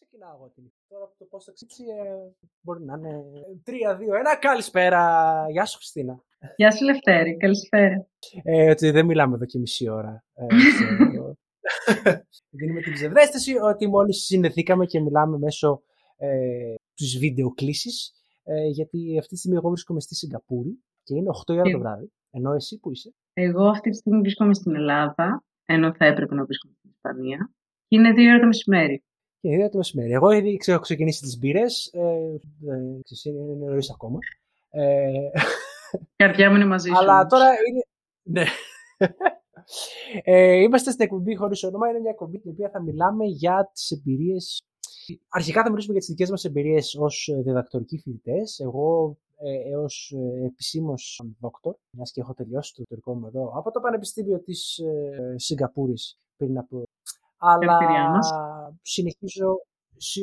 Ξεκινάω 0.00 0.34
εγώ 0.34 0.50
την 0.54 0.64
Τώρα 0.88 1.04
από 1.04 1.14
το 1.18 1.24
πώς 1.24 1.44
θα 1.44 1.52
ξύψει 1.52 1.82
ε, 1.82 2.32
μπορεί 2.60 2.84
να 2.84 2.94
είναι 2.96 3.22
3-2-1. 3.66 3.72
Καλησπέρα. 4.40 5.02
Γεια 5.50 5.64
σου, 5.64 5.76
Χριστίνα. 5.76 6.22
Γεια 6.56 6.70
σου, 6.70 6.84
Λευτέρη. 6.84 7.36
Καλησπέρα. 7.36 8.06
Ε, 8.42 8.70
ότι 8.70 8.90
δεν 8.90 9.06
μιλάμε 9.06 9.34
εδώ 9.34 9.44
και 9.44 9.58
μισή 9.58 9.88
ώρα. 9.88 10.24
Ε, 10.34 10.46
Δίνουμε 12.58 12.80
την 12.80 12.92
ψευδέστηση 12.92 13.54
ότι 13.62 13.88
μόλις 13.88 14.24
συνδεθήκαμε 14.24 14.86
και 14.86 15.00
μιλάμε 15.00 15.38
μέσω 15.38 15.82
ε, 16.16 16.74
της 16.94 17.18
βίντεο 17.18 17.50
κλήσης. 17.50 18.12
Ε, 18.42 18.66
γιατί 18.66 19.18
αυτή 19.18 19.32
τη 19.32 19.38
στιγμή 19.38 19.56
εγώ 19.56 19.68
βρίσκομαι 19.68 20.00
στη 20.00 20.14
Σιγκαπούρη 20.14 20.84
και 21.02 21.14
είναι 21.14 21.30
8 21.46 21.52
η 21.54 21.58
ώρα 21.58 21.70
το 21.70 21.78
βράδυ. 21.78 22.12
Ενώ 22.30 22.52
εσύ 22.52 22.78
που 22.78 22.90
είσαι; 22.90 23.14
Εγώ 23.32 23.68
αυτή 23.68 23.90
τη 23.90 23.96
στιγμή 23.96 24.20
βρίσκομαι 24.20 24.54
στην 24.54 24.74
Ελλάδα, 24.74 25.44
ενώ 25.64 25.94
θα 25.94 26.04
έπρεπε 26.04 26.34
να 26.34 26.44
βρίσκομαι 26.44 26.74
στην 26.78 26.90
Ισπανία. 26.90 27.52
Και 27.86 27.96
είναι 27.96 28.10
2 28.10 28.18
ώρα 28.28 28.40
το 28.40 28.46
μεσημέρι. 28.46 29.02
Και 29.40 29.48
είναι 29.48 29.68
το 29.68 29.76
μεσημέρι. 29.76 30.12
Εγώ 30.12 30.30
ήδη 30.30 30.56
ξέρω, 30.56 30.76
έχω 30.76 30.84
ξεκινήσει 30.84 31.22
τις 31.22 31.38
μπύρες. 31.38 31.90
Ε, 31.92 32.00
ε, 32.68 33.30
είναι 33.30 33.54
νωρίς 33.66 33.90
ακόμα. 33.90 34.18
Ε, 34.70 35.08
η 35.92 36.16
καρδιά 36.16 36.50
μου 36.50 36.56
είναι 36.56 36.64
μαζί 36.64 36.88
σου. 36.88 36.98
Αλλά 36.98 37.26
τώρα 37.26 37.46
είναι. 37.68 37.82
Ναι. 38.22 38.44
Ε, 40.22 40.56
είμαστε 40.56 40.90
στην 40.90 41.04
εκπομπή 41.04 41.34
χωρίς 41.34 41.62
όνομα. 41.62 41.88
Είναι 41.88 41.98
μια 41.98 42.10
εκπομπή 42.10 42.38
την 42.38 42.50
οποία 42.50 42.70
θα 42.70 42.82
μιλάμε 42.82 43.24
για 43.24 43.70
τις 43.72 43.90
εμπειρίες. 43.90 44.62
Αρχικά 45.28 45.62
θα 45.62 45.70
μιλήσουμε 45.70 45.92
για 45.92 46.00
τις 46.00 46.10
δικές 46.10 46.30
μας 46.30 46.44
εμπειρίες 46.44 46.94
ως 46.94 47.30
διδακτορικοί 47.44 47.98
φοιτητές. 47.98 48.58
Εγώ 48.58 49.18
ε, 49.40 49.70
έως 49.70 50.14
ε, 50.16 50.44
επισήμως 50.44 51.22
δόκτωρ, 51.40 51.74
μιας 51.90 52.12
και 52.12 52.20
έχω 52.20 52.34
τελειώσει 52.34 52.74
το 52.74 52.82
διδακτορικό 52.82 53.20
μου 53.20 53.26
εδώ 53.26 53.52
από 53.54 53.70
το 53.70 53.80
Πανεπιστήμιο 53.80 54.40
της 54.40 54.78
ε, 54.78 55.34
Σιγκαπούρης 55.36 56.18
πριν 56.36 56.58
από 56.58 56.87
αλλά 57.38 57.78
συνεχίζω, 58.82 59.60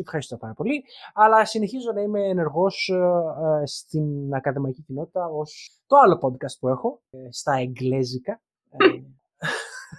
ευχαριστώ 0.01 0.37
πάρα 0.37 0.53
πολύ, 0.53 0.83
αλλά 1.13 1.45
συνεχίζω 1.45 1.91
να 1.91 2.01
είμαι 2.01 2.27
ενεργός 2.27 2.91
ε, 2.93 3.65
στην 3.65 4.33
ακαδημαϊκή 4.33 4.81
κοινότητα 4.81 5.25
ως 5.25 5.81
το 5.87 5.97
άλλο 5.97 6.19
podcast 6.21 6.57
που 6.59 6.67
έχω, 6.67 7.01
ε, 7.09 7.17
στα 7.31 7.53
εγγλέζικα, 7.53 8.41
ε, 8.69 8.85
ε, 8.85 8.89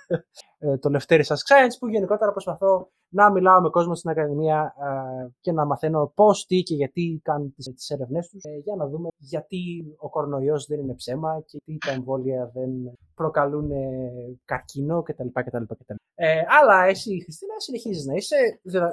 το 0.58 0.90
Lefteris 0.92 1.28
Ask 1.34 1.44
Science, 1.48 1.76
που 1.78 1.88
γενικότερα 1.88 2.30
προσπαθώ 2.30 2.90
να 3.08 3.30
μιλάω 3.30 3.60
με 3.60 3.68
κόσμο 3.68 3.94
στην 3.94 4.10
Ακαδημία 4.10 4.74
ε, 4.80 5.28
και 5.40 5.52
να 5.52 5.64
μαθαίνω 5.64 6.12
πώς, 6.14 6.46
τι 6.46 6.62
και 6.62 6.74
γιατί 6.74 7.20
κάνουν 7.24 7.54
τις 7.54 7.74
τις 7.74 7.90
έρευνές 7.90 8.28
τους, 8.28 8.42
ε, 8.44 8.58
για 8.64 8.74
να 8.76 8.88
δούμε 8.88 9.08
γιατί 9.16 9.94
ο 9.98 10.08
κορονοϊός 10.08 10.66
δεν 10.66 10.80
είναι 10.80 10.94
ψέμα 10.94 11.42
και 11.46 11.58
τι 11.64 11.78
τα 11.78 11.90
εμβόλια 11.92 12.50
δεν 12.54 12.70
προκαλούν 13.14 13.70
ε, 13.70 14.10
καρκίνο 14.44 15.02
κτλ. 15.02 15.28
κτλ, 15.32 15.62
κτλ. 15.62 15.94
Ε, 16.14 16.42
αλλά 16.60 16.84
εσύ, 16.84 17.22
Χριστίνα, 17.22 17.52
συνεχίζεις 17.56 18.04
να 18.04 18.14
είσαι 18.14 18.36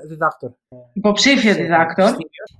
διδάκτορ. 0.07 0.51
Υποψήφια 0.93 1.53
διδάκτορ. 1.53 2.15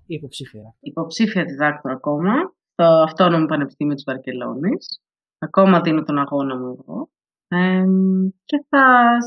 Υποψήφια. 0.06 0.76
Υποψήφια 0.80 1.44
διδάκτορ 1.44 1.92
ακόμα 1.92 2.34
στο 2.74 2.84
Αυτόνομο 2.84 3.46
Πανεπιστήμιο 3.46 3.94
της 3.96 4.04
Βαρκελόνης. 4.04 5.02
Ακόμα 5.38 5.82
δίνω 5.82 6.04
τον 6.04 6.18
αγώνα 6.18 6.58
μου 6.58 7.10
εδώ 7.58 8.32
και 8.46 8.66
θα, 8.70 9.18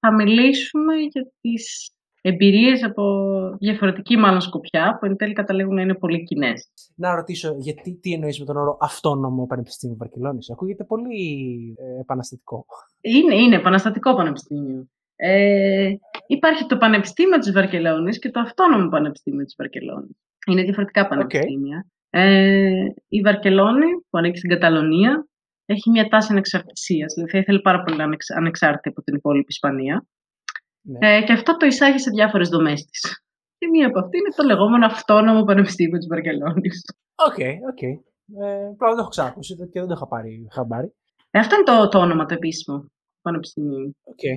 θα 0.00 0.14
μιλήσουμε 0.14 0.94
για 0.94 1.32
τις 1.40 1.94
εμπειρίες 2.26 2.84
από 2.84 3.04
διαφορετική 3.58 4.16
μάλλον 4.16 4.40
σκοπιά, 4.40 4.96
που 5.00 5.06
εν 5.06 5.16
τέλει 5.16 5.32
καταλήγουν 5.32 5.74
να 5.74 5.82
είναι 5.82 5.94
πολύ 5.94 6.24
κοινές. 6.24 6.68
Να 6.96 7.14
ρωτήσω, 7.14 7.54
γιατί 7.58 7.98
τι 8.02 8.12
εννοείς 8.12 8.38
με 8.38 8.44
τον 8.44 8.56
όρο 8.56 8.76
αυτόνομο 8.80 9.46
Πανεπιστήμιο 9.46 9.96
Βαρκελόνης; 9.98 10.50
Ακούγεται 10.50 10.84
πολύ 10.84 11.14
ε, 11.78 12.00
επαναστατικό. 12.00 12.66
Είναι, 13.00 13.34
είναι 13.34 13.56
επαναστατικό 13.56 14.14
πανεπιστήμιο. 14.14 14.88
Ε, 15.16 15.94
υπάρχει 16.26 16.66
το 16.66 16.76
Πανεπιστήμιο 16.76 17.38
της 17.38 17.52
Βαρκελόνης 17.52 18.18
και 18.18 18.30
το 18.30 18.40
Αυτόνομο 18.40 18.88
Πανεπιστήμιο 18.88 19.44
της 19.44 19.54
Βαρκελόνης. 19.58 20.16
Είναι 20.46 20.62
διαφορετικά 20.62 21.08
πανεπιστήμια. 21.08 21.86
Ε, 22.10 22.86
η 23.08 23.20
Βαρκελόνη, 23.20 23.86
που 24.10 24.18
ανήκει 24.18 24.38
στην 24.38 24.50
Καταλωνία, 24.50 25.26
έχει 25.64 25.90
μια 25.90 26.08
τάση 26.08 26.28
ανεξαρτησίας. 26.30 27.14
Δηλαδή 27.14 27.32
θα 27.32 27.38
ήθελε 27.38 27.58
πάρα 27.58 27.82
πολύ 27.82 27.96
να 27.96 28.04
είναι 28.04 28.16
ανεξάρτητη 28.36 28.88
από 28.88 29.02
την 29.02 29.14
υπόλοιπη 29.14 29.46
Ισπανία. 29.48 30.06
Ναι. 30.80 31.16
Ε, 31.16 31.22
και 31.22 31.32
αυτό 31.32 31.56
το 31.56 31.66
εισάγει 31.66 31.98
σε 31.98 32.10
διάφορες 32.10 32.48
δομές 32.48 32.84
της. 32.84 33.00
Και 33.58 33.66
μία 33.68 33.86
από 33.86 33.98
αυτή 33.98 34.16
είναι 34.18 34.32
το 34.36 34.42
λεγόμενο 34.44 34.86
αυτόνομο 34.86 35.44
Πανεπιστήμιο 35.44 35.98
της 35.98 36.06
Βαρκελόνη. 36.06 36.68
OK, 37.28 37.38
OK. 37.70 37.82
Ε, 37.82 37.96
Πρώτα 38.76 38.88
δεν 38.88 38.96
το 38.96 39.00
έχω 39.00 39.08
ξανακούσει 39.08 39.54
και 39.54 39.80
δεν 39.80 39.86
το 39.86 39.94
είχα 39.96 40.06
πάρει 40.06 40.48
χαμπάρι. 40.52 40.94
Ε, 41.30 41.38
αυτό 41.38 41.54
είναι 41.54 41.64
το, 41.64 41.88
το 41.88 41.98
όνομα 41.98 42.24
το 42.24 42.34
επίσημο 42.34 42.86
Πανεπιστημίου. 43.22 43.96
Okay. 44.04 44.36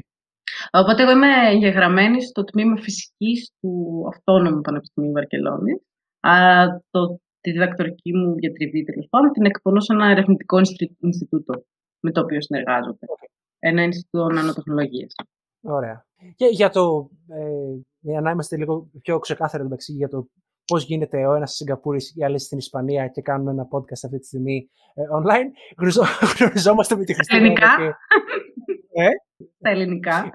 Οπότε 0.72 1.04
εγώ 1.04 1.12
είμαι 1.12 1.50
εγγεγραμμένη 1.52 2.22
στο 2.22 2.44
τμήμα 2.44 2.78
φυσικής 2.78 3.52
του 3.60 4.04
αυτόνομου 4.14 4.62
Πανεπιστημίου 4.62 5.12
Βαρκελόνη. 5.12 5.74
το 6.90 7.20
τη 7.48 7.54
διδακτορική 7.54 8.14
μου 8.14 8.34
διατριβή, 8.36 8.84
τέλος 8.84 9.08
πάντων, 9.10 9.32
την 9.32 9.46
εκπονώ 9.46 9.80
σε 9.80 9.94
ένα 9.94 10.06
ερευνητικό 10.10 10.58
Ινστιτούτο 11.00 11.64
με 12.00 12.12
το 12.12 12.22
οποίο 12.22 12.42
συνεργάζομαι. 12.42 12.98
Ένα 13.60 13.82
Ινστιτούτο 13.84 14.28
Νανοτεχνολογίας. 14.28 15.14
Ωραία. 15.62 16.06
Και 16.36 16.46
για 16.46 16.70
το. 16.70 17.10
Ε, 17.28 17.80
για 18.00 18.22
να 18.22 18.32
είμαστε 18.32 18.58
λίγο 18.58 18.90
πιο 19.02 19.20
ξεκάθαροι 19.20 19.64
μεταξύ 19.64 19.92
για 19.92 20.08
το 20.08 20.28
πώς 20.66 20.84
γίνεται 20.84 21.28
ο 21.28 21.34
ένας 21.34 21.50
στη 21.50 21.58
Σιγκαπούρης 21.58 22.16
ή 22.16 22.24
άλλη 22.24 22.40
στην 22.40 22.58
Ισπανία 22.58 23.08
και 23.08 23.22
κάνουμε 23.22 23.52
ένα 23.52 23.68
podcast 23.72 24.04
αυτή 24.06 24.20
τη 24.20 24.26
στιγμή 24.26 24.70
ε, 24.94 25.02
online. 25.18 25.48
Γνωριζόμαστε 26.40 26.96
με 26.96 27.04
τη 27.04 27.14
Χριστίνα. 27.14 27.40
Ελληνικά; 27.40 27.76
Και... 27.78 27.94
Ε; 29.04 29.08
Στα 29.58 29.70
ελληνικά. 29.70 30.30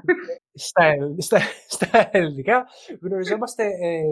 στα, 0.52 0.94
στα, 1.18 1.38
στα 1.68 2.08
ελληνικά. 2.12 2.66
Γνωριζόμαστε 3.00 3.64
ε, 3.64 4.02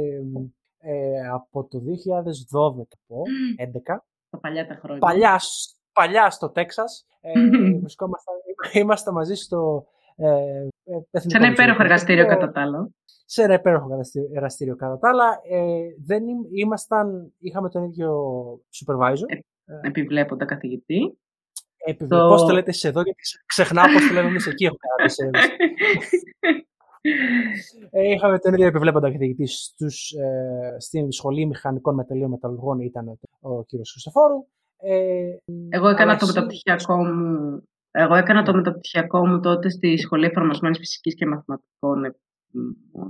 ε, 0.81 1.29
από 1.29 1.65
το 1.65 1.79
2012 1.79 2.83
πω, 3.07 3.23
11. 3.59 4.03
Τα 4.31 4.39
παλιά 4.39 4.67
τα 4.67 4.75
χρόνια. 4.75 4.99
Παλιά, 4.99 5.41
παλιά 5.93 6.31
στο 6.31 6.51
Τέξας. 6.51 7.07
Ε, 7.21 7.33
είμαστε 8.81 9.11
μαζί 9.13 9.35
στο 9.35 9.87
ε, 10.17 10.69
Σε 11.13 11.37
ένα 11.37 11.47
υπέροχο 11.47 11.83
εργαστήριο 11.83 12.27
κατά 12.27 12.51
τα 12.51 12.61
άλλα. 12.61 12.89
Σε 13.25 13.43
ένα 13.43 13.55
υπέροχο 13.55 14.01
εργαστήριο 14.35 14.77
κατά 14.77 14.99
τα 14.99 15.09
άλλα. 15.09 15.41
Ε, 15.51 15.81
δεν 16.07 16.23
ήμασταν, 16.55 17.33
είχαμε 17.39 17.69
τον 17.69 17.85
ίδιο 17.85 18.13
supervisor. 18.55 19.27
Ε, 19.27 19.39
επιβλέποντα 19.89 20.45
καθηγητή. 20.45 21.19
Επιβλέπω, 21.87 22.23
το... 22.23 22.29
Πώς 22.29 22.45
το 22.45 22.53
λέτε 22.53 22.73
σε 22.73 22.89
εδώ, 22.89 23.03
γιατί 23.03 23.21
ξεχνάω 23.47 23.93
πώς 23.93 24.07
το 24.07 24.15
λέμε 24.15 24.29
εμείς 24.29 24.47
εκεί. 24.47 24.65
Έχω 24.65 24.77
ε, 25.07 25.31
είχαμε 28.15 28.39
τον 28.39 28.53
ίδιο 28.53 28.67
επιβλέποντα 28.67 29.13
καθηγητή 29.13 29.47
στους, 29.47 30.11
ε, 30.11 30.77
στην 30.79 31.13
Σχολή 31.13 31.47
Μηχανικών 31.47 31.95
Μεταλλίων 31.95 32.31
Μεταλλουργών, 32.31 32.81
ήταν 32.81 33.19
ο 33.41 33.63
κ. 33.63 33.69
Χριστοφόρου. 33.91 34.47
Ε, 34.77 35.37
Εγώ 35.69 35.89
έκανα 35.89 36.17
το 36.17 36.27
μεταπτυχιακό 36.27 37.05
μου 37.05 37.63
εγώ 37.91 38.15
έκανα 38.15 38.43
το 38.43 38.55
μεταπτυχιακό 38.55 39.27
μου 39.27 39.41
τότε 39.41 39.69
στη 39.71 39.97
Σχολή 39.97 40.27
Εφαρμοσμένης 40.27 40.79
Φυσικής 40.79 41.15
και 41.15 41.27
Μαθηματικών. 41.27 42.05
Ε, 42.05 42.13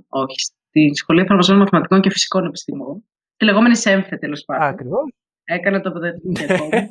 όχι, 0.09 0.41
στη 0.41 0.91
Σχολή 0.95 1.21
Εφαρμοσμένων 1.21 1.63
Μαθηματικών 1.63 2.01
και 2.01 2.11
Φυσικών 2.11 2.45
Επιστημών. 2.45 3.05
Τη 3.37 3.45
λεγόμενη 3.45 3.77
ΣΕΜΦΕ, 3.77 4.17
τέλος 4.17 4.45
πάντων. 4.45 4.69
Ακριβώς. 4.69 5.13
Έκανα 5.45 5.81
το 5.81 5.93
μεταπτυχιακό 5.93 6.65
μου 6.65 6.89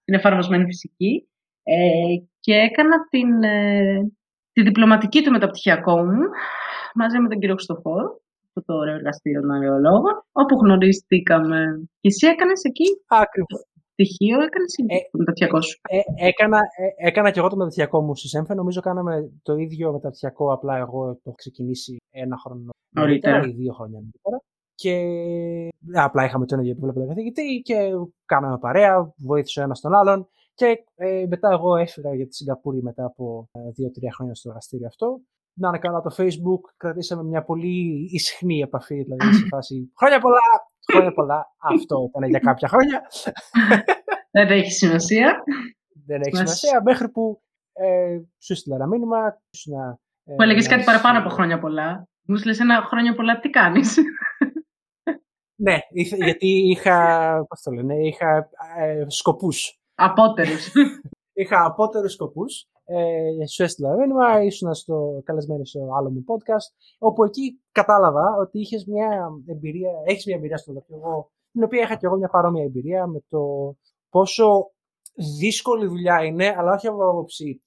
στην 0.00 0.14
εφαρμοσμένη 0.14 0.64
φυσική. 0.64 1.28
Ε, 1.62 2.16
και 2.40 2.54
έκανα 2.54 3.08
την, 3.10 3.42
ε, 3.42 4.12
τη 4.52 4.62
διπλωματική 4.62 5.22
του 5.22 5.30
μεταπτυχιακό 5.30 5.96
μου 5.96 6.22
μαζί 6.94 7.18
με 7.18 7.28
τον 7.28 7.38
κύριο 7.38 7.54
Χριστοφόρο, 7.54 8.20
αυτό 8.46 8.60
το 8.72 8.78
ωραίο 8.78 8.94
εργαστήριο 8.94 9.40
των 9.40 9.50
αγιολόγων, 9.50 10.14
όπου 10.32 10.54
γνωριστήκαμε. 10.62 11.58
Και 12.00 12.08
εσύ 12.12 12.26
έκανες 12.26 12.62
εκεί. 12.64 12.84
Ακριβώς. 13.08 13.64
Στοιχείο 13.92 14.36
έκανες 14.46 14.74
ε, 14.86 14.96
το 15.10 15.18
μεταπτυχιακό 15.18 15.60
σου. 15.60 15.80
Ε, 15.88 16.26
έκανα, 16.28 16.58
ε, 16.58 17.08
έκανα 17.08 17.30
και 17.30 17.38
εγώ 17.38 17.48
το 17.48 17.56
μεταπτυχιακό 17.56 18.02
μου 18.02 18.16
στη 18.16 18.28
ΣΕΜΦΕ. 18.28 18.54
Νομίζω 18.54 18.80
κάναμε 18.80 19.30
το 19.42 19.54
ίδιο 19.54 19.92
μεταπτυχιακό, 19.92 20.52
απλά 20.52 20.76
εγώ 20.76 21.12
το 21.12 21.20
έχω 21.24 21.34
ξεκινήσει 21.34 21.96
ένα 22.10 22.36
χρόνο 22.36 22.70
νωρίτερα 22.90 23.40
ή 23.46 23.50
δύο 23.50 23.72
χρόνια 23.72 23.98
νωρίτερα. 23.98 24.38
Και 24.74 24.94
απλά 25.94 26.24
είχαμε 26.24 26.46
τον 26.46 26.58
ίδιο 26.58 26.70
επιβλέποντα 26.70 27.06
καθηγητή 27.06 27.60
και 27.64 27.76
κάναμε 28.24 28.58
παρέα, 28.58 29.12
βοήθησε 29.16 29.60
ο 29.60 29.62
ένας 29.62 29.80
τον 29.80 29.94
άλλον. 29.94 30.28
Και 30.60 30.84
ε, 30.94 31.26
μετά 31.28 31.48
εγώ 31.52 31.76
έφυγα 31.76 32.14
για 32.14 32.26
τη 32.26 32.34
Σιγκαπούρη 32.34 32.82
μετά 32.82 33.04
από 33.04 33.48
ε, 33.52 33.70
δύο-τρία 33.70 34.12
χρόνια 34.12 34.34
στο 34.34 34.48
εργαστήριο 34.48 34.86
αυτό. 34.86 35.20
Να 35.54 35.68
είναι 35.68 35.78
καλά 35.78 36.00
το 36.00 36.14
Facebook, 36.18 36.62
κρατήσαμε 36.76 37.22
μια 37.22 37.42
πολύ 37.44 38.08
ισχνή 38.10 38.58
επαφή, 38.58 39.02
δηλαδή 39.02 39.34
σε 39.34 39.46
φάση 39.46 39.92
χρόνια 39.98 40.20
πολλά, 40.20 40.40
χρόνια 40.92 41.12
πολλά, 41.12 41.54
αυτό 41.58 41.96
ήταν 42.08 42.28
για 42.28 42.38
κάποια 42.38 42.68
χρόνια. 42.68 43.02
Δεν 44.36 44.48
έχει 44.50 44.70
σημασία. 44.70 45.42
Δεν 46.06 46.20
έχει 46.20 46.36
σημασία, 46.36 46.82
μέχρι 46.84 47.08
που 47.08 47.42
ε, 47.72 48.20
σου 48.38 48.52
έστειλα 48.52 48.74
ένα 48.76 48.86
μήνυμα. 48.86 49.18
Να, 49.66 49.98
ε, 50.24 50.34
που 50.34 50.42
έλεγες 50.42 50.68
κάτι 50.68 50.84
παραπάνω 50.84 51.18
από 51.18 51.28
χρόνια 51.28 51.58
πολλά. 51.58 52.08
Μου 52.26 52.36
στείλε 52.36 52.56
ένα 52.60 52.82
χρόνια 52.82 53.14
πολλά, 53.14 53.40
τι 53.40 53.50
κάνεις. 53.50 53.98
ναι, 55.64 55.78
γιατί 56.16 56.46
είχα, 56.46 56.96
πώς 57.48 57.60
το 57.62 57.70
λένε, 57.70 57.94
είχα 57.94 58.50
ε, 58.78 59.04
σκοπούς 59.08 59.79
Απότερους. 60.02 60.72
είχα 61.40 61.64
απότερους 61.64 62.12
σκοπούς. 62.12 62.64
Ε, 62.84 63.46
σου 63.46 63.62
έστειλα 63.62 63.96
μήνυμα, 63.96 64.42
ήσουν 64.42 64.74
στο, 64.74 65.20
καλεσμένο 65.24 65.64
στο 65.64 65.80
άλλο 65.98 66.10
μου 66.10 66.24
podcast, 66.26 66.68
όπου 66.98 67.24
εκεί 67.24 67.60
κατάλαβα 67.72 68.36
ότι 68.40 68.60
είχες 68.60 68.84
μια 68.84 69.28
εμπειρία, 69.46 69.90
έχεις 70.04 70.26
μια 70.26 70.36
εμπειρία 70.36 70.56
στο 70.56 70.84
εγώ, 70.88 71.30
την 71.52 71.62
οποία 71.62 71.82
είχα 71.82 71.94
και 71.94 72.06
εγώ 72.06 72.16
μια 72.16 72.28
παρόμοια 72.28 72.64
εμπειρία 72.64 73.06
με 73.06 73.20
το 73.28 73.40
πόσο 74.10 74.70
δύσκολη 75.40 75.86
δουλειά 75.86 76.24
είναι, 76.24 76.54
αλλά 76.58 76.72
όχι 76.72 76.86
από 76.86 77.08
άποψη 77.10 77.62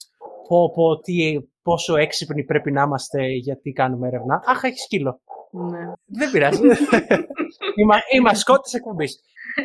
πω, 0.47 0.71
πω, 0.71 0.99
τι, 0.99 1.37
πόσο 1.61 1.95
έξυπνοι 1.95 2.43
πρέπει 2.43 2.71
να 2.71 2.81
είμαστε 2.81 3.25
γιατί 3.25 3.71
κάνουμε 3.71 4.07
έρευνα. 4.07 4.41
Αχ, 4.45 4.63
έχει 4.63 4.77
σκύλο. 4.77 5.21
Ναι. 5.51 5.91
Δεν 6.05 6.31
πειράζει. 6.31 6.61
η, 8.15 8.19
μασκότη 8.19 8.61
της 8.61 8.73
εκπομπής. 8.73 9.19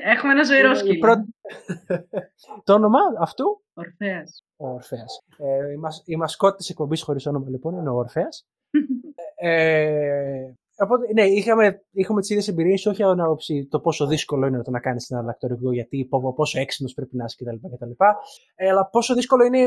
Έχουμε 0.05 0.32
ένα 0.32 0.44
ζωηρό 0.44 0.75
σκύλο. 0.75 0.99
Πρω... 0.99 1.14
το 2.64 2.73
όνομα 2.73 2.99
αυτού; 3.20 3.62
Ορφαία. 3.75 4.23
Ο 4.56 4.69
Ορφέας. 4.69 5.25
Ε, 5.38 5.73
η, 5.73 5.76
μας, 5.76 6.02
η 6.05 6.17
μασκότη 6.17 6.56
της 6.56 6.70
εκπομπής 6.70 7.02
χωρίς 7.02 7.26
όνομα 7.26 7.49
λοιπόν 7.49 7.79
είναι 7.79 7.90
ο 7.90 7.96
Ορφαία. 7.96 8.29
ε, 9.50 10.52
Οπότε, 10.81 11.12
ναι, 11.12 11.25
είχαμε, 11.25 11.82
είχαμε 11.90 12.20
τις 12.20 12.31
ίδιες 12.31 12.49
εμπειρίες, 12.49 12.87
όχι 12.87 13.02
από 13.02 13.23
άποψη 13.23 13.67
το 13.70 13.81
πόσο 13.81 14.06
δύσκολο 14.06 14.46
είναι 14.46 14.62
το 14.62 14.70
να 14.70 14.81
κάνεις 14.81 15.11
ένα 15.11 15.23
δακτορικό, 15.23 15.73
γιατί 15.73 16.08
πόσο 16.35 16.61
έξυπνος 16.61 16.94
πρέπει 16.94 17.17
να 17.17 17.25
είσαι 17.25 17.37
κτλ. 17.76 18.05
Ε, 18.55 18.69
αλλά 18.69 18.88
πόσο 18.88 19.14
δύσκολο 19.14 19.44
είναι 19.44 19.58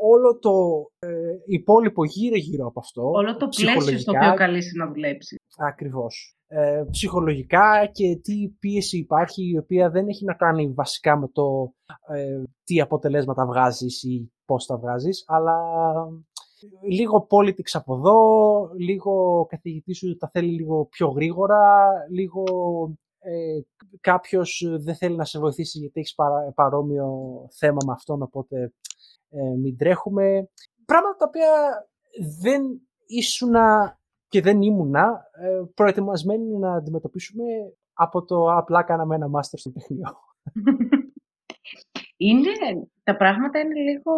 όλο 0.00 0.38
το 0.38 0.52
ε, 0.98 1.08
υπόλοιπο 1.46 2.04
γύρω-γύρω 2.04 2.66
από 2.66 2.80
αυτό. 2.80 3.02
Όλο 3.10 3.36
το 3.36 3.48
πλαίσιο 3.48 3.98
στο 3.98 4.12
οποίο 4.16 4.34
καλείσαι 4.34 4.76
να 4.76 4.86
δουλέψεις. 4.86 5.38
Ακριβώς. 5.58 6.34
Ε, 6.46 6.84
ψυχολογικά 6.90 7.86
και 7.92 8.16
τι 8.22 8.48
πίεση 8.58 8.98
υπάρχει, 8.98 9.50
η 9.50 9.58
οποία 9.58 9.90
δεν 9.90 10.08
έχει 10.08 10.24
να 10.24 10.34
κάνει 10.34 10.72
βασικά 10.72 11.18
με 11.18 11.28
το 11.32 11.72
ε, 12.14 12.42
τι 12.64 12.80
αποτελέσματα 12.80 13.46
βγάζεις 13.46 14.02
ή 14.02 14.32
πώς 14.44 14.66
τα 14.66 14.76
βγάζεις, 14.78 15.24
αλλά 15.26 15.56
λίγο 16.88 17.26
politics 17.30 17.72
από 17.72 17.94
εδώ, 17.94 18.20
λίγο 18.78 19.46
καθηγητής 19.48 19.98
σου 19.98 20.16
τα 20.16 20.28
θέλει 20.32 20.50
λίγο 20.52 20.86
πιο 20.86 21.08
γρήγορα, 21.08 21.90
λίγο 22.10 22.44
ε, 23.18 23.60
κάποιος 24.00 24.64
δεν 24.84 24.94
θέλει 24.94 25.16
να 25.16 25.24
σε 25.24 25.38
βοηθήσει 25.38 25.78
γιατί 25.78 26.00
έχεις 26.00 26.14
παρόμοιο 26.54 27.08
θέμα 27.50 27.78
με 27.86 27.92
αυτόν, 27.92 28.22
οπότε 28.22 28.72
ε, 29.30 29.56
μην 29.62 29.76
τρέχουμε. 29.76 30.48
Πράγματα 30.84 31.16
τα 31.16 31.24
οποία 31.28 31.50
δεν 32.42 32.62
ήσουνα 33.06 33.98
και 34.28 34.40
δεν 34.40 34.62
ήμουνα 34.62 35.22
ε, 35.32 35.62
προετοιμασμένοι 35.74 36.58
να 36.58 36.74
αντιμετωπίσουμε 36.74 37.44
από 37.92 38.24
το 38.24 38.52
απλά 38.52 38.82
κάναμε 38.82 39.14
ένα 39.14 39.28
μάστερ 39.28 39.58
στο 39.58 39.72
τεχνείο. 39.72 40.08
Είναι, 42.16 42.50
τα 43.02 43.16
πράγματα 43.16 43.58
είναι 43.58 43.80
λίγο 43.80 44.12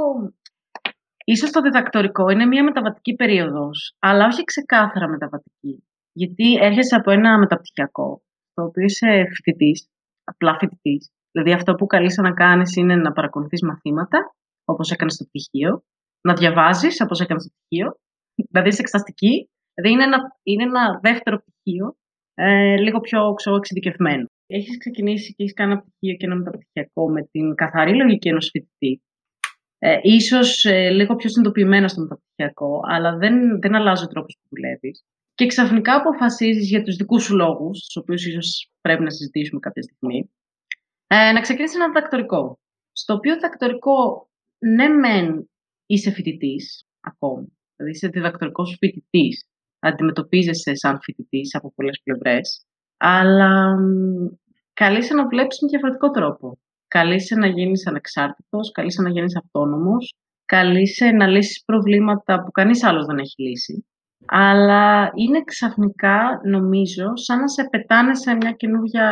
Ίσως 1.25 1.50
το 1.50 1.61
διδακτορικό 1.61 2.29
είναι 2.29 2.47
μια 2.47 2.64
μεταβατική 2.64 3.14
περίοδος, 3.14 3.97
αλλά 3.99 4.26
όχι 4.26 4.44
ξεκάθαρα 4.44 5.09
μεταβατική. 5.09 5.85
Γιατί 6.12 6.55
έρχεσαι 6.55 6.97
από 6.97 7.11
ένα 7.11 7.38
μεταπτυχιακό, 7.38 8.23
το 8.55 8.62
οποίο 8.62 8.85
είσαι 8.85 9.25
φοιτητής, 9.35 9.88
απλά 10.25 10.56
φοιτητής. 10.59 11.11
Δηλαδή 11.31 11.53
αυτό 11.53 11.75
που 11.75 11.87
καλείσαι 11.87 12.23
να 12.23 12.32
κάνεις 12.32 12.76
είναι 12.76 12.97
να 12.97 13.12
παρακολουθείς 13.12 13.62
μαθήματα, 13.62 14.35
όπως 14.64 14.91
έκανες 14.91 15.14
στο 15.14 15.25
πτυχίο, 15.25 15.85
να 16.20 16.35
διαβάζεις 16.35 17.00
όπως 17.00 17.20
έκανες 17.20 17.43
στο 17.43 17.53
πτυχίο, 17.56 17.99
δηλαδή 18.35 18.69
είσαι 18.69 18.81
εξεταστική, 18.81 19.50
δηλαδή 19.75 19.94
είναι 19.94 20.05
ένα, 20.05 20.38
είναι 20.43 20.62
ένα 20.62 21.00
δεύτερο 21.03 21.43
πτυχίο, 21.43 21.97
ε, 22.35 22.76
λίγο 22.76 23.00
πιο 23.00 23.32
ξέρω, 23.32 23.56
εξειδικευμένο. 23.56 24.26
Έχεις 24.47 24.79
ξεκινήσει 24.79 25.35
και 25.35 25.43
έχεις 25.43 25.55
κάνει 25.55 25.73
ένα 25.73 25.81
πτυχίο 25.81 26.17
και 26.17 26.26
ένα 26.26 26.35
μεταπτυχιακό 26.35 27.11
με 27.11 27.23
την 27.23 27.55
καθαρή 27.55 27.94
λογική 27.97 28.29
ενός 28.29 28.49
φοιτητή, 28.50 29.03
ε, 29.85 29.99
ίσως 30.03 30.64
ε, 30.64 30.88
λίγο 30.91 31.17
πιο 31.17 31.29
συνειδητοποιημένα 31.29 31.88
στο 31.88 32.00
μεταπτυχιακό, 32.00 32.81
αλλά 32.85 33.17
δεν, 33.17 33.61
δεν 33.61 33.75
αλλάζει 33.75 34.05
ο 34.05 34.06
τρόπος 34.06 34.38
που 34.41 34.56
δουλεύεις. 34.56 35.05
Και 35.35 35.47
ξαφνικά 35.47 35.94
αποφασίζεις 35.94 36.69
για 36.69 36.82
τους 36.82 36.97
δικούς 36.97 37.23
σου 37.25 37.37
λόγους, 37.37 37.85
τους 37.85 37.97
οποίους 37.97 38.26
ίσως 38.26 38.70
πρέπει 38.81 39.03
να 39.03 39.11
συζητήσουμε 39.11 39.61
κάποια 39.61 39.82
στιγμή, 39.82 40.31
ε, 41.06 41.32
να 41.32 41.41
ξεκινήσεις 41.41 41.76
ένα 41.76 41.87
διδακτορικό. 41.87 42.59
Στο 42.93 43.14
οποίο 43.14 43.35
διδακτορικό, 43.35 44.29
ναι 44.62 44.88
μεν 44.88 45.49
είσαι 45.87 46.11
φοιτητής 46.11 46.87
ακόμη, 47.00 47.59
δηλαδή 47.76 47.97
είσαι 47.97 48.09
διδακτορικός 48.09 48.76
φοιτητής, 48.79 49.47
αντιμετωπίζεσαι 49.79 50.75
σαν 50.75 50.99
φοιτητής 51.03 51.55
από 51.55 51.73
πολλές 51.75 52.00
πλευρές, 52.05 52.67
αλλά 52.97 53.76
καλείσαι 54.73 55.14
να 55.14 55.29
δουλέψει 55.29 55.64
με 55.64 55.70
διαφορετικό 55.70 56.11
τρόπο. 56.11 56.59
Καλείσαι 56.88 57.35
να 57.35 57.47
γίνεις 57.47 57.87
ανεξάρτητος, 57.87 58.70
καλείσαι 58.70 59.03
να 59.03 59.11
γίνεις 59.11 59.37
αυτόνομος, 59.37 60.14
καλείσαι 60.44 61.11
να 61.11 61.26
λύσεις 61.26 61.62
προβλήματα 61.64 62.43
που 62.43 62.50
κανείς 62.50 62.85
άλλος 62.85 63.06
δεν 63.06 63.19
έχει 63.19 63.43
λύσει. 63.43 63.87
Αλλά 64.26 65.11
είναι 65.14 65.44
ξαφνικά, 65.44 66.41
νομίζω, 66.44 67.17
σαν 67.17 67.41
να 67.41 67.49
σε 67.49 67.69
πετάνε 67.70 68.14
σε 68.14 68.35
μια 68.35 68.53
καινούργια, 68.53 69.06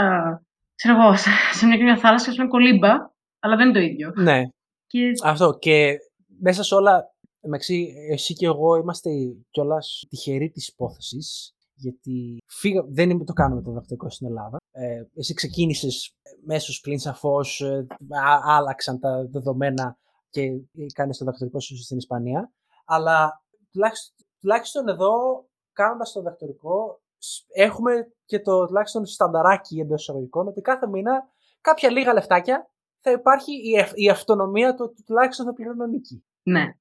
ξέρω 0.75 0.97
εγώ, 0.97 1.17
σε 1.59 1.67
μια 1.67 1.77
καινούργια 1.77 2.01
θάλασσα, 2.01 2.33
σε 2.33 2.41
μια 2.41 2.51
κολύμπα, 2.51 2.93
αλλά 3.39 3.57
δεν 3.57 3.69
είναι 3.69 3.79
το 3.79 3.85
ίδιο. 3.85 4.13
Ναι. 4.17 4.43
Και... 4.91 5.13
Αυτό. 5.25 5.59
Και 5.59 5.99
μέσα 6.41 6.63
σε 6.63 6.75
όλα, 6.75 7.15
μεταξύ, 7.43 7.95
εσύ 8.11 8.35
και 8.35 8.47
εγώ 8.47 8.77
είμαστε 8.77 9.11
κιόλας 9.51 10.05
τυχεροί 10.09 10.51
της 10.51 10.69
υπόθεσης. 10.69 11.55
Γιατί 11.75 12.39
φύγα, 12.47 12.85
δεν 12.89 13.25
το 13.25 13.33
κάνουμε 13.33 13.63
το 13.63 13.71
διδακτορικό 13.71 14.11
στην 14.11 14.27
Ελλάδα. 14.27 14.57
Ε, 14.71 15.03
εσύ 15.15 15.35
ξεκίνησες 15.35 16.15
μέσω 16.45 16.81
πλήν 16.83 16.99
σαφώ 16.99 17.41
ε, 17.59 17.87
άλλαξαν 18.45 19.01
τα 19.01 19.29
δεδομένα 19.31 19.99
και 20.31 20.43
κάνεις 20.95 21.19
το 21.19 21.25
διδακτορικό 21.25 21.61
σου 21.61 21.77
στην 21.77 21.97
Ισπανία. 21.97 22.53
Αλλά 22.85 23.43
τουλάχιστον, 23.73 24.15
τουλάχιστον 24.41 24.89
εδώ, 24.89 25.13
κάνοντας 25.73 26.13
το 26.13 26.21
διδακτορικό, 26.21 27.01
έχουμε 27.55 27.93
και 28.25 28.41
το 28.41 28.67
τουλάχιστον 28.67 29.07
στανταράκι 29.07 29.79
εντός 29.79 30.01
εισαγωγικών 30.01 30.47
ότι 30.47 30.61
κάθε 30.61 30.87
μήνα 30.89 31.29
κάποια 31.61 31.91
λίγα 31.91 32.13
λεφτάκια 32.13 32.71
θα 33.01 33.11
υπάρχει 33.11 33.53
η, 33.53 33.85
η 33.95 34.09
αυτονομία 34.09 34.75
του 34.75 34.85
ότι 34.89 35.03
τουλάχιστον 35.05 35.47
θα 35.47 35.53
πληρώνω 35.53 35.87
νίκη. 35.87 36.25
Ναι. 36.43 36.75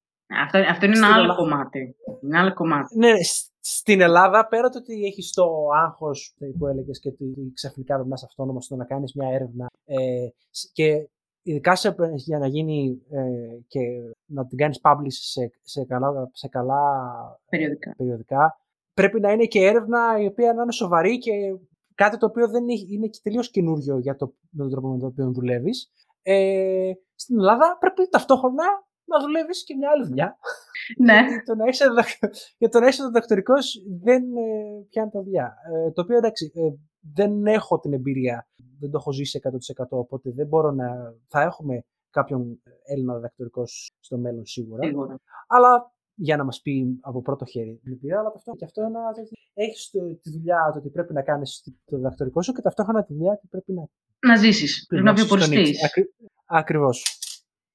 Αυτό, 0.43 0.57
αυτό 0.69 0.85
είναι 0.85 0.97
ένα 0.97 1.13
άλλο 1.13 1.35
κομμάτι. 1.35 1.95
Είναι 2.21 2.37
άλλο 2.37 2.53
κομμάτι. 2.53 2.97
Ναι, 2.97 3.11
στην 3.59 4.01
Ελλάδα, 4.01 4.47
πέρα 4.47 4.69
το 4.69 4.77
ότι 4.77 5.03
έχεις 5.05 5.31
το 5.31 5.67
άγχος 5.85 6.35
που 6.57 6.67
έλεγες 6.67 6.99
και 6.99 7.09
ότι 7.09 7.51
ξαφνικά 7.53 7.93
πρέπει 7.93 8.09
να 8.09 8.15
είσαι 8.15 8.25
αυτόνομος 8.27 8.65
στο 8.65 8.75
να 8.75 8.85
κάνεις 8.85 9.13
μια 9.13 9.29
έρευνα 9.29 9.67
ε, 9.85 10.27
και 10.71 11.09
ειδικά 11.41 11.75
σε, 11.75 11.95
για 12.15 12.39
να 12.39 12.47
γίνει 12.47 13.01
ε, 13.09 13.59
και 13.67 13.79
να 14.25 14.47
την 14.47 14.57
κάνεις 14.57 14.79
publish 14.83 15.11
σε, 15.31 15.51
σε, 15.61 15.85
καλά, 15.85 16.29
σε 16.33 16.47
καλά 16.47 16.81
περιοδικά. 17.49 17.93
περιοδικά, 17.97 18.59
πρέπει 18.93 19.19
να 19.19 19.31
είναι 19.31 19.45
και 19.45 19.59
έρευνα 19.59 20.19
η 20.19 20.25
οποία 20.25 20.53
να 20.53 20.61
είναι 20.61 20.71
σοβαρή 20.71 21.17
και 21.17 21.31
κάτι 21.95 22.17
το 22.17 22.25
οποίο 22.25 22.49
δεν 22.49 22.63
είναι, 22.63 22.81
είναι 22.89 23.07
και 23.07 23.19
τελείως 23.23 23.51
καινούριο 23.51 23.97
για 23.97 24.15
το, 24.15 24.33
με 24.49 24.63
τον 24.63 24.71
τρόπο 24.71 24.87
με 24.87 24.97
τον 24.97 25.07
οποίο 25.07 25.31
δουλεύεις. 25.31 25.91
Ε, 26.21 26.91
στην 27.15 27.37
Ελλάδα 27.37 27.77
πρέπει 27.79 28.09
ταυτόχρονα 28.09 28.65
να 29.05 29.19
δουλεύεις 29.19 29.63
και 29.63 29.75
μια 29.75 29.89
άλλη 29.89 30.05
δουλειά. 30.05 30.37
Ναι. 30.97 31.13
Γιατί 31.13 31.43
το 31.43 31.55
να 31.55 31.65
είσαι, 31.67 31.85
για 32.57 32.69
το 32.69 32.79
να 32.79 32.87
είσαι 32.87 33.03
διδακτορικός 33.03 33.83
δεν 34.01 34.23
ε, 34.23 34.85
πιάνει 34.89 35.09
τα 35.09 35.21
δουλειά. 35.21 35.55
Ε, 35.73 35.91
το 35.91 36.01
οποίο 36.01 36.17
εντάξει, 36.17 36.51
ε, 36.55 36.61
δεν 37.13 37.45
έχω 37.45 37.79
την 37.79 37.93
εμπειρία, 37.93 38.47
δεν 38.79 38.91
το 38.91 38.97
έχω 38.97 39.11
ζήσει 39.11 39.39
100% 39.77 39.83
οπότε 39.89 40.31
δεν 40.31 40.47
μπορώ 40.47 40.71
να. 40.71 40.87
Θα 41.27 41.41
έχουμε 41.41 41.83
κάποιον 42.09 42.61
Έλληνα 42.85 43.15
διδακτορικός 43.15 43.91
στο 43.99 44.17
μέλλον 44.17 44.45
σίγουρα. 44.45 44.83
σίγουρα. 44.83 45.19
Αλλά 45.47 45.93
για 46.15 46.37
να 46.37 46.43
μας 46.43 46.61
πει 46.61 46.99
από 47.01 47.21
πρώτο 47.21 47.45
χέρι 47.45 47.79
την 47.83 47.91
εμπειρία, 47.91 48.19
αλλά 48.19 48.31
ταυτόχρονα 48.31 48.57
και 48.57 48.65
αυτό 48.65 48.81
ένα. 48.81 48.99
Έχεις 49.53 49.89
τη 50.21 50.31
δουλειά 50.31 50.69
το 50.73 50.79
ότι 50.79 50.89
πρέπει 50.89 51.13
να 51.13 51.21
κάνεις 51.21 51.63
το 51.85 51.97
διδακτορικό 51.97 52.41
σου 52.41 52.53
και 52.53 52.61
ταυτόχρονα 52.61 53.03
τη 53.03 53.13
δουλειά 53.13 53.31
ότι 53.31 53.47
πρέπει 53.47 53.73
να. 53.73 53.87
Να 54.27 54.35
ζήσεις. 54.35 54.85
Πρέπει 54.87 55.05
να 55.05 55.13
βιοποριστεί. 55.13 55.73
Ακριβώς. 56.45 57.03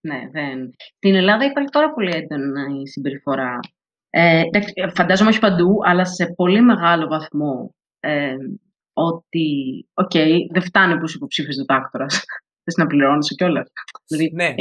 Ναι, 0.01 0.29
δεν. 0.31 0.75
Στην 0.97 1.15
Ελλάδα 1.15 1.45
υπάρχει 1.45 1.71
τώρα 1.71 1.93
πολύ 1.93 2.11
έντονη 2.15 2.81
η 2.81 2.89
συμπεριφορά. 2.89 3.59
Ε, 4.11 4.43
φαντάζομαι 4.95 5.31
όχι 5.31 5.39
παντού, 5.39 5.79
αλλά 5.85 6.05
σε 6.05 6.27
πολύ 6.27 6.61
μεγάλο 6.61 7.07
βαθμό 7.07 7.75
ε, 8.01 8.37
ότι, 8.93 9.49
OK, 9.95 10.11
okay, 10.15 10.37
δεν 10.53 10.63
φτάνει 10.63 10.99
που 10.99 11.05
είσαι 11.05 11.17
υποψήφιος 11.17 11.57
διδάκτορας. 11.57 12.25
Θες 12.65 12.77
να 12.77 12.87
πληρώνεσαι 12.87 13.27
κιόλας. 13.27 13.69
Δηλαδή, 14.07 14.31
ναι. 14.35 14.55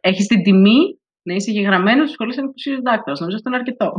έχεις 0.00 0.26
την 0.26 0.42
τιμή 0.42 1.00
να 1.22 1.34
είσαι 1.34 1.50
εγγεγραμμένος 1.50 2.04
στη 2.04 2.12
σχολή 2.12 2.34
σαν 2.34 2.44
υποψήφιος 2.44 2.82
διδάκτορας. 2.82 3.20
Νομίζω 3.20 3.36
αυτό 3.36 3.48
είναι 3.48 3.58
αρκετό. 3.58 3.92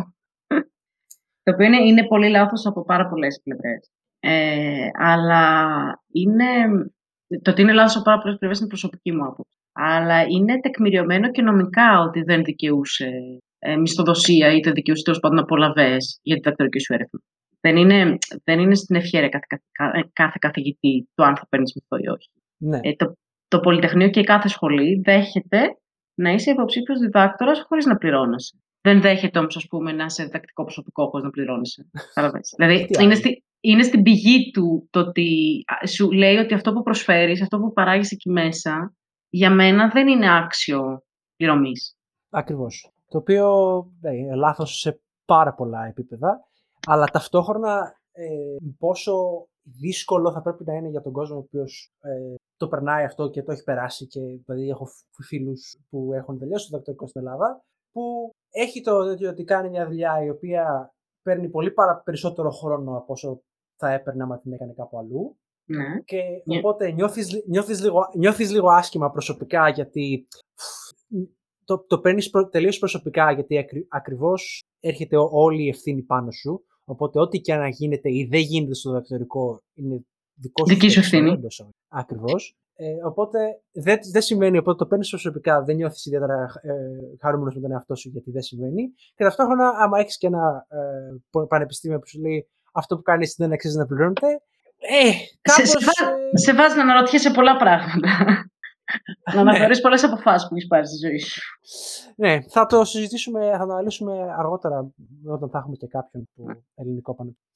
το 1.44 1.52
οποίο 1.54 1.66
είναι, 1.66 1.84
είναι 1.84 2.08
πολύ 2.08 2.30
λάθος 2.30 2.66
από 2.66 2.84
πάρα 2.84 3.10
πολλές 3.10 3.42
πλευρές. 3.44 3.92
Ε, 4.20 4.90
αλλά 4.94 5.56
είναι, 6.12 6.46
το 7.42 7.52
ότι 7.52 7.62
είναι 7.62 7.74
λάθος 7.74 7.96
από 7.96 8.04
πάρα 8.04 8.22
πολλές 8.22 8.36
πλευρές 8.36 8.58
είναι 8.60 8.68
προσωπική 8.68 9.12
μου 9.12 9.26
άποψη 9.26 9.58
αλλά 9.74 10.22
είναι 10.28 10.60
τεκμηριωμένο 10.60 11.32
και 11.32 11.42
νομικά 11.42 12.00
ότι 12.00 12.22
δεν 12.22 12.44
δικαιούσε 12.44 13.10
ε, 13.60 13.76
μισθοδοσία 13.76 14.52
ή 14.52 14.60
δεν 14.60 14.74
δικαιούσε 14.74 15.04
τέλος 15.04 15.20
πάντων 15.20 15.40
απολαυέ 15.40 15.98
για 16.22 16.36
την 16.36 16.44
διδακτορική 16.44 16.80
σου 16.80 16.94
έρευνα. 16.94 17.20
Δεν 17.62 17.78
είναι, 17.78 18.18
δεν 18.44 18.60
είναι 18.60 18.76
στην 18.76 18.96
ευχαίρεια 18.96 19.30
κάθε, 19.30 19.62
κάθε, 19.72 20.10
κάθε 20.14 20.38
καθηγητή 20.42 21.10
το 21.14 21.24
αν 21.24 21.38
θα 21.38 21.48
παίρνεις 21.50 21.74
μισθό 21.76 21.98
ή 21.98 22.08
όχι. 22.08 22.30
Ναι. 22.58 22.80
Ε, 22.82 22.96
το, 22.96 23.18
το 23.48 23.60
Πολυτεχνείο 23.60 24.10
και 24.10 24.20
η 24.20 24.24
κάθε 24.24 24.48
σχολή 24.48 25.02
δέχεται 25.04 25.78
να 26.16 26.32
είσαι 26.32 26.52
υποψήφιος 26.52 27.00
διδάκτορας 27.00 27.64
χωρίς 27.68 27.86
να 27.86 27.98
πληρώνεσαι. 27.98 28.58
Δεν 28.82 29.02
δέχεται 29.02 29.40
όμως, 29.40 29.56
ας 29.56 29.68
πούμε, 29.68 29.92
να 29.92 30.06
είσαι 30.06 30.24
διδακτικό 30.24 30.64
προσωπικό 30.64 31.08
χωρίς 31.08 31.26
να 31.26 31.32
πληρώνεσαι. 31.32 31.90
δηλαδή, 32.58 32.88
είναι, 33.00 33.16
στη, 33.16 33.44
είναι 33.66 33.84
στην 33.84 34.04
πηγή 34.04 34.52
του 34.52 34.88
το 34.90 35.00
ότι 35.00 35.64
σου 35.88 36.12
λέει 36.12 36.36
ότι 36.36 36.54
αυτό 36.54 36.74
που 36.74 36.84
προσφέρεις, 36.84 37.42
αυτό 37.42 37.60
που 37.60 37.74
παράγεις 37.74 38.12
εκεί 38.12 38.30
μέσα, 38.30 38.96
για 39.30 39.50
μένα 39.50 39.90
δεν 39.90 40.08
είναι 40.08 40.38
άξιο 40.38 41.04
πληρωμής. 41.36 41.96
Ακριβώς. 42.30 42.92
Το 43.08 43.18
οποίο 43.18 43.48
ναι, 44.00 44.16
είναι 44.16 44.36
λάθος 44.36 44.80
σε 44.80 45.02
πάρα 45.26 45.54
πολλά 45.54 45.86
επίπεδα, 45.86 46.48
αλλά 46.88 47.06
ταυτόχρονα 47.06 47.96
ε, 48.12 48.56
πόσο 48.78 49.14
δύσκολο 49.62 50.32
θα 50.32 50.42
πρέπει 50.42 50.64
να 50.66 50.74
είναι 50.74 50.90
για 50.90 51.02
τον 51.02 51.12
κόσμο 51.12 51.36
ο 51.36 51.40
οποίος 51.40 51.94
ε, 52.02 52.36
το 52.58 52.68
περνάει 52.68 53.04
αυτό 53.04 53.30
και 53.30 53.44
το 53.44 53.52
έχει 53.52 53.64
περάσει. 53.64 54.08
Και 54.08 54.20
δηλαδή, 54.20 54.70
έχω 54.70 54.88
φίλους 55.24 55.78
που 55.90 56.14
έχουν 56.14 56.40
τελειώσει 56.40 56.70
το 56.70 56.76
δακτορικό 56.76 57.08
στην 57.08 57.22
Ελλάδα, 57.22 57.64
που 57.92 58.32
έχει 58.50 58.82
το 58.82 58.96
ότι 59.30 59.44
κάνει 59.44 59.70
μια 59.70 59.86
δουλειά 59.86 60.24
η 60.24 60.30
οποία 60.30 60.94
παίρνει 61.22 61.50
πολύ 61.50 61.72
παρα, 61.72 62.02
περισσότερο 62.06 62.50
χρόνο 62.50 62.98
από 62.98 63.14
όσο 63.14 63.42
θα 63.84 63.94
έπαιρνε 63.94 64.24
άμα 64.24 64.40
την 64.40 64.54
έκανε 64.54 64.74
κάπου 64.74 64.98
αλλού. 64.98 65.38
Ναι. 65.66 66.02
Και 66.06 66.22
ναι. 66.46 66.58
οπότε 66.58 66.92
νιώθεις, 66.92 67.44
νιώθεις, 67.48 67.82
λίγο, 67.82 68.00
νιώθεις 68.18 68.52
λίγο 68.52 68.70
άσχημα 68.70 69.12
προσωπικά 69.12 69.70
γιατί 69.70 70.28
το, 71.64 71.86
το 71.88 72.00
παίρνεις 72.00 72.30
προ, 72.30 72.50
τελείως 72.50 72.80
προσωπικά 72.80 73.32
γιατί 73.32 73.58
ακρι, 73.58 73.88
ακριβώς 73.90 74.64
έρχεται 74.80 75.16
όλη 75.32 75.64
η 75.64 75.68
ευθύνη 75.68 76.02
πάνω 76.02 76.32
σου. 76.32 76.66
Οπότε 76.86 77.20
ό,τι 77.20 77.40
και 77.40 77.54
αν 77.54 77.70
γίνεται 77.70 78.10
ή 78.10 78.28
δεν 78.32 78.40
γίνεται 78.40 78.74
στο 78.74 78.90
διδακτορικό 78.90 79.64
είναι 79.74 80.06
δικό 80.34 80.68
σου, 80.68 80.74
Δική 80.74 80.90
σου 80.90 81.00
ευθύνη. 81.00 81.40
Ακριβώς. 81.88 82.56
Ε, 82.76 83.06
οπότε 83.06 83.40
δεν, 83.72 83.98
δεν 84.12 84.22
συμβαίνει, 84.22 84.58
οπότε 84.58 84.78
το 84.78 84.86
παίρνεις 84.86 85.10
προσωπικά, 85.10 85.64
δεν 85.64 85.76
νιώθεις 85.76 86.06
ιδιαίτερα 86.06 86.44
ε, 86.62 86.74
χαρούμενος 87.22 87.56
με 87.56 87.62
τον 87.62 87.72
εαυτό 87.72 87.96
σου 87.96 88.10
γιατί 88.10 88.32
δεν 88.32 88.42
συμβαίνει. 88.42 88.94
Και 89.16 89.24
ταυτόχρονα, 89.24 89.70
άμα 89.70 90.00
έχεις 90.00 90.18
και 90.18 90.28
ένα 90.28 90.66
ε, 90.70 91.46
πανεπιστήμιο 91.48 92.00
που 92.00 92.08
σου 92.08 92.22
λέει 92.22 92.48
αυτό 92.74 92.96
που 92.96 93.02
κάνεις 93.02 93.36
δεν 93.38 93.52
αξίζει 93.52 93.78
να 93.78 93.86
πληρώνεται. 93.86 94.28
Ε, 94.78 95.12
κάπως, 95.42 95.70
σε, 95.70 95.80
σε, 95.80 95.90
ε... 96.32 96.38
σε 96.38 96.54
βάζει 96.54 96.76
να 96.76 96.82
αναρωτιέσαι 96.82 97.32
πολλά 97.32 97.58
πράγματα. 97.58 98.10
να 99.36 99.42
αναφέρει 99.42 99.76
ναι. 99.76 99.82
πολλές 99.82 100.04
αποφάσεις 100.04 100.48
που 100.48 100.56
έχεις 100.56 100.68
πάρει 100.68 100.88
στη 100.88 100.98
ζωή 101.08 101.18
σου. 101.18 101.42
Ναι, 102.16 102.42
θα 102.50 102.66
το 102.66 102.84
συζητήσουμε, 102.84 103.52
θα 103.52 103.66
το 103.66 103.74
αναλύσουμε 103.74 104.34
αργότερα 104.38 104.92
όταν 105.26 105.50
θα 105.50 105.58
έχουμε 105.58 105.76
και 105.76 105.88
κάποιον 105.88 106.30
που 106.34 106.46
ελληνικό 106.76 107.16
πανεπιστήμιο. 107.16 107.52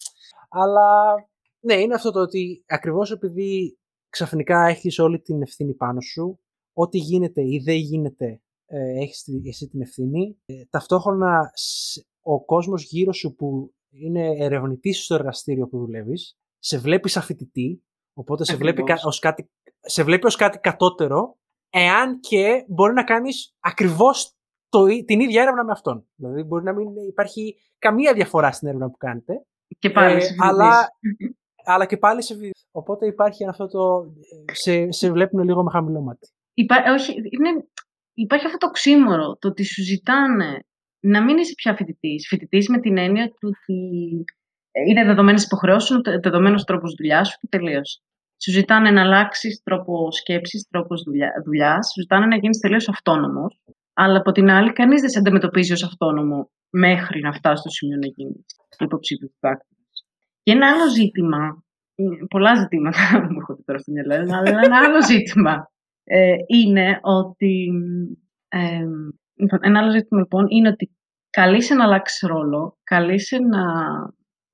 Αλλά 0.50 1.15
ναι, 1.59 1.74
είναι 1.74 1.93
αυτό 1.93 2.12
το 2.12 2.19
ότι 2.19 2.63
ακριβώς 2.67 3.12
επειδή 3.12 3.79
ξαφνικά 4.09 4.67
έχεις 4.67 5.00
όλη 5.00 5.19
την 5.19 5.41
ευθύνη 5.41 5.74
πάνω 5.74 6.01
σου, 6.01 6.39
ό,τι 6.74 6.97
γίνεται 6.97 7.41
ή 7.41 7.62
δεν 7.65 7.75
γίνεται, 7.75 8.41
ε, 8.65 9.01
έχεις 9.01 9.25
εσύ 9.47 9.67
την 9.67 9.81
ευθύνη. 9.81 10.38
Ε, 10.45 10.53
ταυτόχρονα 10.69 11.51
ο 12.21 12.45
κόσμος 12.45 12.83
γύρω 12.83 13.13
σου 13.13 13.36
που 13.36 13.74
είναι 13.99 14.35
ερευνητής 14.37 15.03
στο 15.03 15.15
εργαστήριο 15.15 15.67
που 15.67 15.77
δουλεύεις, 15.77 16.37
σε 16.59 16.77
βλέπεις 16.77 17.11
σαν 17.11 17.23
φοιτητή, 17.23 17.83
οπότε 18.13 18.43
σε 18.43 18.55
βλέπει, 18.55 18.83
ως 19.03 19.19
κάτι, 19.19 19.49
σε 19.79 20.03
βλέπει 20.03 20.25
ως 20.25 20.35
κάτι 20.35 20.57
κατώτερο, 20.57 21.37
εάν 21.69 22.19
και 22.19 22.65
μπορεί 22.67 22.93
να 22.93 23.03
κάνεις 23.03 23.55
ακριβώς 23.59 24.35
το, 24.69 24.85
την 25.05 25.19
ίδια 25.19 25.41
έρευνα 25.41 25.63
με 25.63 25.71
αυτόν. 25.71 26.07
Δηλαδή 26.15 26.43
μπορεί 26.43 26.63
να 26.63 26.73
μην 26.73 26.87
υπάρχει 27.07 27.55
καμία 27.77 28.13
διαφορά 28.13 28.51
στην 28.51 28.67
έρευνα 28.67 28.89
που 28.89 28.97
κάνετε. 28.97 29.45
Και 29.79 29.89
πάλι 29.89 30.23
ε, 30.23 30.35
αλλά, 30.37 30.87
αλλά 31.63 31.85
και 31.85 31.97
πάλι 31.97 32.23
σε 32.23 32.35
Οπότε 32.71 33.07
υπάρχει 33.07 33.47
αυτό 33.47 33.67
το. 33.67 34.13
σε, 34.53 34.91
σε 34.91 35.11
βλέπουν 35.11 35.43
λίγο 35.43 35.63
με 35.63 35.71
χαμηλό 35.71 36.01
μάτι. 36.01 36.29
Υπά, 36.53 36.75
όχι, 36.93 37.11
είναι, 37.11 37.67
υπάρχει 38.13 38.45
αυτό 38.45 38.57
το 38.57 38.69
ξύμορο, 38.69 39.37
το 39.37 39.47
ότι 39.47 39.63
σου 39.63 39.81
ζητάνε 39.83 40.59
να 40.99 41.23
μην 41.23 41.37
είσαι 41.37 41.53
πια 41.55 41.75
φοιτητής. 41.75 42.27
Φοιτητής 42.27 42.69
με 42.69 42.79
την 42.79 42.97
έννοια 42.97 43.27
του 43.27 43.37
ότι 43.41 43.79
είναι 44.87 45.05
δεδομένες 45.05 45.43
υποχρεώσεις 45.43 45.89
σου, 45.89 46.01
δεδομένος 46.21 46.63
τρόπος 46.63 46.93
δουλειάς 46.97 47.27
σου 47.27 47.37
και 47.39 47.47
τελείως. 47.57 48.01
Σου 48.43 48.51
ζητάνε 48.51 48.91
να 48.91 49.01
αλλάξεις 49.01 49.61
τρόπο 49.63 50.11
σκέψης, 50.11 50.67
τρόπος 50.69 51.03
δουλειά, 51.45 51.81
σου 51.83 52.01
ζητάνε 52.01 52.25
να 52.25 52.35
γίνεις 52.35 52.59
τελείως 52.59 52.89
αυτόνομος. 52.89 53.59
Αλλά 53.93 54.17
από 54.17 54.31
την 54.31 54.49
άλλη, 54.49 54.73
κανείς 54.73 55.01
δεν 55.01 55.09
σε 55.09 55.19
αντιμετωπίζει 55.19 55.71
ως 55.73 55.83
αυτόνομο 55.83 56.51
μέχρι 56.69 57.19
να 57.19 57.33
φτάσει 57.33 57.61
στο 57.61 57.69
σημείο 57.69 57.97
να 57.97 58.07
γίνεις 58.07 58.45
υποψήφιος 58.79 59.31
του 59.39 59.49
Και 60.43 60.51
ένα 60.51 60.67
άλλο 60.67 60.89
ζήτημα, 60.89 61.63
πολλά 62.29 62.55
ζητήματα 62.55 62.99
μου 63.31 63.37
έχω 63.39 63.57
τώρα 63.65 63.79
στο 63.79 63.91
μυαλό, 63.91 64.13
αλλά 64.13 64.61
ένα 64.63 64.77
άλλο 64.77 65.03
ζήτημα 65.03 65.71
ε, 66.03 66.35
είναι 66.47 66.99
ότι 67.01 67.71
ε, 68.47 68.85
Λοιπόν, 69.38 69.60
ένα 69.62 69.79
άλλο 69.79 69.91
ζήτημα 69.91 70.20
λοιπόν 70.20 70.46
είναι 70.50 70.67
ότι 70.67 70.91
καλείσαι 71.29 71.74
να 71.74 71.84
αλλάξει 71.84 72.27
ρόλο, 72.27 72.77
καλείσαι 72.84 73.38
να, 73.38 73.63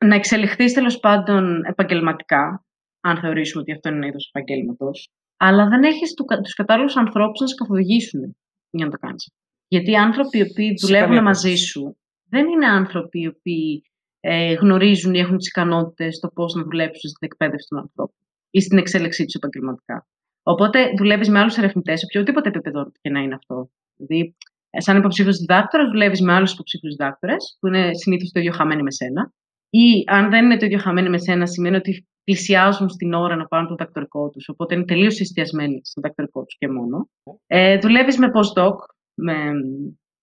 να 0.06 0.16
εξελιχθείς 0.16 0.74
τέλος 0.74 1.00
πάντων 1.00 1.64
επαγγελματικά, 1.66 2.66
αν 3.02 3.18
θεωρήσουμε 3.18 3.62
ότι 3.62 3.72
αυτό 3.72 3.90
είναι 3.90 3.98
ένα 3.98 4.08
είδος 4.08 4.32
επαγγέλματος, 4.34 5.10
αλλά 5.38 5.68
δεν 5.68 5.84
έχεις 5.84 6.14
του 6.14 6.26
κατάλληλους 6.56 6.98
ανθρώπους 6.98 7.40
να 7.40 7.48
σε 7.48 7.56
καθοδηγήσουν 7.56 8.38
για 8.70 8.86
να 8.86 8.92
το 8.92 8.98
κάνεις. 8.98 9.32
Γιατί 9.68 9.92
οι 9.92 9.96
άνθρωποι 9.96 10.38
οι 10.38 10.42
οποίοι 10.42 10.74
δουλεύουν 10.82 11.24
μαζί 11.24 11.56
σου 11.56 11.98
δεν 12.30 12.48
είναι 12.48 12.68
άνθρωποι 12.68 13.22
οι 13.22 13.28
οποίοι 13.28 13.84
ε, 14.20 14.54
γνωρίζουν 14.54 15.14
ή 15.14 15.20
έχουν 15.20 15.38
τις 15.38 15.48
ικανότητες 15.48 16.16
στο 16.16 16.28
πώς 16.28 16.54
να 16.54 16.64
δουλέψουν 16.64 17.10
στην 17.10 17.28
εκπαίδευση 17.28 17.68
των 17.70 17.80
ανθρώπων 17.80 18.16
ή 18.50 18.62
στην 18.62 18.78
εξέλιξή 18.78 19.26
τους 19.26 19.34
επαγγελματικά. 19.34 20.08
Οπότε 20.44 20.94
δουλεύεις 20.98 21.30
με 21.30 21.40
άλλους 21.40 21.58
ερευνητές, 21.58 22.00
σε 22.00 22.06
οποιοδήποτε 22.06 22.50
επίπεδο 22.50 22.92
και 23.02 23.10
να 23.10 23.20
είναι 23.20 23.36
αυτό. 23.36 23.70
Δηλαδή, 23.96 24.36
ε, 24.53 24.53
σαν 24.78 24.98
υποψήφιος 24.98 25.38
διδάκτορας, 25.38 25.90
δουλεύεις 25.90 26.22
με 26.22 26.34
άλλους 26.34 26.54
υποψήφιους 26.54 26.96
διδάκτορες, 26.96 27.58
που 27.60 27.68
είναι 27.68 27.94
συνήθως 27.94 28.32
το 28.32 28.40
ίδιο 28.40 28.52
χαμένοι 28.52 28.84
με 28.84 28.92
σένα. 28.92 29.34
Ή 29.70 30.04
αν 30.06 30.30
δεν 30.30 30.46
είναι 30.46 30.58
το 30.58 30.66
ίδιο 30.66 30.78
χαμένοι 30.78 31.10
με 31.10 31.18
σένα, 31.18 31.46
σημαίνει 31.46 31.76
ότι 31.76 32.08
πλησιάζουν 32.24 32.90
στην 32.90 33.14
ώρα 33.14 33.36
να 33.36 33.46
πάρουν 33.48 33.68
το 33.68 33.76
διδακτορικό 33.76 34.30
τους. 34.30 34.50
Οπότε 34.50 34.76
είναι 34.76 34.86
τελείως 34.86 35.20
εστιασμένοι 35.20 35.82
στο 35.84 36.02
διδακτορικό 36.02 36.44
τους 36.44 36.58
και 36.58 36.68
μόνο. 36.68 37.10
Ε, 37.48 37.78
δουλεύεις 37.78 38.18
με 38.18 38.28
postdoc, 38.36 38.76
με, 39.14 39.36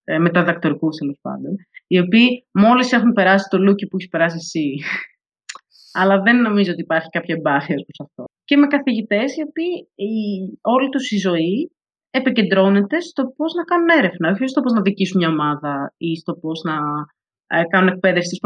ε, 0.04 0.18
μεταδακτορικού 0.18 0.88
τέλος 0.88 1.18
πάντων, 1.20 1.54
οι 1.86 1.98
οποίοι 1.98 2.46
μόλις 2.52 2.92
έχουν 2.92 3.12
περάσει 3.12 3.48
το 3.50 3.58
λούκι 3.58 3.86
που 3.86 3.96
έχει 3.96 4.08
περάσει 4.08 4.36
εσύ. 4.36 4.74
Αλλά 6.00 6.22
δεν 6.22 6.40
νομίζω 6.40 6.72
ότι 6.72 6.80
υπάρχει 6.80 7.08
κάποια 7.08 7.34
εμπάθεια 7.38 7.74
προς 7.74 8.00
αυτό. 8.08 8.24
Και 8.44 8.56
με 8.56 8.66
καθηγητές, 8.66 9.36
οι 9.36 9.42
οποίοι 9.48 9.88
η, 9.94 10.14
όλη 10.60 10.88
τους 10.88 11.10
η 11.10 11.18
ζωή 11.18 11.70
επικεντρώνεται 12.10 13.00
στο 13.00 13.26
πώς 13.36 13.54
να 13.54 13.64
κάνουν 13.64 13.88
έρευνα, 13.88 14.30
όχι 14.30 14.46
στο 14.46 14.60
πώς 14.60 14.72
να 14.72 14.80
δικήσουν 14.80 15.18
μια 15.18 15.28
ομάδα 15.28 15.94
ή 15.96 16.16
στο 16.16 16.34
πώς 16.34 16.62
να 16.62 16.76
ε, 17.46 17.64
κάνουν 17.64 17.88
εκπαίδευση, 17.88 18.38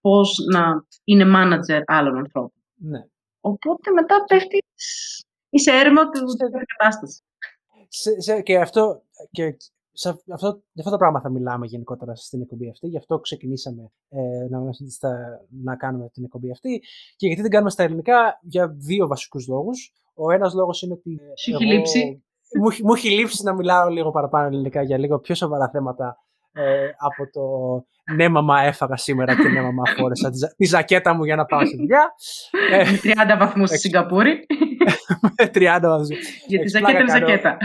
πώς 0.00 0.38
να 0.52 0.84
είναι 1.04 1.24
manager 1.36 1.80
άλλων 1.86 2.16
ανθρώπων. 2.16 2.62
Ναι. 2.74 3.00
Οπότε 3.40 3.90
μετά 3.90 4.24
πέφτει 4.28 4.58
η 5.48 5.60
έρευνα 5.70 6.10
του 6.10 6.20
κατάστασης. 6.76 7.22
και 8.42 8.58
αυτό, 8.58 9.02
και 9.30 9.56
σε 9.92 10.08
αυτό, 10.08 10.62
για 10.72 10.82
αυτό 10.84 10.90
το 10.90 10.96
πράγμα 10.96 11.20
θα 11.20 11.30
μιλάμε 11.30 11.66
γενικότερα 11.66 12.14
στην 12.14 12.40
εκπομπή 12.40 12.68
αυτή. 12.68 12.86
Γι' 12.86 12.96
αυτό 12.96 13.18
ξεκινήσαμε 13.18 13.92
ε, 14.08 14.46
να, 14.50 14.60
να 15.48 15.76
κάνουμε 15.76 16.08
την 16.08 16.24
εκπομπή 16.24 16.50
αυτή. 16.50 16.82
Και 17.16 17.26
γιατί 17.26 17.42
δεν 17.42 17.50
κάνουμε 17.50 17.70
στα 17.70 17.82
ελληνικά, 17.82 18.38
για 18.42 18.68
δύο 18.68 19.06
βασικούς 19.06 19.48
λόγους. 19.48 19.92
Ο 20.14 20.30
ένας 20.30 20.54
λόγος 20.54 20.82
είναι 20.82 20.92
ότι. 20.92 21.20
Σου 21.36 21.50
έχει 21.50 21.66
λείψει 21.66 22.22
μου, 22.60 22.68
μου 22.84 22.92
έχει 22.94 23.10
λείψει 23.10 23.44
να 23.44 23.54
μιλάω 23.54 23.88
λίγο 23.88 24.10
παραπάνω 24.10 24.46
ελληνικά 24.46 24.82
για 24.82 24.98
λίγο 24.98 25.18
πιο 25.18 25.34
σοβαρά 25.34 25.68
θέματα 25.68 26.16
ε, 26.52 26.90
από 26.98 27.30
το 27.32 27.42
ναι 28.14 28.28
μαμά 28.28 28.60
έφαγα 28.62 28.96
σήμερα 28.96 29.36
και 29.36 29.48
ναι 29.48 29.62
μαμά 29.62 29.82
φόρεσα 29.96 30.30
τη, 30.30 30.38
τη 30.56 30.64
ζακέτα 30.64 31.14
μου 31.14 31.24
για 31.24 31.36
να 31.36 31.44
πάω 31.44 31.66
στη 31.66 31.76
δουλειά. 31.76 32.14
Ε, 32.72 32.76
με 32.76 32.98
30 33.34 33.38
βαθμούς 33.38 33.68
στη 33.68 33.78
Σιγκαπούρη. 33.78 34.46
με 35.38 35.50
30 35.54 35.78
βαθμούς. 35.82 36.08
Για 36.46 36.60
τη 36.60 36.68
ζακέτα 36.68 36.98
είναι 36.98 37.10
ζακέτα. 37.10 37.56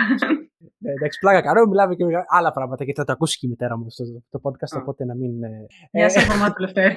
Ναι, 0.80 0.92
εντάξει, 0.92 1.20
πλάκα 1.20 1.42
κάνω, 1.42 1.66
μιλάμε 1.66 1.96
και 1.96 2.04
για 2.04 2.26
άλλα 2.28 2.52
πράγματα 2.52 2.86
και 2.86 2.94
θα 2.96 3.04
το 3.04 3.12
ακούσει 3.12 3.38
και 3.38 3.46
η 3.46 3.50
μητέρα 3.50 3.78
μου 3.78 3.90
στο 3.90 4.04
το 4.30 4.40
podcast, 4.44 4.82
οπότε 4.82 5.06
να 5.06 5.16
μην... 5.16 5.44
Ε, 5.44 5.66
Γεια 5.92 6.10
σας, 6.10 6.28
μαμά 6.28 6.54
του 6.54 6.62
Λευτέρη. 6.62 6.94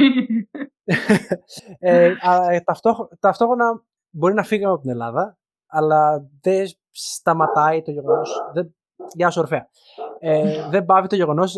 ταυτόχρονα 3.21 3.85
μπορεί 4.11 4.35
να 4.35 4.43
φύγαμε 4.43 4.73
από 4.73 4.83
την 4.83 4.91
Ελλάδα, 4.91 5.39
αλλά 5.67 6.29
δεν 6.41 6.67
σταματάει 6.91 7.83
το 7.83 7.91
γεγονός. 7.91 8.51
Δεν... 8.53 8.75
Γεια 9.13 9.31
σου, 9.31 9.41
Ορφέα. 9.41 9.69
Ε, 10.19 10.69
δεν 10.71 10.85
πάβει 10.85 11.09
το 11.09 11.17
γεγονός 11.17 11.57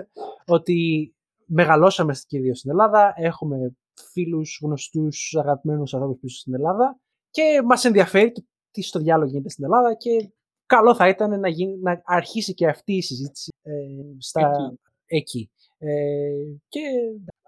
ότι 0.56 1.08
μεγαλώσαμε 1.46 2.14
και 2.26 2.54
στην 2.54 2.70
Ελλάδα. 2.70 3.12
Έχουμε 3.16 3.76
φίλους, 4.12 4.60
γνωστούς, 4.62 5.34
αγαπημένους 5.38 5.94
ανθρώπους 5.94 6.20
πίσω 6.20 6.38
στην 6.38 6.54
Ελλάδα 6.54 6.98
και 7.30 7.62
μας 7.64 7.84
ενδιαφέρει 7.84 8.32
το 8.32 8.44
τι 8.70 8.82
στο 8.82 8.98
διάλογο 8.98 9.30
γίνεται 9.30 9.48
στην 9.48 9.64
Ελλάδα 9.64 9.94
και 9.94 10.32
καλό 10.66 10.94
θα 10.94 11.08
ήταν 11.08 11.40
να, 11.40 11.48
γίνει, 11.48 11.78
να 11.78 12.02
αρχίσει 12.04 12.54
και 12.54 12.68
αυτή 12.68 12.92
η 12.92 13.02
συζήτηση 13.02 13.52
ε, 13.62 13.72
στα, 14.18 14.50
εκεί. 15.06 15.50
Ε, 15.78 15.88
και 16.68 16.80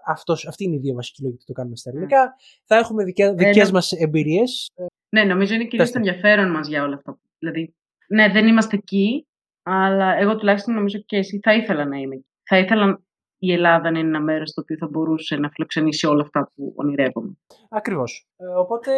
αυτός, 0.05 0.47
αυτή 0.47 0.63
είναι 0.63 0.75
η 0.75 0.79
δύο 0.79 0.93
βασική 0.93 1.21
λόγοι 1.21 1.35
που 1.35 1.43
το 1.45 1.53
κάνουμε 1.53 1.75
στα 1.75 1.89
ελληνικά. 1.89 2.35
Θα 2.65 2.75
έχουμε 2.75 3.03
δικές, 3.03 3.33
δικές 3.33 3.71
μας 3.71 3.91
εμπειρίες. 3.91 4.71
Ναι, 5.09 5.23
νομίζω 5.23 5.53
είναι 5.53 5.65
κυρίως 5.65 5.91
το 5.91 5.97
ενδιαφέρον 5.97 6.51
μας 6.51 6.67
για 6.67 6.83
όλα 6.83 6.95
αυτά 6.95 7.19
Δηλαδή, 7.39 7.75
ναι, 8.07 8.29
δεν 8.29 8.47
είμαστε 8.47 8.75
εκεί, 8.75 9.27
Αλλά 9.63 10.17
εγώ 10.17 10.37
τουλάχιστον 10.37 10.73
νομίζω 10.73 10.99
και 10.99 11.17
εσύ 11.17 11.39
θα 11.43 11.53
ήθελα 11.53 11.85
να 11.85 11.97
είμαι. 11.97 12.23
Θα 12.43 12.57
ήθελα 12.57 13.01
η 13.39 13.51
Ελλάδα 13.51 13.91
να 13.91 13.99
είναι 13.99 14.07
ένα 14.07 14.21
μέρος 14.21 14.53
το 14.53 14.61
οποίο 14.61 14.77
θα 14.77 14.87
μπορούσε 14.87 15.35
να 15.35 15.49
φιλοξενήσει 15.49 16.07
όλα 16.07 16.21
αυτά 16.21 16.51
που 16.55 16.73
ονειρεύομαι. 16.75 17.37
Ακριβώς. 17.69 18.27
Ε, 18.35 18.45
οπότε, 18.45 18.91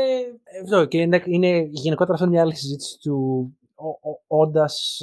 εδώ 0.62 0.86
και 0.86 0.98
είναι, 0.98 1.24
είναι 1.25 1.67
γενικότερα 1.72 2.13
αυτό 2.13 2.27
μια 2.27 2.41
άλλη 2.41 2.55
συζήτηση 2.55 3.00
του 3.00 3.50
όντας 4.27 5.00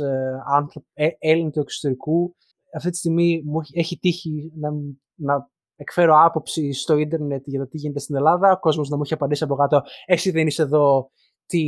ε, 0.95 1.05
ε, 1.05 1.09
Έλλην 1.19 1.51
του 1.51 1.61
εξωτερικού. 1.61 2.37
Αυτή 2.75 2.91
τη 2.91 2.97
στιγμή 2.97 3.43
μου 3.45 3.61
έχει 3.73 3.99
τύχει 3.99 4.53
να, 4.55 4.71
να 5.15 5.49
εκφέρω 5.77 6.15
άποψη 6.25 6.73
στο 6.73 6.97
ίντερνετ 6.97 7.43
για 7.47 7.59
το 7.59 7.67
τι 7.69 7.79
γίνεται 7.79 7.99
στην 7.99 8.17
Ελλάδα. 8.17 8.53
Ο 8.53 8.59
κόσμος 8.59 8.89
να 8.89 8.97
μου 8.97 9.03
έχει 9.05 9.15
απαντήσει 9.15 9.45
από 9.45 9.55
κάτω, 9.55 9.83
Εσύ 10.07 10.31
δεν 10.31 10.47
είσαι 10.47 10.63
εδώ, 10.63 11.11
τι 11.47 11.63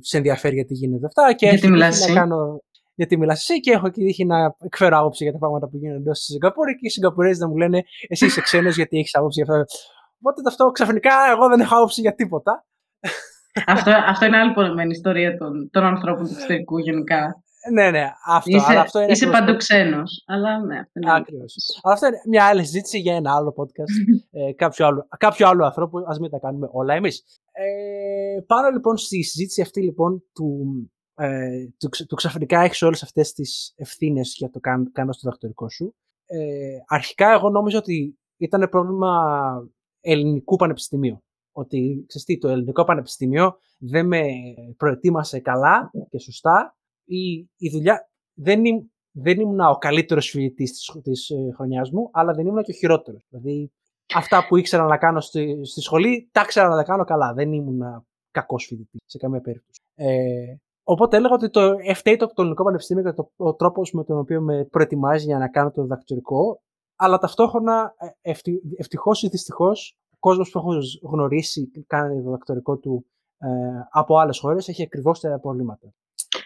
σε 0.00 0.16
ενδιαφέρει 0.16 0.54
γιατί 0.54 0.74
γίνεται 0.74 1.06
αυτά. 1.06 1.34
Και 1.34 1.46
γιατί 1.46 1.68
μιλάς 1.68 2.06
να 2.06 2.14
κάνω 2.14 2.60
γιατί 2.94 3.18
μιλάς 3.18 3.40
εσύ 3.40 3.60
και 3.60 3.70
έχω 3.70 3.88
και 3.88 4.00
τύχει 4.00 4.24
να 4.24 4.56
εκφέρω 4.64 4.98
άποψη 4.98 5.22
για 5.22 5.32
τα 5.32 5.38
πράγματα 5.38 5.68
που 5.68 5.76
γίνονται 5.76 5.98
εντό 5.98 6.10
τη 6.10 6.18
Σιγκαπούρη 6.18 6.72
και 6.72 6.86
οι 6.86 6.88
Σιγκαπούρέζοι 6.88 7.40
να 7.40 7.48
μου 7.48 7.56
λένε 7.56 7.82
Εσύ 8.08 8.26
είσαι 8.26 8.40
ξένος 8.40 8.76
γιατί 8.76 8.98
έχεις 8.98 9.14
άποψη 9.14 9.42
για 9.42 9.54
αυτό. 9.54 9.78
Οπότε 10.20 10.42
αυτό 10.48 10.70
ξαφνικά 10.70 11.12
εγώ 11.30 11.48
δεν 11.48 11.60
έχω 11.60 11.76
άποψη 11.76 12.00
για 12.00 12.14
τίποτα. 12.14 12.66
αυτό, 13.66 13.90
αυτό 14.06 14.24
είναι 14.24 14.36
άλλη 14.36 14.52
πολλή 14.52 14.90
ιστορία 14.90 15.36
των, 15.36 15.70
των 15.70 15.84
ανθρώπων 15.84 16.24
του 16.24 16.32
εξωτερικού 16.34 16.78
γενικά. 16.78 17.42
Ναι, 17.72 17.90
ναι, 17.90 18.12
αυτό. 18.26 18.56
Είσαι, 18.56 18.66
αλλά 18.68 18.80
αυτό 18.80 19.00
είναι 19.00 19.12
είσαι 19.12 19.26
παντού 19.26 19.56
ξένος. 19.56 20.24
Αλλά 20.26 20.64
ναι, 20.64 20.78
αυτό 20.78 21.00
είναι. 21.00 21.12
Ακριβώς. 21.14 21.80
Αλλά 21.82 21.94
αυτό 21.94 22.06
είναι 22.06 22.20
μια 22.28 22.44
άλλη 22.44 22.64
συζήτηση 22.64 22.98
για 22.98 23.14
ένα 23.14 23.34
άλλο 23.34 23.54
podcast. 23.56 23.94
ε, 24.48 24.52
κάποιο, 24.52 24.86
άλλο, 24.86 25.08
κάποιο 25.18 25.48
άλλο 25.48 25.64
ανθρώπου. 25.64 25.98
Α 25.98 26.16
μην 26.20 26.30
τα 26.30 26.38
κάνουμε 26.38 26.68
όλα 26.70 26.94
εμείς. 26.94 27.24
Ε, 27.52 28.40
πάνω 28.46 28.70
λοιπόν 28.70 28.96
στη 28.96 29.22
συζήτηση 29.22 29.60
αυτή 29.60 29.82
λοιπόν 29.82 30.22
του 30.32 30.70
ε, 31.18 31.66
του, 31.78 31.88
του 32.06 32.14
ξαφνικά 32.14 32.60
έχεις 32.60 32.82
όλες 32.82 33.02
αυτές 33.02 33.32
τις 33.32 33.72
ευθύνες 33.76 34.34
για 34.38 34.50
το 34.50 34.60
καν, 34.60 34.92
κάνω 34.92 35.12
στο 35.12 35.28
δακτορικό 35.28 35.68
σου. 35.68 35.94
Ε, 36.26 36.76
αρχικά 36.86 37.32
εγώ 37.32 37.50
νόμιζα 37.50 37.78
ότι 37.78 38.18
ήταν 38.36 38.68
πρόβλημα 38.70 39.22
ελληνικού 40.00 40.56
πανεπιστημίου. 40.56 41.20
Ότι, 41.52 42.04
ξέρεις 42.06 42.40
το 42.40 42.48
ελληνικό 42.48 42.84
πανεπιστήμιο 42.84 43.58
δεν 43.78 44.06
με 44.06 44.22
προετοίμασε 44.76 45.40
καλά 45.40 45.90
και 46.10 46.18
σωστά 46.18 46.75
ή 47.06 47.50
η 47.56 47.70
δουλειά 47.70 48.08
δεν, 48.34 48.64
ήμ, 48.64 48.78
δεν 49.10 49.40
ήμουν 49.40 49.60
ο 49.60 49.76
καλύτερος 49.78 50.28
φοιτητής 50.28 50.98
της 51.02 51.30
ε, 51.30 51.52
χρονιάς 51.54 51.90
μου, 51.90 52.10
αλλά 52.12 52.32
δεν 52.32 52.46
ήμουν 52.46 52.62
και 52.62 52.72
ο 52.72 52.74
χειρότερος. 52.74 53.26
Δηλαδή, 53.28 53.72
αυτά 54.14 54.46
που 54.46 54.56
ήξερα 54.56 54.84
να 54.84 54.96
κάνω 54.96 55.20
στη, 55.20 55.64
στη 55.64 55.80
σχολή, 55.80 56.28
τα 56.32 56.40
ήξερα 56.40 56.68
να 56.68 56.76
τα 56.76 56.82
κάνω 56.82 57.04
καλά. 57.04 57.32
Δεν 57.32 57.52
ήμουν 57.52 58.06
κακός 58.30 58.64
φοιτητής 58.64 59.00
σε 59.04 59.18
καμία 59.18 59.40
περίπτωση. 59.40 59.80
Ε, 59.94 60.56
Οπότε 60.88 61.16
έλεγα 61.16 61.34
ότι 61.34 61.50
το 61.50 61.60
FTA 62.00 62.16
το, 62.18 62.26
το 62.26 62.42
ελληνικό 62.42 62.64
πανεπιστήμιο 62.64 63.02
και 63.02 63.12
το, 63.12 63.30
ο 63.36 63.54
τρόπος 63.54 63.92
με 63.92 64.04
τον 64.04 64.18
οποίο 64.18 64.40
με 64.40 64.64
προετοιμάζει 64.64 65.24
για 65.24 65.38
να 65.38 65.48
κάνω 65.48 65.70
το 65.70 65.82
διδακτορικό, 65.82 66.60
αλλά 66.96 67.18
ταυτόχρονα 67.18 67.94
ε, 68.22 68.32
ευτυχώς 68.76 69.22
ή 69.22 69.28
δυστυχώς 69.28 69.98
ο 70.10 70.16
κόσμος 70.18 70.50
που 70.50 70.58
έχω 70.58 70.70
γνωρίσει 71.02 71.68
και 71.68 71.84
κάνει 71.86 72.16
το 72.16 72.22
διδακτορικό 72.22 72.78
του 72.78 73.06
ε, 73.38 73.48
από 73.90 74.18
άλλες 74.18 74.38
χώρες 74.38 74.68
έχει 74.68 74.82
ακριβώς 74.82 75.20
τα 75.20 75.40
προβλήματα. 75.40 75.94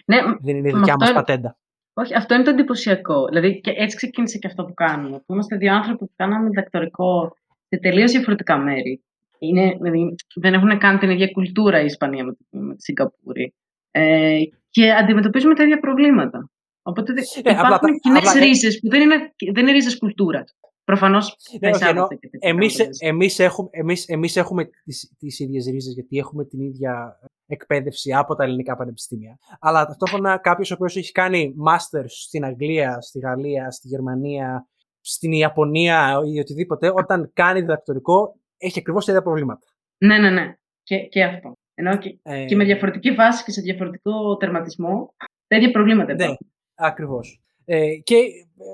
Ναι, 0.05 0.17
Δεν 0.41 0.57
είναι 0.57 0.69
η 0.69 0.73
δικιά 0.73 0.97
μας 0.99 1.13
πατέντα. 1.13 1.57
Όχι, 1.95 2.15
αυτό 2.15 2.35
είναι 2.35 2.45
το 2.45 2.51
εντυπωσιακό. 2.51 3.27
Δηλαδή, 3.29 3.61
και 3.61 3.71
έτσι 3.77 3.97
ξεκίνησε 3.97 4.39
και 4.39 4.47
αυτό 4.47 4.65
που 4.65 4.75
κάνουμε. 4.75 5.23
Είμαστε 5.27 5.57
δύο 5.57 5.75
άνθρωποι 5.75 6.05
που 6.05 6.13
κάναμε 6.17 6.49
διδακτορικό 6.49 7.37
σε 7.69 7.79
τελείως 7.79 8.11
διαφορετικά 8.11 8.59
μέρη. 8.59 9.03
Είναι, 9.39 9.77
δηλαδή, 9.81 10.15
δεν 10.35 10.55
έχουν 10.55 10.79
καν 10.79 10.99
την 10.99 11.11
ίδια 11.11 11.31
κουλτούρα 11.31 11.81
η 11.81 11.85
Ισπανία 11.85 12.25
με, 12.25 12.37
με 12.51 12.75
τη 12.75 12.83
Σιγκαπούρη. 12.83 13.55
Ε, 13.91 14.39
και 14.71 14.93
αντιμετωπίζουμε 14.93 15.55
τα 15.55 15.63
ίδια 15.63 15.81
προβλήματα. 15.81 16.51
Οπότε 16.83 17.13
ε, 17.43 17.51
υπάρχουν 17.51 17.99
κοινές 18.01 18.33
ρίζες 18.33 18.81
που 18.81 18.89
δεν 18.89 19.01
είναι, 19.01 19.35
δεν 19.53 19.63
είναι 19.63 19.73
ρίζες 19.73 19.99
κουλτούρας. 19.99 20.55
Προφανώς 20.85 21.37
ναι, 21.61 21.71
δεν 21.71 21.97
Εμείς 22.39 22.79
εμείς 22.99 23.39
έχουμε, 23.39 23.69
εμείς, 23.73 24.09
εμείς 24.09 24.37
έχουμε 24.37 24.71
τις, 24.85 25.13
τις 25.19 25.39
ίδιες 25.39 25.67
ρίζες 25.67 25.95
γιατί 25.95 26.19
έχουμε 26.19 26.45
την 26.45 26.61
ίδια 26.61 27.19
εκπαίδευση 27.51 28.13
από 28.13 28.35
τα 28.35 28.45
ελληνικά 28.45 28.77
πανεπιστήμια. 28.77 29.39
Αλλά 29.61 29.87
ταυτόχρονα 29.87 30.37
κάποιος 30.39 30.71
ο 30.71 30.75
οποίος 30.75 30.97
έχει 30.97 31.13
κάνει 31.13 31.53
μάστερς 31.57 32.23
στην 32.27 32.45
Αγγλία, 32.45 33.01
στη 33.01 33.19
Γαλλία, 33.19 33.71
στη 33.71 33.89
Γερμανία, 33.89 34.67
στην 35.01 35.33
Ιαπωνία 35.33 36.21
ή 36.35 36.39
οτιδήποτε, 36.39 36.93
όταν 36.95 37.31
κάνει 37.33 37.61
διδακτορικό, 37.61 38.37
έχει 38.57 38.79
ακριβώς 38.79 39.05
τα 39.05 39.13
ίδια 39.13 39.25
προβλήματα. 39.25 39.67
Ναι, 39.99 40.19
ναι, 40.19 40.31
ναι. 40.31 40.55
Και, 40.83 40.99
και 40.99 41.25
αυτό. 41.25 41.53
Ενώ 41.75 41.97
και, 41.97 42.19
ε... 42.23 42.45
και 42.45 42.57
με 42.57 42.65
διαφορετική 42.65 43.11
βάση 43.11 43.45
και 43.45 43.51
σε 43.51 43.61
διαφορετικό 43.61 44.37
τερματισμό, 44.37 45.15
τα 45.47 45.57
ίδια 45.57 45.71
προβλήματα 45.71 46.15
Ναι, 46.15 46.35
ακριβώς. 46.75 47.41
Ε, 47.65 47.97
και 48.03 48.17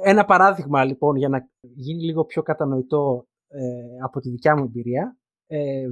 ένα 0.05 0.25
παράδειγμα 0.25 0.85
λοιπόν 0.85 1.17
για 1.17 1.29
να 1.29 1.49
γίνει 1.61 2.03
λίγο 2.03 2.25
πιο 2.25 2.43
κατανοητό 2.43 3.27
ε, 3.49 3.61
από 4.03 4.21
τη 4.21 4.31
δικιά 4.31 4.57
μου 4.57 4.65
εμπειρία. 4.65 5.17
Ε, 5.47 5.87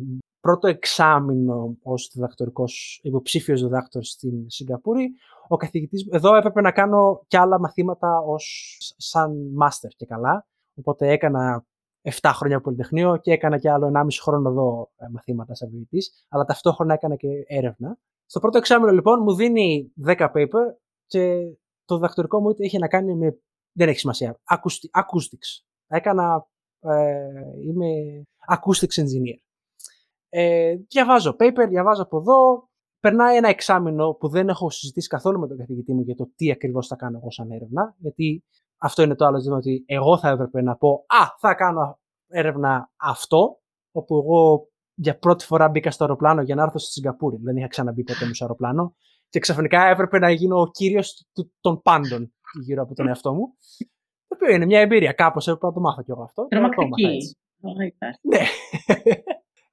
πρώτο 0.44 0.68
εξάμεινο 0.68 1.76
ως 1.82 2.10
διδακτορικός, 2.14 3.00
υποψήφιος 3.02 3.62
διδάκτορ 3.62 4.02
στην 4.02 4.50
Σιγκαπούρη, 4.50 5.10
ο 5.48 5.56
καθηγητής, 5.56 6.06
εδώ 6.10 6.34
έπρεπε 6.34 6.60
να 6.60 6.72
κάνω 6.72 7.24
και 7.26 7.38
άλλα 7.38 7.60
μαθήματα 7.60 8.18
ως 8.18 8.76
σαν 8.96 9.50
μάστερ 9.54 9.90
και 9.90 10.06
καλά, 10.06 10.46
οπότε 10.74 11.08
έκανα 11.08 11.64
7 12.02 12.30
χρόνια 12.34 12.60
Πολυτεχνείο 12.60 13.16
και 13.16 13.32
έκανα 13.32 13.58
και 13.58 13.70
άλλο 13.70 13.92
1,5 13.94 14.06
χρόνο 14.22 14.48
εδώ 14.48 14.90
ε, 14.96 15.06
μαθήματα 15.10 15.54
σαν 15.54 15.68
βιβλιοτή, 15.68 15.98
αλλά 16.28 16.44
ταυτόχρονα 16.44 16.94
έκανα 16.94 17.16
και 17.16 17.28
έρευνα. 17.46 17.98
Στο 18.26 18.40
πρώτο 18.40 18.58
εξάμεινο 18.58 18.92
λοιπόν 18.92 19.22
μου 19.22 19.34
δίνει 19.34 19.92
10 20.06 20.16
paper 20.34 20.64
και 21.06 21.54
το 21.84 21.94
διδακτορικό 21.94 22.40
μου 22.40 22.54
είχε 22.56 22.78
να 22.78 22.88
κάνει 22.88 23.14
με. 23.14 23.38
Δεν 23.72 23.88
έχει 23.88 23.98
σημασία. 23.98 24.40
Acoustics. 24.90 25.64
Έκανα. 25.86 26.46
Ε, 26.80 27.16
είμαι 27.66 27.88
acoustics 28.48 29.02
engineer. 29.02 29.43
Ε, 30.36 30.74
διαβάζω 30.88 31.36
paper, 31.38 31.66
διαβάζω 31.68 32.02
από 32.02 32.16
εδώ. 32.18 32.68
Περνάει 33.00 33.36
ένα 33.36 33.48
εξάμεινο 33.48 34.12
που 34.12 34.28
δεν 34.28 34.48
έχω 34.48 34.70
συζητήσει 34.70 35.08
καθόλου 35.08 35.38
με 35.38 35.48
τον 35.48 35.56
καθηγητή 35.56 35.94
μου 35.94 36.00
για 36.00 36.14
το 36.14 36.30
τι 36.36 36.50
ακριβώς 36.50 36.86
θα 36.86 36.96
κάνω 36.96 37.18
εγώ 37.18 37.30
σαν 37.30 37.50
έρευνα. 37.50 37.94
Γιατί 37.98 38.44
αυτό 38.78 39.02
είναι 39.02 39.14
το 39.14 39.24
άλλο 39.24 39.38
ζήτημα 39.38 39.56
ότι 39.56 39.84
εγώ 39.86 40.18
θα 40.18 40.28
έπρεπε 40.28 40.62
να 40.62 40.76
πω 40.76 41.04
«Α, 41.06 41.34
θα 41.38 41.54
κάνω 41.54 41.98
έρευνα 42.28 42.90
αυτό», 42.96 43.60
όπου 43.92 44.16
εγώ 44.16 44.68
για 44.94 45.18
πρώτη 45.18 45.44
φορά 45.44 45.68
μπήκα 45.68 45.90
στο 45.90 46.04
αεροπλάνο 46.04 46.42
για 46.42 46.54
να 46.54 46.62
έρθω 46.62 46.78
στη 46.78 46.90
Σιγκαπούρη. 46.90 47.36
Δεν 47.42 47.56
είχα 47.56 47.66
ξαναμπεί 47.66 48.02
ποτέ 48.02 48.26
μου 48.26 48.34
στο 48.34 48.44
αεροπλάνο. 48.44 48.94
Και 49.28 49.38
ξαφνικά 49.38 49.84
έπρεπε 49.86 50.18
να 50.18 50.30
γίνω 50.30 50.60
ο 50.60 50.70
κύριος 50.70 51.26
των 51.60 51.82
πάντων 51.82 52.32
γύρω 52.64 52.82
από 52.82 52.94
τον 52.94 53.08
εαυτό 53.08 53.34
μου. 53.34 53.54
Το 54.26 54.36
οποίο 54.36 54.54
είναι 54.54 54.66
μια 54.66 54.80
εμπειρία. 54.80 55.12
Κάπως 55.12 55.46
έπρεπε 55.46 55.66
να 55.66 55.72
το 55.72 55.80
μάθω 55.80 56.02
κι 56.02 56.10
εγώ 56.10 56.22
αυτό. 56.22 56.46
Τρομακτική. 56.46 57.36
Ναι. 58.20 58.38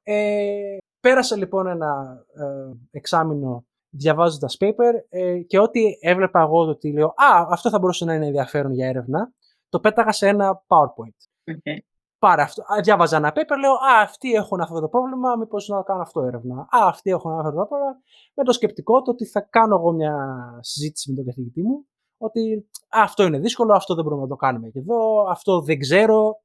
Ε, 0.03 0.77
πέρασα 0.99 1.35
λοιπόν 1.35 1.67
ένα 1.67 2.23
ε, 2.33 2.77
εξάμεινο 2.91 3.65
διαβάζοντας 3.89 4.57
paper 4.59 4.93
ε, 5.09 5.39
και 5.39 5.59
ό,τι 5.59 5.81
έβλεπα 5.99 6.41
εγώ 6.41 6.65
το 6.65 6.69
ότι 6.69 6.91
λέω 6.91 7.07
Α, 7.07 7.47
αυτό 7.49 7.69
θα 7.69 7.79
μπορούσε 7.79 8.05
να 8.05 8.13
είναι 8.13 8.25
ενδιαφέρον 8.25 8.71
για 8.71 8.87
έρευνα, 8.87 9.31
το 9.69 9.79
πέταγα 9.79 10.11
σε 10.11 10.27
ένα 10.27 10.63
PowerPoint. 10.67 11.51
Okay. 11.51 11.77
Πάρα 12.19 12.43
αυτό. 12.43 12.63
Διάβαζα 12.83 13.17
ένα 13.17 13.31
paper, 13.35 13.57
λέω 13.59 13.71
Α, 13.71 14.01
αυτοί 14.01 14.31
έχουν 14.33 14.61
αυτό 14.61 14.79
το 14.79 14.87
πρόβλημα, 14.87 15.35
μήπως 15.35 15.67
να 15.67 15.83
κάνω 15.83 16.01
αυτό 16.01 16.21
έρευνα. 16.21 16.61
Α, 16.61 16.87
αυτοί 16.87 17.09
έχουν 17.09 17.31
αυτό 17.31 17.49
το 17.57 17.65
πρόβλημα. 17.65 18.01
Με 18.33 18.43
το 18.43 18.51
σκεπτικό 18.51 19.01
το 19.01 19.11
ότι 19.11 19.25
θα 19.25 19.41
κάνω 19.41 19.75
εγώ 19.75 19.91
μια 19.91 20.15
συζήτηση 20.61 21.09
με 21.09 21.15
τον 21.15 21.25
καθηγητή 21.25 21.61
μου, 21.61 21.85
ότι 22.17 22.69
α, 22.89 23.01
αυτό 23.03 23.23
είναι 23.23 23.39
δύσκολο, 23.39 23.73
αυτό 23.73 23.95
δεν 23.95 24.03
μπορούμε 24.03 24.21
να 24.21 24.27
το 24.27 24.35
κάνουμε 24.35 24.69
και 24.69 24.79
εδώ, 24.79 25.29
αυτό 25.29 25.61
δεν 25.61 25.79
ξέρω. 25.79 26.41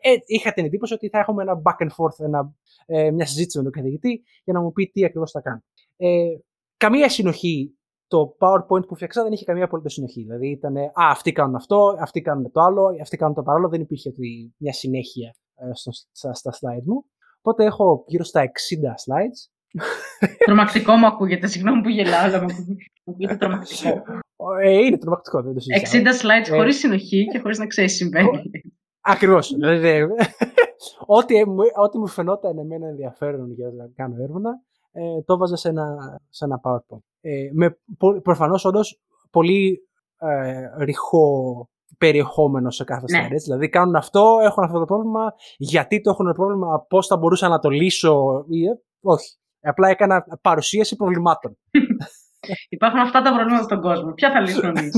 Ε, 0.00 0.16
είχα 0.26 0.52
την 0.52 0.64
εντύπωση 0.64 0.94
ότι 0.94 1.08
θα 1.08 1.18
έχουμε 1.18 1.42
ένα 1.42 1.62
back 1.64 1.86
and 1.86 1.90
forth, 1.90 2.24
ένα, 2.24 2.54
ε, 2.86 3.10
μια 3.10 3.26
συζήτηση 3.26 3.58
με 3.58 3.62
τον 3.62 3.72
καθηγητή 3.72 4.22
για 4.44 4.52
να 4.52 4.60
μου 4.60 4.72
πει 4.72 4.86
τι 4.86 5.04
ακριβώς 5.04 5.30
θα 5.30 5.40
κάνει. 5.40 5.60
Ε, 5.96 6.36
καμία 6.76 7.08
συνοχή. 7.08 7.70
Το 8.08 8.36
PowerPoint 8.40 8.86
που 8.86 8.94
φτιάξα 8.94 9.22
δεν 9.22 9.32
είχε 9.32 9.44
καμία 9.44 9.64
απολύτως 9.64 9.92
συνοχή. 9.92 10.22
Δηλαδή 10.22 10.50
ήταν, 10.50 10.76
Α, 10.76 10.90
αυτοί 10.94 11.32
κάνουν 11.32 11.54
αυτό, 11.54 11.96
αυτοί 12.00 12.20
κάνουν 12.20 12.50
το 12.52 12.60
άλλο, 12.60 12.96
αυτοί 13.00 13.16
κάνουν 13.16 13.34
το 13.34 13.42
παράλληλο. 13.42 13.68
Δεν 13.68 13.80
υπήρχε 13.80 14.12
μια 14.56 14.72
συνέχεια 14.72 15.34
ε, 15.54 15.70
στο, 15.72 15.90
στα, 16.12 16.34
στα 16.34 16.52
slides 16.52 16.84
μου. 16.84 17.04
Οπότε 17.38 17.64
έχω 17.64 18.04
γύρω 18.06 18.24
στα 18.24 18.42
60 18.42 18.44
slides. 18.44 19.50
Τρομακτικό 20.46 20.92
μου 20.92 21.06
ακούγεται, 21.06 21.46
συγγνώμη 21.46 21.82
που 21.82 21.88
γελάω, 21.88 22.24
αλλά 22.24 22.42
μου 22.42 22.48
ακούγεται 23.04 23.36
τρομακτικό. 23.36 24.02
Ε, 24.62 24.70
είναι 24.70 24.98
τρομακτικό, 24.98 25.42
δεν 25.42 25.54
το 25.54 25.60
συζητάω. 25.60 26.14
60 26.14 26.22
slides 26.22 26.52
ε, 26.52 26.56
χωρίς 26.56 26.78
συνοχή 26.78 27.26
και 27.32 27.38
χωρίς 27.38 27.58
να 27.58 27.66
ξέρεις 27.66 27.90
τι 27.90 27.96
συμβαίνει. 27.96 28.50
Ακριβώς. 29.08 29.54
Δηλαδή, 29.54 30.06
ό,τι, 31.18 31.34
ό,τι 31.82 31.98
μου 31.98 32.06
φαινόταν 32.06 32.58
εμένα 32.58 32.86
ενδιαφέρον 32.86 33.52
για 33.52 33.70
να 33.76 33.88
κάνω 33.94 34.14
έρευνα, 34.22 34.50
ε, 34.92 35.22
το 35.22 35.32
έβαζα 35.32 35.56
σε 35.56 35.68
ένα, 35.68 35.96
σε 36.28 36.44
ένα 36.44 36.60
PowerPoint. 36.64 37.02
Ε, 37.20 37.50
με 37.52 37.78
προφανώς 38.22 38.64
όντως 38.64 39.00
πολύ 39.30 39.88
ε, 40.18 40.84
ρηχό 40.84 41.68
περιεχόμενο 41.98 42.70
σε 42.70 42.84
κάθε 42.84 43.04
ναι. 43.10 43.28
Δηλαδή 43.44 43.68
κάνουν 43.68 43.96
αυτό, 43.96 44.38
έχουν 44.42 44.64
αυτό 44.64 44.78
το 44.78 44.84
πρόβλημα, 44.84 45.32
γιατί 45.56 46.00
το 46.00 46.10
έχουν 46.10 46.26
το 46.26 46.32
πρόβλημα, 46.32 46.86
πώς 46.88 47.06
θα 47.06 47.16
μπορούσα 47.16 47.48
να 47.48 47.58
το 47.58 47.68
λύσω. 47.68 48.44
Ή, 48.48 48.64
ε, 48.64 48.72
όχι. 49.00 49.36
Απλά 49.60 49.88
έκανα 49.88 50.24
παρουσίαση 50.42 50.96
προβλημάτων. 50.96 51.58
Υπάρχουν 52.68 53.00
αυτά 53.00 53.22
τα 53.22 53.34
προβλήματα 53.34 53.62
στον 53.62 53.80
κόσμο. 53.80 54.12
Ποια 54.12 54.30
θα 54.30 54.40
λύσουν 54.40 54.64
εμείς; 54.76 54.92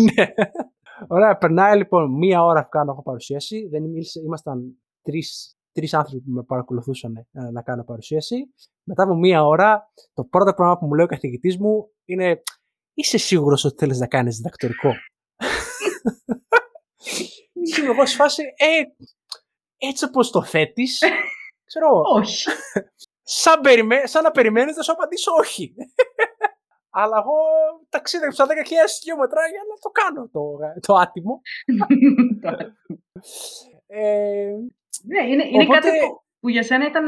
Ναι. 1.09 1.17
Ωραία, 1.17 1.37
περνάει 1.37 1.77
λοιπόν 1.77 2.11
μία 2.11 2.45
ώρα 2.45 2.63
που 2.63 2.69
κάνω 2.69 2.91
έχω 2.91 3.03
παρουσίαση. 3.03 3.69
Δεν 3.71 3.83
μίλησε, 3.83 4.21
ήμασταν 4.21 4.83
τρεις 5.03 5.53
τρεις 5.73 5.95
άνθρωποι 5.95 6.25
που 6.25 6.31
με 6.31 6.43
παρακολουθούσαν 6.43 7.17
ε, 7.17 7.27
να 7.53 7.63
κάνω 7.63 7.85
παρουσίαση. 7.85 8.55
Μετά 8.83 9.03
από 9.03 9.15
μία 9.15 9.45
ώρα, 9.45 9.93
το 10.15 10.25
πρώτο 10.25 10.55
πράγμα 10.55 10.79
που 10.79 10.87
μου 10.87 10.95
λέει 10.95 11.05
ο 11.05 11.09
καθηγητής 11.09 11.59
μου 11.59 11.91
είναι 12.05 12.43
Είσαι 12.95 13.19
σίγουρος 13.19 13.65
ότι 13.65 13.77
θέλεις 13.79 13.99
να 13.99 14.07
κάνεις 14.07 14.37
διδακτορικό; 14.37 14.89
Είμαι 17.79 17.91
εγώ 17.93 18.07
στη 18.07 18.17
φάση, 18.17 18.43
ε, 18.43 18.83
έτσι 19.77 20.05
όπως 20.05 20.31
το 20.31 20.43
θέτεις, 20.43 21.03
ξέρω 21.65 22.03
Όχι. 22.15 22.49
σαν, 23.23 23.61
περιμέ, 23.61 24.01
σαν 24.05 24.23
να 24.23 24.31
περιμένεις 24.31 24.77
να 24.77 24.83
σου 24.83 24.93
απαντήσω 24.93 25.33
όχι. 25.33 25.75
Αλλά 26.91 27.17
εγώ 27.23 27.39
ταξίδεψα 27.89 28.47
10.000 28.47 28.51
χιλιόμετρα 29.01 29.41
για 29.55 29.63
να 29.71 29.77
το 29.85 29.89
κάνω 30.01 30.29
το, 30.33 30.43
το 30.87 30.95
άτιμο. 30.95 31.41
ε, 33.87 34.53
ναι, 35.05 35.23
είναι, 35.31 35.45
είναι 35.47 35.63
οπότε... 35.63 35.79
κάτι 35.79 35.99
που, 35.99 36.23
που, 36.41 36.49
για 36.49 36.63
σένα 36.63 36.87
ήταν 36.87 37.07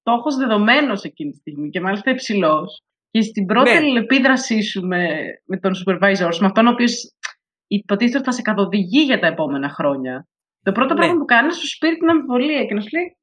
στόχος 0.00 0.36
δεδομένος 0.36 1.02
εκείνη 1.02 1.30
τη 1.30 1.36
στιγμή 1.36 1.70
και 1.70 1.80
μάλιστα 1.80 2.10
υψηλός. 2.10 2.82
Και 3.10 3.22
στην 3.22 3.46
πρώτη 3.46 3.90
ναι. 3.90 3.98
επίδρασή 3.98 4.62
σου 4.62 4.86
με, 4.86 5.24
με 5.44 5.58
τον 5.58 5.72
supervisor 5.74 6.36
με 6.40 6.46
αυτόν 6.46 6.66
ο 6.66 6.70
οποίος 6.70 7.14
υποτίθεται 7.66 8.18
ότι 8.18 8.26
θα 8.26 8.32
σε 8.32 8.42
καθοδηγεί 8.42 9.02
για 9.02 9.18
τα 9.18 9.26
επόμενα 9.26 9.68
χρόνια, 9.68 10.28
το 10.62 10.72
πρώτο 10.72 10.94
ναι. 10.94 11.00
πράγμα 11.00 11.18
που 11.18 11.24
κάνεις 11.24 11.56
σου 11.56 11.68
σπείρει 11.68 11.96
την 11.96 12.08
αμφιβολία 12.08 12.64
και 12.64 12.74
να 12.74 12.80
σου 12.80 12.88
λέει 12.92 13.16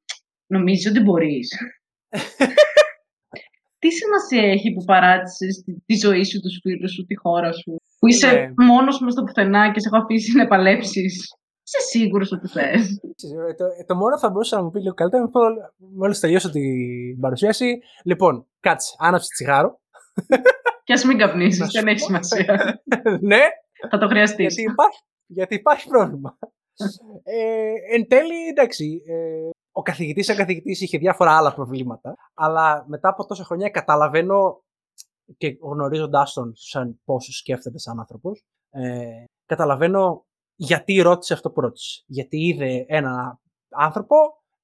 Νομίζει 0.47 0.89
ότι 0.89 0.99
μπορείς. 0.99 1.57
Τι 3.83 3.89
σημασία 3.91 4.51
έχει 4.55 4.73
που 4.73 4.83
παράτησες 4.83 5.63
τη 5.85 5.95
ζωή 5.95 6.23
σου, 6.23 6.39
τους 6.39 6.59
φίλους 6.61 6.91
σου, 6.93 7.05
τη 7.05 7.15
χώρα 7.15 7.51
σου, 7.51 7.71
που 7.99 8.07
είσαι 8.07 8.31
ναι. 8.31 8.65
μόνος 8.65 8.99
μες 8.99 9.13
στο 9.13 9.23
πουθενά 9.23 9.71
και 9.71 9.79
σε 9.79 9.87
έχω 9.91 10.03
αφήσει 10.03 10.37
να 10.37 10.47
παλέψεις; 10.47 11.13
Είσαι 11.65 11.81
σίγουρος 11.89 12.31
ότι 12.31 12.47
θες. 12.47 12.99
το, 13.57 13.65
το 13.85 13.95
μόνο 13.95 14.19
θα 14.19 14.29
μπορούσα 14.29 14.57
να 14.57 14.63
μου 14.63 14.69
πει 14.71 14.79
λίγο 14.79 14.93
καλύτερα, 14.93 15.29
μόλι 15.77 16.17
τελειώσω 16.17 16.49
την 16.49 17.19
παρουσίαση. 17.19 17.79
Λοιπόν, 18.03 18.47
κάτσε, 18.59 18.95
άναψε 18.97 19.27
τσιγάρο. 19.33 19.79
Και 20.83 20.93
ας 20.93 21.03
μην 21.05 21.17
καπνίσεις, 21.17 21.71
δεν 21.71 21.87
έχει 21.87 21.99
σημασία. 21.99 22.81
ναι. 23.31 23.41
Θα 23.89 23.97
το 23.97 24.07
χρειαστείς. 24.07 24.53
Γιατί 24.55 24.71
υπάρχει, 24.71 24.99
γιατί 25.25 25.55
υπάρχει 25.55 25.87
πρόβλημα. 25.87 26.37
ε, 27.23 27.95
εν 27.95 28.07
τέλει, 28.07 28.47
εντάξει, 28.49 29.03
ε, 29.07 29.49
ο 29.75 29.81
καθηγητής 29.81 30.25
σαν 30.25 30.35
καθηγητής 30.35 30.81
είχε 30.81 30.97
διάφορα 30.97 31.37
άλλα 31.37 31.53
προβλήματα, 31.53 32.15
αλλά 32.33 32.85
μετά 32.87 33.09
από 33.09 33.25
τόσα 33.25 33.43
χρόνια 33.43 33.69
καταλαβαίνω 33.69 34.63
και 35.37 35.57
γνωρίζοντάς 35.61 36.33
τον 36.33 36.53
σαν 36.55 36.99
πόσο 37.05 37.31
σκέφτεται 37.31 37.79
σαν 37.79 37.99
άνθρωπος, 37.99 38.43
ε, 38.69 39.23
καταλαβαίνω 39.45 40.25
γιατί 40.55 41.01
ρώτησε 41.01 41.33
αυτό 41.33 41.51
που 41.51 41.61
ρώτησε. 41.61 42.03
Γιατί 42.05 42.37
είδε 42.37 42.85
έναν 42.87 43.39
άνθρωπο 43.69 44.15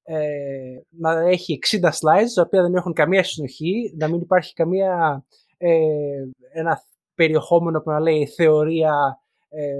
ε, 0.03 0.79
να 0.89 1.11
έχει 1.11 1.59
60 1.71 1.85
slides, 1.85 2.33
τα 2.35 2.41
οποία 2.41 2.61
δεν 2.61 2.75
έχουν 2.75 2.93
καμία 2.93 3.23
συνοχή, 3.23 3.93
να 3.97 4.07
μην 4.07 4.21
υπάρχει 4.21 4.53
καμία 4.53 5.23
ε, 5.57 6.23
ένα 6.53 6.81
περιεχόμενο 7.15 7.81
που 7.81 7.89
να 7.89 7.99
λέει 7.99 8.27
θεωρία, 8.27 9.19
ε, 9.49 9.73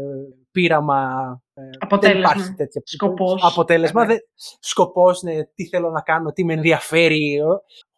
πείραμα. 0.51 1.41
Ε, 1.59 1.69
αποτέλεσμα. 1.79 2.29
Δεν 2.29 2.37
υπάρχει 2.37 2.53
τέτοια. 2.55 2.81
Σκοπός. 2.85 3.43
Αποτέλεσμα. 3.43 4.05
Ναι. 4.05 4.15
σκοπός, 4.59 5.21
ναι, 5.21 5.43
τι 5.43 5.67
θέλω 5.67 5.89
να 5.89 6.01
κάνω, 6.01 6.31
τι 6.31 6.45
με 6.45 6.53
ενδιαφέρει. 6.53 7.39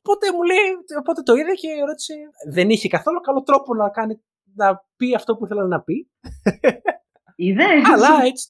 Οπότε 0.03 0.31
μου 0.31 0.43
λέει, 0.43 0.69
οπότε 0.99 1.21
το 1.21 1.33
είδε 1.33 1.51
και 1.51 1.67
ρώτησε, 1.87 2.13
δεν 2.51 2.69
είχε 2.69 2.87
καθόλου 2.87 3.19
καλό 3.19 3.41
τρόπο 3.41 3.73
να, 3.73 3.89
κάνει, 3.89 4.21
να 4.55 4.85
πει 4.95 5.15
αυτό 5.15 5.35
που 5.35 5.45
ήθελα 5.45 5.67
να 5.67 5.81
πει. 5.81 6.11
Είδε. 7.35 7.63
αλλά 7.93 8.25
έτσι, 8.25 8.49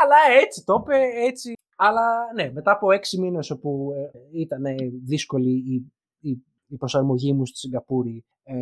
αλλά 0.00 0.16
έτσι 0.42 0.64
το 0.64 0.82
είπε, 0.82 0.96
έτσι. 1.26 1.52
Αλλά 1.76 2.32
ναι, 2.34 2.50
μετά 2.52 2.72
από 2.72 2.92
έξι 2.92 3.20
μήνες 3.20 3.50
όπου 3.50 3.90
ε, 3.96 4.38
ήταν 4.40 4.62
δύσκολη 5.04 5.50
η, 5.50 5.92
η, 6.20 6.44
η, 6.66 6.76
προσαρμογή 6.76 7.32
μου 7.32 7.46
στη 7.46 7.58
Σιγκαπούρη, 7.58 8.24
ε, 8.42 8.54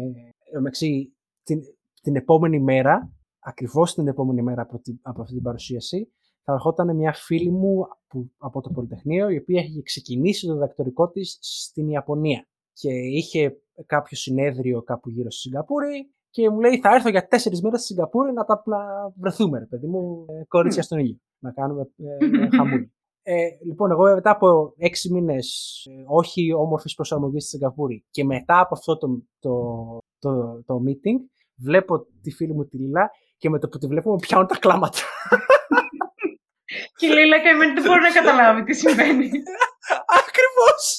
την, 1.42 1.60
την 2.02 2.16
επόμενη 2.16 2.60
μέρα, 2.60 3.12
ακριβώς 3.38 3.94
την 3.94 4.08
επόμενη 4.08 4.42
μέρα 4.42 4.62
από, 4.62 4.78
την, 4.78 4.98
από 5.02 5.22
αυτή 5.22 5.34
την 5.34 5.42
παρουσίαση, 5.42 6.12
θα 6.42 6.52
ερχόταν 6.52 6.96
μια 6.96 7.12
φίλη 7.12 7.50
μου 7.50 7.86
που, 8.06 8.30
από 8.38 8.60
το 8.60 8.70
Πολυτεχνείο, 8.70 9.28
η 9.28 9.36
οποία 9.36 9.60
είχε 9.60 9.82
ξεκινήσει 9.82 10.46
το 10.46 10.52
διδακτορικό 10.52 11.10
της 11.10 11.38
στην 11.40 11.88
Ιαπωνία. 11.88 12.46
Και 12.72 12.90
είχε 12.92 13.62
κάποιο 13.86 14.16
συνέδριο 14.16 14.82
κάπου 14.82 15.10
γύρω 15.10 15.30
στη 15.30 15.40
Σιγκαπούρη 15.40 16.12
και 16.30 16.50
μου 16.50 16.60
λέει: 16.60 16.80
Θα 16.80 16.94
έρθω 16.94 17.08
για 17.08 17.26
τέσσερις 17.26 17.62
μέρες 17.62 17.80
στη 17.80 17.88
Σιγκαπούρη 17.88 18.32
να 18.32 18.44
τα 18.44 18.62
να 18.66 18.78
βρεθούμε, 19.16 19.58
ρε 19.58 19.66
παιδί 19.66 19.86
μου, 19.86 20.24
ε, 20.28 20.44
κορίτσια 20.48 20.82
στον 20.82 20.98
ήλιο. 20.98 21.18
Να 21.38 21.52
κάνουμε 21.52 21.90
ε, 21.96 22.56
χαμούλη. 22.56 22.92
Ε, 23.22 23.48
λοιπόν, 23.64 23.90
εγώ 23.90 24.14
μετά 24.14 24.30
από 24.30 24.72
έξι 24.76 25.12
μήνες 25.12 25.46
ε, 25.90 26.04
όχι 26.06 26.52
όμορφης 26.52 26.94
προσαρμογής 26.94 27.42
στη 27.42 27.50
Σιγκαπούρη 27.50 28.04
και 28.10 28.24
μετά 28.24 28.60
από 28.60 28.74
αυτό 28.74 28.96
το, 28.98 29.22
το, 29.38 29.98
το, 30.18 30.62
το 30.66 30.82
meeting, 30.86 31.20
βλέπω 31.56 32.06
τη 32.22 32.30
φίλη 32.30 32.54
μου 32.54 32.66
τη 32.66 32.76
Λίλα 32.76 33.10
και 33.38 33.48
με 33.48 33.58
το 33.58 33.68
που 33.68 33.78
τη 33.78 33.86
βλέπω 33.86 34.10
μου 34.10 34.16
πιάνουν 34.16 34.46
τα 34.46 34.58
κλάματα. 34.58 34.98
και 36.96 37.06
η 37.06 37.08
Λίλα 37.08 37.38
και 37.40 37.48
εμένα 37.48 37.74
δεν 37.74 37.82
μπορεί 37.82 38.00
να 38.00 38.12
καταλάβει 38.12 38.62
τι 38.64 38.74
συμβαίνει. 38.74 39.30
Ακριβώς. 40.20 40.96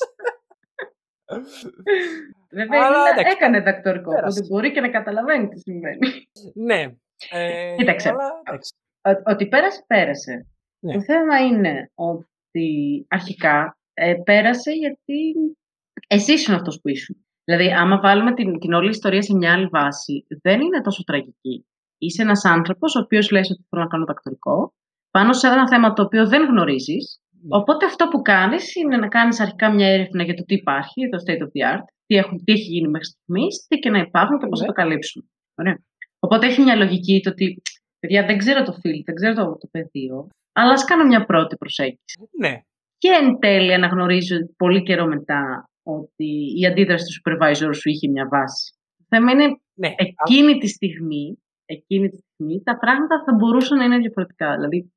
Βέβαια, 2.52 2.86
Αλλά, 2.86 3.10
εντάξει, 3.12 3.34
έκανε 3.36 3.62
δακτορικό, 3.62 4.12
οπότε 4.18 4.42
μπορεί 4.48 4.72
και 4.72 4.82
να 4.82 4.90
καταλαβαίνει 4.90 5.48
τι 5.48 5.60
συμβαίνει. 5.60 6.00
Ναι. 6.54 6.86
Ε, 7.30 7.76
Κοίταξε, 7.78 8.12
ότι 9.26 9.48
πέρασε, 9.48 9.84
πέρασε. 9.88 10.48
Ναι. 10.80 10.94
Το 10.94 11.02
θέμα 11.02 11.40
είναι 11.40 11.92
ότι 11.96 13.06
αρχικά 13.10 13.78
ε, 13.94 14.14
πέρασε 14.24 14.72
γιατί 14.72 15.34
εσύ 16.08 16.34
ήσουν 16.34 16.56
αυτός 16.56 16.80
που 16.82 16.90
ήσουν. 16.90 17.26
Δηλαδή, 17.44 17.74
άμα 17.74 18.00
βάλουμε 18.00 18.34
την, 18.34 18.60
την 18.60 18.74
όλη 18.74 18.90
ιστορία 18.90 19.22
σε 19.22 19.36
μια 19.36 19.54
άλλη 19.54 19.68
βάση, 19.68 20.26
δεν 20.42 20.62
είναι 20.62 20.82
τόσο 20.82 21.04
τραγική. 21.04 21.66
Είσαι 22.00 22.22
ένας 22.22 22.46
άνθρωπος 22.46 22.96
ο 22.96 23.00
οποίος 23.00 23.32
λέει 23.32 23.42
ότι 23.42 23.66
θέλω 23.70 23.84
να 23.84 23.88
κάνω 23.88 24.06
δακτορικό, 24.06 24.74
πάνω 25.12 25.34
σε 25.34 25.48
ένα 25.48 25.68
θέμα 25.68 25.94
το 25.94 26.04
οποίο 26.04 26.28
δεν 26.28 26.46
γνωρίζεις, 26.46 27.22
ναι. 27.42 27.58
Οπότε 27.58 27.86
αυτό 27.86 28.08
που 28.08 28.22
κάνεις 28.22 28.76
είναι 28.76 28.98
να 28.98 29.08
κάνεις 29.08 29.40
αρχικά 29.40 29.74
μια 29.74 29.88
έρευνα 29.88 30.24
για 30.24 30.34
το 30.34 30.44
τι 30.44 30.54
υπάρχει, 30.54 31.10
το 31.10 31.18
state 31.26 31.42
of 31.42 31.50
the 31.54 31.76
art, 31.76 31.84
τι, 32.06 32.16
έχουν, 32.16 32.44
τι 32.44 32.52
έχει 32.52 32.70
γίνει 32.72 32.88
μέχρι 32.88 33.08
στιγμής, 33.08 33.66
τι 33.68 33.78
και 33.78 33.90
να 33.90 34.00
υπάρχουν 34.00 34.40
και 34.40 34.48
πώς 34.48 34.60
θα 34.60 34.66
το 34.66 34.72
ναι. 34.72 34.84
καλύψουν. 34.84 35.30
Ωραία. 35.56 35.78
Οπότε 36.20 36.48
έχει 36.48 36.62
μια 36.62 36.76
λογική 36.76 37.22
το 37.24 37.30
ότι, 37.30 37.62
παιδιά, 38.00 38.26
δεν 38.26 38.38
ξέρω 38.38 38.64
το 38.64 38.72
field, 38.72 39.04
δεν 39.06 39.16
ξέρω 39.16 39.34
το, 39.34 39.58
το 39.58 39.68
πεδίο, 39.72 40.28
αλλά 40.54 40.72
ας 40.72 40.86
κάνω 40.86 41.06
μια 41.06 41.26
πρώτη 41.26 41.56
προσέγγιση. 41.56 42.30
Ναι. 42.40 42.62
Και 42.98 43.10
εν 43.22 43.40
τέλει 43.40 43.74
αναγνωρίζω 43.74 44.38
πολύ 44.58 44.84
καιρό 44.84 45.06
μετά 45.06 45.70
ότι 45.84 46.60
η 46.60 46.66
αντίδραση 46.66 47.06
του 47.06 47.22
supervisor 47.22 47.70
σου 47.76 47.90
είχε 47.90 48.08
μια 48.08 48.28
βάση. 48.28 48.74
Το 48.98 49.06
θέμα 49.10 49.32
είναι 49.32 49.60
ναι. 49.74 49.94
εκείνη 49.98 50.58
τη 50.58 50.68
στιγμή, 50.68 51.38
εκείνη 51.76 52.10
τη 52.10 52.18
στιγμή 52.18 52.64
τα 52.64 52.78
πράγματα 52.78 53.24
θα 53.26 53.34
μπορούσαν 53.34 53.78
να 53.78 53.84
είναι 53.84 53.98
διαφορετικά. 53.98 54.56
Δηλαδή, 54.56 54.94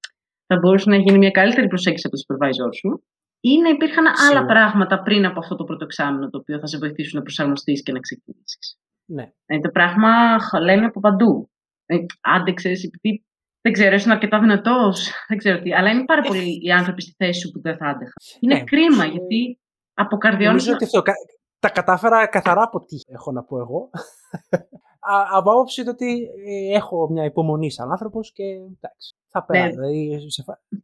θα 0.46 0.56
μπορούσε 0.58 0.90
να 0.90 0.96
γίνει 0.96 1.18
μια 1.18 1.30
καλύτερη 1.30 1.66
προσέγγιση 1.66 2.06
από 2.06 2.16
το 2.16 2.22
supervisor 2.26 2.70
σου 2.80 3.04
ή 3.40 3.58
να 3.58 3.68
υπήρχαν 3.68 4.04
άλλα 4.28 4.44
πράγματα 4.44 5.02
πριν 5.02 5.24
από 5.26 5.38
αυτό 5.38 5.54
το 5.56 5.64
πρώτο 5.64 5.84
εξάμεινο 5.84 6.30
το 6.30 6.38
οποίο 6.38 6.58
θα 6.58 6.66
σε 6.66 6.78
βοηθήσουν 6.78 7.18
να 7.18 7.22
προσαρμοστείς 7.22 7.82
και 7.82 7.92
να 7.92 8.00
ξεκινήσεις. 8.00 8.78
Ναι. 9.04 9.32
Ε, 9.46 9.58
το 9.60 9.70
πράγμα 9.70 10.10
λένε 10.60 10.86
από 10.86 11.00
παντού. 11.00 11.50
Ε, 11.86 11.96
άντεξε, 12.20 12.68
επειδή 12.68 13.24
δεν 13.60 13.72
ξέρω, 13.72 13.94
είσαι 13.94 14.10
αρκετά 14.10 14.40
δυνατός. 14.40 15.10
Δεν 15.28 15.38
ξέρω 15.38 15.60
τι. 15.60 15.74
Αλλά 15.74 15.90
είναι 15.90 16.04
πάρα 16.04 16.22
πολλοί 16.22 16.60
οι 16.62 16.70
άνθρωποι 16.70 17.02
στη 17.02 17.14
θέση 17.16 17.40
σου 17.40 17.50
που 17.50 17.60
δεν 17.60 17.76
θα 17.76 17.86
άντεχαν. 17.86 18.14
Είναι 18.40 18.54
ναι. 18.54 18.64
κρίμα 18.64 19.04
γιατί 19.04 19.60
από 19.94 20.16
καρδιών. 20.16 20.48
Νομίζω 20.48 20.72
ότι 20.72 20.84
αυτό. 20.84 21.02
Τα 21.58 21.70
κατάφερα 21.70 22.26
καθαρά 22.26 22.62
από 22.62 22.78
τι 22.84 22.96
έχω 23.06 23.32
να 23.32 23.42
πω 23.42 23.58
εγώ. 23.58 23.90
από 25.30 25.50
άποψη 25.50 25.88
ότι 25.88 26.30
ε, 26.46 26.76
έχω 26.76 27.08
μια 27.10 27.24
υπομονή 27.24 27.70
σαν 27.70 27.90
άνθρωπος 27.90 28.32
και 28.32 28.44
εντάξει, 28.44 29.14
θα, 29.28 29.44
περάσει, 29.44 29.76
ναι. 29.76 29.86
δηλαδή, 29.86 30.18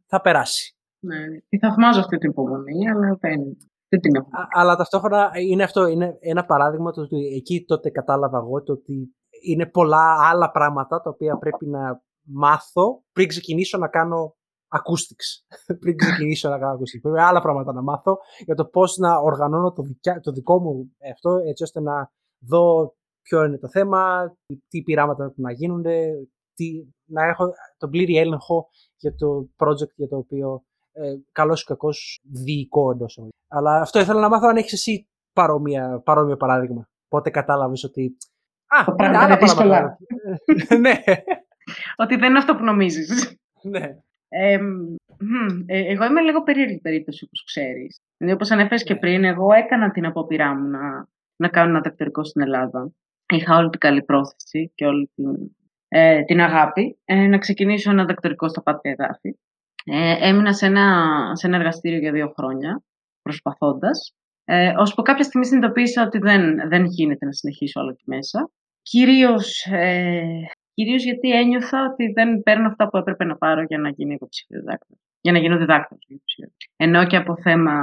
θα 0.05 0.21
περάσει. 0.21 0.77
Ναι, 0.99 1.15
τη 1.49 1.57
θαυμάζω 1.57 1.99
αυτή 1.99 2.17
την 2.17 2.29
υπομονή, 2.29 2.89
αλλά 2.89 3.17
δεν, 3.19 3.57
δεν 3.89 3.99
την 3.99 4.15
έχω. 4.15 4.29
αλλά 4.51 4.75
ταυτόχρονα 4.75 5.31
είναι 5.49 5.63
αυτό, 5.63 5.87
είναι 5.87 6.17
ένα 6.19 6.45
παράδειγμα 6.45 6.91
το 6.91 7.01
ότι 7.01 7.17
εκεί 7.35 7.65
τότε 7.65 7.89
κατάλαβα 7.89 8.37
εγώ 8.37 8.63
το 8.63 8.71
ότι 8.71 9.15
είναι 9.43 9.65
πολλά 9.65 10.29
άλλα 10.29 10.51
πράγματα 10.51 11.01
τα 11.01 11.09
οποία 11.09 11.37
πρέπει 11.37 11.65
να 11.65 12.01
μάθω 12.21 13.03
πριν 13.11 13.27
ξεκινήσω 13.27 13.77
να 13.77 13.87
κάνω 13.87 14.35
acoustics. 14.67 15.55
πριν 15.79 15.97
ξεκινήσω 15.97 16.49
να 16.49 16.59
κάνω 16.59 16.73
acoustics. 16.73 17.01
Πρέπει 17.01 17.19
άλλα 17.19 17.41
πράγματα 17.41 17.73
να 17.73 17.81
μάθω 17.81 18.17
για 18.45 18.55
το 18.55 18.65
πώς 18.65 18.97
να 18.97 19.17
οργανώνω 19.17 19.71
το, 19.71 19.81
δικιά, 19.81 20.19
το 20.19 20.31
δικό 20.31 20.59
μου 20.59 20.95
αυτό 21.11 21.35
έτσι 21.47 21.63
ώστε 21.63 21.79
να 21.81 22.11
δω 22.39 22.93
ποιο 23.29 23.43
είναι 23.43 23.57
το 23.57 23.69
θέμα, 23.69 24.33
τι 24.67 24.81
πειράματα 24.81 25.23
πρέπει 25.23 25.41
να 25.41 25.51
γίνονται, 25.51 26.27
τι, 26.53 26.83
να 27.05 27.25
έχω 27.25 27.53
τον 27.77 27.89
πλήρη 27.89 28.17
έλεγχο 28.17 28.69
για 28.95 29.15
το 29.15 29.49
project 29.57 29.93
για 29.95 30.07
το 30.07 30.17
οποίο 30.17 30.63
ε, 30.91 31.13
καλός 31.31 31.61
ή 31.61 31.65
κακός 31.65 32.21
διοικό 32.23 32.91
εντός 32.91 33.19
Αλλά 33.47 33.81
αυτό 33.81 33.99
ήθελα 33.99 34.19
να 34.19 34.29
μάθω 34.29 34.47
αν 34.47 34.57
έχεις 34.57 34.73
εσύ 34.73 35.07
παρόμοιο 36.03 36.37
παράδειγμα. 36.37 36.87
Πότε 37.07 37.29
κατάλαβες 37.29 37.83
ότι 37.83 38.17
Α, 38.67 38.83
το 38.85 38.91
πράγμα 38.91 39.23
είναι 39.23 39.37
δύσκολα. 39.37 39.97
ναι. 40.83 40.93
Ότι 41.95 42.15
δεν 42.15 42.29
είναι 42.29 42.37
αυτό 42.37 42.55
που 42.55 42.63
νομίζεις. 42.63 43.37
ναι. 43.61 43.97
Ε, 44.31 44.59
εγώ 45.65 46.05
είμαι 46.05 46.21
λίγο 46.21 46.43
περίεργη 46.43 46.79
περίπτωση, 46.79 47.23
όπως 47.25 47.43
ξέρεις. 47.43 47.97
Δηλαδή, 48.17 48.35
όπως 48.35 48.51
ανέφερες 48.51 48.83
και 48.83 48.93
ναι. 48.93 48.99
πριν, 48.99 49.23
εγώ 49.23 49.53
έκανα 49.53 49.91
την 49.91 50.05
απόπειρά 50.05 50.55
μου 50.55 50.67
να, 50.67 51.07
να 51.35 51.49
κάνω 51.49 51.69
ένα 51.69 51.81
δακτορικό 51.81 52.23
στην 52.23 52.41
Ελλάδα. 52.41 52.91
Είχα 53.33 53.57
όλη 53.57 53.69
την 53.69 53.79
καλή 53.79 54.03
πρόθεση 54.03 54.71
και 54.75 54.85
όλη 54.85 55.11
την, 55.15 55.25
ε, 55.87 56.23
την 56.23 56.41
αγάπη 56.41 56.97
ε, 57.05 57.27
να 57.27 57.37
ξεκινήσω 57.37 57.91
ένα 57.91 58.05
δακτορικό 58.05 58.49
στο 58.49 58.61
Πάτρια 58.61 58.95
Εδάφη. 58.97 59.37
Ε, 59.85 60.27
έμεινα 60.27 60.53
σε 60.53 60.65
ένα, 60.65 61.11
σε 61.35 61.47
ένα 61.47 61.57
εργαστήριο 61.57 61.99
για 61.99 62.11
δύο 62.11 62.33
χρόνια, 62.37 62.83
προσπαθώντας. 63.21 64.13
Ε, 64.45 64.73
ώσπου 64.77 65.01
κάποια 65.01 65.23
στιγμή 65.23 65.45
συνειδητοποίησα 65.45 66.03
ότι 66.03 66.17
δεν, 66.17 66.69
δεν 66.69 66.85
γίνεται 66.85 67.25
να 67.25 67.31
συνεχίσω 67.31 67.79
άλλο 67.79 67.89
εκεί 67.89 68.03
μέσα. 68.05 68.51
Κυρίως, 68.81 69.65
ε, 69.65 70.23
κυρίως 70.73 71.03
γιατί 71.03 71.31
ένιωθα 71.31 71.89
ότι 71.91 72.11
δεν 72.11 72.43
παίρνω 72.43 72.67
αυτά 72.67 72.89
που 72.89 72.97
έπρεπε 72.97 73.23
να 73.23 73.37
πάρω 73.37 73.61
για 73.61 73.77
να 73.77 73.89
γίνει 73.89 74.13
υποψήφιο 74.13 74.59
διδάκτορα. 74.59 74.99
Για 75.21 75.31
να 75.31 75.39
γίνω 75.39 75.57
διδάκτορα. 75.57 75.99
Ενώ 76.75 77.05
και 77.07 77.15
από 77.15 77.35
θέμα 77.41 77.73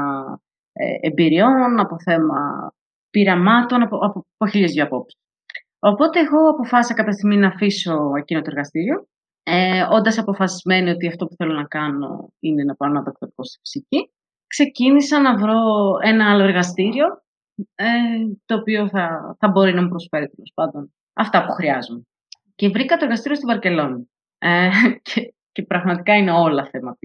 ε, 0.73 0.95
εμπειριών, 1.01 1.81
από 1.81 1.97
θέμα 2.01 2.71
πειραμάτων, 3.11 3.83
από, 3.83 3.97
από, 3.97 4.27
από 4.37 4.51
χίλιες 4.51 4.73
δύο 4.73 4.85
απόψεις. 4.85 5.21
Οπότε 5.91 6.21
εγώ 6.21 6.49
αποφάσισα 6.49 6.95
κάποια 6.95 7.13
στιγμή 7.13 7.37
να 7.37 7.49
αφήσω 7.49 8.13
εκείνο 8.17 8.41
το 8.41 8.51
εργαστήριο, 8.51 9.07
ε, 9.43 9.83
όντας 9.91 10.19
αποφασισμένη 10.19 10.91
ότι 10.91 11.07
αυτό 11.07 11.27
που 11.27 11.35
θέλω 11.35 11.53
να 11.53 11.65
κάνω 11.65 12.33
είναι 12.41 12.65
να 12.65 12.75
πάω 12.75 12.89
να 12.89 13.03
δοκτωρικό 13.03 13.45
στη 13.45 13.59
φυσική. 13.59 14.11
Ξεκίνησα 14.47 15.21
να 15.21 15.37
βρω 15.37 15.59
ένα 16.03 16.31
άλλο 16.31 16.43
εργαστήριο, 16.43 17.07
ε, 17.75 17.87
το 18.45 18.55
οποίο 18.55 18.89
θα, 18.89 19.37
θα 19.39 19.49
μπορεί 19.49 19.75
να 19.75 19.83
μου 19.83 19.89
προσφέρει 19.89 20.29
τέλος 20.29 20.53
πάντων 20.55 20.95
αυτά 21.13 21.45
που 21.47 21.53
χρειάζομαι. 21.53 22.03
Και 22.55 22.69
βρήκα 22.69 22.97
το 22.97 23.05
εργαστήριο 23.05 23.37
στη 23.37 23.47
Βαρκελόνη. 23.47 24.11
Ε, 24.39 24.69
και, 25.09 25.35
και 25.53 25.63
πραγματικά 25.63 26.17
είναι 26.17 26.33
όλα 26.33 26.69
θέμα 26.71 26.99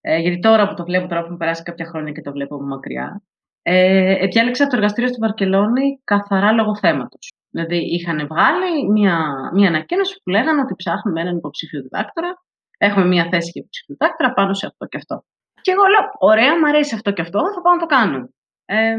ε, 0.00 0.18
γιατί 0.18 0.38
τώρα 0.38 0.68
που 0.68 0.74
το 0.74 0.84
βλέπω, 0.84 1.08
τώρα 1.08 1.24
που 1.24 1.30
μου 1.30 1.36
περάσει 1.36 1.62
κάποια 1.62 1.86
χρόνια 1.86 2.12
και 2.12 2.20
το 2.20 2.32
βλέπω 2.32 2.54
από 2.54 2.64
μακριά, 2.64 3.22
ε, 3.62 4.26
διάλεξα 4.26 4.66
το 4.66 4.76
εργαστήριο 4.76 5.08
στη 5.10 5.18
Βαρκελόνη 5.20 6.00
καθαρά 6.04 6.52
λόγω 6.52 6.76
θέματος. 6.76 7.32
Δηλαδή, 7.56 7.78
είχαν 7.94 8.26
βγάλει 8.30 8.90
μια, 8.90 9.16
μια 9.54 9.68
ανακοίνωση 9.68 10.20
που 10.22 10.30
λέγανε 10.30 10.60
ότι 10.60 10.74
ψάχνουμε 10.76 11.20
έναν 11.20 11.36
υποψήφιο 11.36 11.80
διδάκτορα. 11.82 12.30
Έχουμε 12.78 13.06
μια 13.06 13.24
θέση 13.30 13.50
για 13.52 13.60
υποψήφιο 13.62 13.94
διδάκτορα 13.98 14.32
πάνω 14.32 14.54
σε 14.54 14.66
αυτό 14.66 14.86
και 14.86 14.96
αυτό. 14.96 15.24
Και 15.60 15.70
εγώ 15.70 15.84
λέω: 15.92 16.04
Ωραία, 16.18 16.58
μου 16.58 16.66
αρέσει 16.66 16.94
αυτό 16.94 17.10
και 17.12 17.22
αυτό, 17.22 17.38
θα 17.54 17.60
πάω 17.62 17.74
να 17.74 17.80
το 17.80 17.86
κάνω. 17.86 18.20
Ε, 18.64 18.96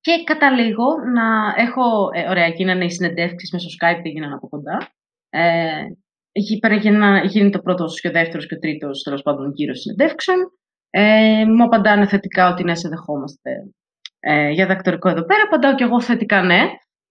και 0.00 0.22
καταλήγω 0.24 0.88
να 1.16 1.26
έχω. 1.64 1.84
Ε, 2.12 2.28
ωραία, 2.28 2.48
γίνανε 2.48 2.84
οι 2.84 2.90
συνεντεύξεις 2.90 3.52
μέσω 3.52 3.68
Skype, 3.76 4.04
έγιναν 4.04 4.32
από 4.32 4.48
κοντά. 4.48 4.78
Ε, 5.30 5.82
γίνει 7.26 7.50
το 7.50 7.58
πρώτος 7.58 8.00
και 8.00 8.08
ο 8.08 8.10
δεύτερος 8.10 8.46
και 8.46 8.54
ο 8.54 8.58
τρίτος 8.58 9.02
τέλος 9.02 9.22
πάντων 9.22 9.52
γύρω 9.54 9.74
συνεντεύξεων. 9.74 10.38
Ε, 10.90 11.44
μου 11.44 11.64
απαντάνε 11.64 12.06
θετικά 12.06 12.52
ότι 12.52 12.64
ναι, 12.64 12.74
σε 12.74 12.88
δεχόμαστε 12.88 13.50
ε, 14.20 14.50
για 14.50 14.66
δακτορικό 14.66 15.08
εδώ 15.08 15.24
πέρα. 15.24 15.42
Απαντάω 15.42 15.74
και 15.74 15.84
εγώ 15.84 16.00
θετικά 16.00 16.42
ναι 16.42 16.60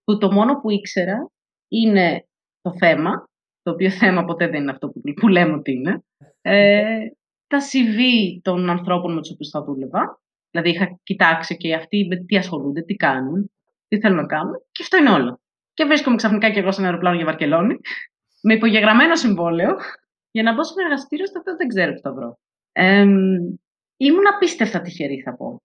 που 0.10 0.18
το 0.18 0.32
μόνο 0.32 0.60
που 0.60 0.70
ήξερα 0.70 1.32
είναι 1.68 2.28
το 2.62 2.74
θέμα, 2.78 3.30
το 3.62 3.72
οποίο 3.72 3.90
θέμα 3.90 4.26
ποτέ 4.26 4.48
δεν 4.48 4.62
είναι 4.62 4.72
αυτό 4.72 4.90
που, 4.90 5.02
που 5.14 5.28
λέμε 5.28 5.54
ότι 5.54 5.72
είναι, 5.72 6.04
ε, 6.42 7.00
τα 7.48 7.58
CV 7.60 8.00
των 8.42 8.70
ανθρώπων 8.70 9.14
με 9.14 9.22
τους 9.22 9.32
οποίους 9.32 9.50
θα 9.50 9.64
δούλευα. 9.64 10.22
Δηλαδή 10.52 10.70
είχα 10.70 11.00
κοιτάξει 11.04 11.58
και 11.58 11.76
αυτοί 11.76 12.06
με 12.06 12.16
τι 12.16 12.38
ασχολούνται, 12.38 12.82
τι 12.82 12.96
κάνουν, 12.96 13.52
τι 13.88 14.00
θέλουν 14.00 14.18
να 14.18 14.26
κάνουν 14.26 14.54
και 14.72 14.84
αυτό 14.84 14.98
είναι 14.98 15.10
όλο. 15.10 15.42
Και 15.74 15.86
βρίσκομαι 15.86 16.16
ξαφνικά 16.16 16.50
και 16.52 16.60
εγώ 16.60 16.72
σε 16.72 16.80
ένα 16.80 16.90
αεροπλάνο 16.90 17.16
για 17.16 17.26
Βαρκελόνη, 17.26 17.80
με 18.42 18.54
υπογεγραμμένο 18.54 19.16
συμβόλαιο, 19.16 19.76
για 20.32 20.44
να 20.44 20.54
μπω 20.54 20.64
σε 20.64 20.74
ένα 20.78 20.88
εργαστήριο 20.88 21.26
στο 21.26 21.40
οποίο 21.40 21.56
δεν 21.56 21.68
ξέρω 21.68 21.94
τι 21.94 22.00
θα 22.00 22.14
βρω. 22.14 22.40
Ε, 22.72 23.02
ήμουν 23.98 24.28
απίστευτα 24.36 24.82
τυχερή, 24.82 25.22
θα 25.22 25.36
πω. 25.36 25.62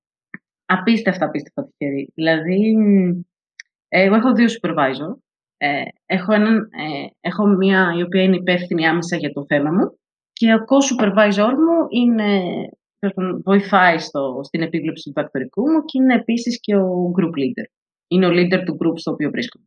Απίστευτα, 0.64 1.24
απίστευτα 1.24 1.68
τυχερή. 1.68 2.11
Δηλαδή, 2.14 2.76
εγώ 4.00 4.14
έχω 4.14 4.33
δύο 4.33 4.46
supervisor. 4.46 5.16
Ε, 5.57 5.83
έχω, 6.07 6.33
έναν, 6.33 6.57
ε, 6.57 7.07
έχω 7.20 7.46
μία 7.46 7.94
η 7.98 8.02
οποία 8.02 8.22
είναι 8.22 8.37
υπεύθυνη 8.37 8.87
άμεσα 8.87 9.16
για 9.16 9.33
το 9.33 9.44
θέμα 9.46 9.70
μου 9.70 9.98
και 10.33 10.54
ο 10.54 10.59
co-supervisor 10.68 11.52
μου 11.64 11.87
είναι, 11.88 12.40
βοηθάει 13.44 13.98
στο, 13.98 14.40
στην 14.42 14.62
επίβλεψη 14.62 15.04
του 15.04 15.12
διδακτορικού 15.14 15.70
μου 15.70 15.85
και 15.85 15.98
είναι 15.98 16.14
επίσης 16.14 16.61
και 16.61 16.76
ο 16.76 17.12
group 17.18 17.38
leader. 17.40 17.66
Είναι 18.09 18.26
ο 18.26 18.30
leader 18.30 18.62
του 18.64 18.76
group 18.80 18.92
στο 18.94 19.12
οποίο 19.12 19.30
βρίσκομαι. 19.30 19.66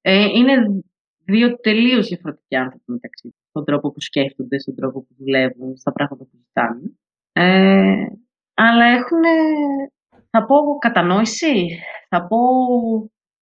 Ε, 0.00 0.24
είναι 0.24 0.82
δύο 1.24 1.56
τελείως 1.56 2.08
διαφορετικοί 2.08 2.56
άνθρωποι 2.56 2.92
μεταξύ 2.92 3.28
τους. 3.28 3.46
Στον 3.48 3.64
τρόπο 3.64 3.92
που 3.92 4.00
σκέφτονται, 4.00 4.58
στον 4.58 4.74
τρόπο 4.74 5.00
που 5.00 5.14
δουλεύουν, 5.18 5.76
στα 5.76 5.92
πράγματα 5.92 6.24
που 6.24 6.36
ζητάνε. 6.36 6.96
Ε, 7.32 8.06
αλλά 8.54 8.84
έχουν, 8.84 9.22
θα 10.30 10.44
πω, 10.44 10.78
κατανόηση, 10.78 11.68
θα 12.08 12.26
πω 12.26 12.38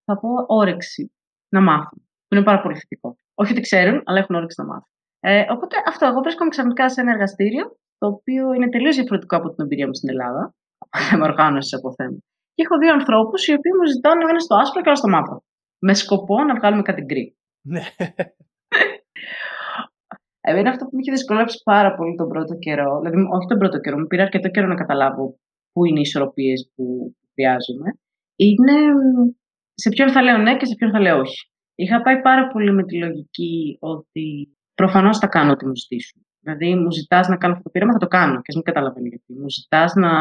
θα 0.05 0.19
πω 0.19 0.29
όρεξη 0.47 1.11
να 1.49 1.61
μάθουν. 1.61 1.99
Που 2.27 2.35
είναι 2.35 2.43
πάρα 2.43 2.61
πολύ 2.61 2.75
θετικό. 2.75 3.15
Όχι 3.33 3.51
ότι 3.51 3.61
ξέρουν, 3.61 4.01
αλλά 4.05 4.19
έχουν 4.19 4.35
όρεξη 4.35 4.61
να 4.61 4.67
μάθουν. 4.67 4.87
Ε, 5.19 5.45
οπότε 5.49 5.75
αυτό, 5.87 6.05
εγώ 6.05 6.19
βρίσκομαι 6.21 6.49
ξαφνικά 6.49 6.89
σε 6.89 7.01
ένα 7.01 7.11
εργαστήριο, 7.11 7.77
το 7.97 8.07
οποίο 8.07 8.53
είναι 8.53 8.69
τελείως 8.69 8.95
διαφορετικό 8.95 9.35
από 9.35 9.47
την 9.53 9.63
εμπειρία 9.63 9.87
μου 9.87 9.93
στην 9.93 10.09
Ελλάδα. 10.09 10.55
Από 10.83 11.03
θέμα 11.03 11.25
οργάνωση, 11.27 11.75
από 11.75 11.93
θέμα. 11.93 12.17
Και 12.53 12.63
έχω 12.65 12.77
δύο 12.77 12.93
ανθρώπους 12.93 13.47
οι 13.47 13.53
οποίοι 13.53 13.71
μου 13.77 13.85
ζητάνε 13.93 14.23
ένα 14.29 14.39
στο 14.39 14.55
άσπρο 14.55 14.81
και 14.81 14.89
ένα 14.89 14.97
στο 14.97 15.09
μαύρο. 15.09 15.43
Με 15.79 15.93
σκοπό 15.93 16.43
να 16.43 16.55
βγάλουμε 16.55 16.81
κάτι 16.81 17.01
γκρι. 17.01 17.37
Ναι. 17.61 17.83
Εμένα 20.47 20.69
αυτό 20.69 20.85
που 20.85 20.91
με 20.93 20.99
είχε 21.01 21.11
δυσκολέψει 21.11 21.61
πάρα 21.63 21.95
πολύ 21.95 22.15
τον 22.15 22.27
πρώτο 22.27 22.55
καιρό, 22.55 22.99
δηλαδή 22.99 23.17
όχι 23.35 23.47
τον 23.47 23.57
πρώτο 23.57 23.79
καιρό, 23.79 23.97
μου 23.97 24.07
πήρε 24.07 24.21
αρκετό 24.21 24.49
καιρό 24.49 24.67
να 24.67 24.75
καταλάβω 24.75 25.39
πού 25.71 25.85
είναι 25.85 25.99
οι 25.99 26.01
ισορροπίες 26.01 26.71
που 26.75 27.15
χρειάζομαι, 27.33 27.89
είναι 28.35 28.75
σε 29.73 29.89
ποιον 29.89 30.11
θα 30.11 30.21
λέω 30.21 30.37
ναι 30.37 30.57
και 30.57 30.65
σε 30.65 30.75
ποιον 30.75 30.91
θα 30.91 30.99
λέω 30.99 31.19
όχι. 31.19 31.47
Είχα 31.75 32.01
πάει 32.01 32.21
πάρα 32.21 32.47
πολύ 32.47 32.71
με 32.73 32.83
τη 32.83 32.97
λογική 32.97 33.77
ότι 33.79 34.57
προφανώς 34.73 35.17
θα 35.17 35.27
κάνω 35.27 35.51
ό,τι 35.51 35.65
μου 35.65 35.75
ζητήσουν. 35.75 36.25
Δηλαδή, 36.39 36.75
μου 36.75 36.91
ζητάς 36.91 37.27
να 37.27 37.37
κάνω 37.37 37.53
αυτό 37.53 37.63
το 37.63 37.69
πείραμα, 37.69 37.91
θα 37.91 37.97
το 37.97 38.07
κάνω 38.07 38.35
και 38.35 38.47
ας 38.47 38.55
μην 38.55 38.63
καταλαβαίνει 38.63 39.07
γιατί. 39.07 39.33
Μου 39.41 39.49
ζητάς 39.49 39.93
να, 39.93 40.11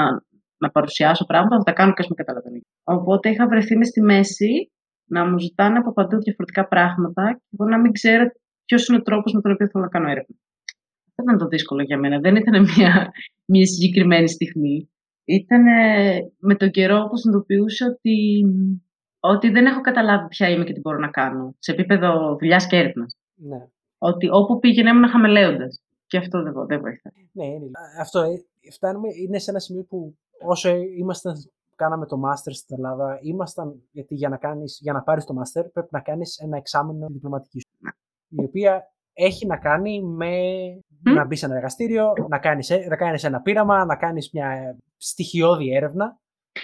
να 0.57 0.71
παρουσιάσω 0.71 1.25
πράγματα, 1.25 1.57
θα 1.57 1.63
τα 1.63 1.73
κάνω 1.73 1.93
και 1.93 2.03
ας 2.03 2.09
μην 2.09 2.17
καταλαβαίνει. 2.17 2.61
Οπότε 2.85 3.29
είχα 3.31 3.49
βρεθεί 3.49 3.77
μες 3.77 3.89
στη 3.89 4.01
μέση 4.01 4.73
να 5.05 5.31
μου 5.31 5.39
ζητάνε 5.39 5.79
από 5.79 5.93
παντού 5.93 6.17
διαφορετικά 6.19 6.69
πράγματα 6.69 7.33
και 7.33 7.57
εγώ 7.59 7.69
να 7.69 7.81
μην 7.81 7.93
ξέρω 7.93 8.25
ποιος 8.65 8.87
είναι 8.87 8.99
ο 8.99 9.03
τρόπος 9.03 9.33
με 9.33 9.41
τον 9.41 9.53
οποίο 9.53 9.69
θέλω 9.69 9.85
να 9.85 9.91
κάνω 9.91 10.09
έρευνα. 10.11 10.37
Αυτό 11.09 11.23
ήταν 11.23 11.39
το 11.39 11.47
δύσκολο 11.47 11.83
για 11.83 11.99
μένα. 11.99 12.19
Δεν 12.19 12.37
ήταν 12.37 12.63
μια, 12.77 13.13
μια 13.45 13.67
συγκεκριμένη 13.67 14.29
στιγμή. 14.29 14.91
Ήταν 15.25 15.63
με 16.39 16.55
τον 16.55 16.71
καιρό 16.71 17.07
που 17.09 17.17
συνειδητοποιούσα 17.17 17.87
ότι 17.87 18.45
ότι 19.25 19.51
δεν 19.51 19.67
έχω 19.67 19.81
καταλάβει 19.81 20.29
ποια 20.29 20.49
είμαι 20.49 20.65
και 20.65 20.73
τι 20.73 20.81
μπορώ 20.81 20.99
να 20.99 21.11
κάνω 21.11 21.55
σε 21.59 21.73
επίπεδο 21.73 22.37
δουλειάς 22.41 22.67
και 22.67 22.77
έρευνας. 22.77 23.17
Ναι. 23.35 23.67
Ότι 23.99 24.29
όπου 24.31 24.59
πήγαινε 24.59 24.91
ήμουν 24.91 25.09
χαμελέοντας. 25.09 25.83
Και 26.07 26.19
αυτό 26.19 26.43
δεν, 26.43 26.53
δεν 26.67 26.81
βοηθάει. 26.81 27.29
Ναι, 27.33 27.45
είναι. 27.45 27.71
Αυτό 28.01 28.21
ε, 28.21 28.45
φτάνουμε, 28.73 29.09
είναι 29.23 29.39
σε 29.39 29.51
ένα 29.51 29.59
σημείο 29.59 29.83
που 29.89 30.17
όσο 30.45 30.77
ήμασταν, 30.77 31.35
κάναμε 31.77 32.07
το 32.07 32.21
master 32.25 32.53
στην 32.53 32.77
Ελλάδα, 32.77 33.19
ήμασταν, 33.23 33.83
γιατί 33.91 34.15
για 34.15 34.29
να, 34.29 34.37
κάνεις, 34.37 34.79
για 34.83 34.93
να 34.93 35.03
πάρεις 35.03 35.25
το 35.25 35.35
master 35.39 35.65
πρέπει 35.73 35.89
να 35.91 36.01
κάνεις 36.01 36.39
ένα 36.39 36.57
εξάμεινο 36.57 37.07
διπλωματική 37.07 37.61
σου. 37.61 37.77
Ναι. 37.79 38.43
Η 38.43 38.45
οποία 38.45 38.93
έχει 39.13 39.47
να 39.47 39.57
κάνει 39.57 40.03
με 40.03 40.31
να 41.01 41.25
μπεις 41.25 41.39
σε 41.39 41.47
ένα 41.47 41.55
εργαστήριο, 41.55 42.13
να 42.29 42.39
κάνεις, 42.39 42.71
ε, 42.71 42.87
να 42.89 42.97
κάνεις 42.97 43.25
ένα 43.25 43.41
πείραμα, 43.41 43.85
να 43.85 43.97
κάνεις 43.97 44.31
μια 44.33 44.77
στοιχειώδη 44.97 45.75
έρευνα 45.75 46.21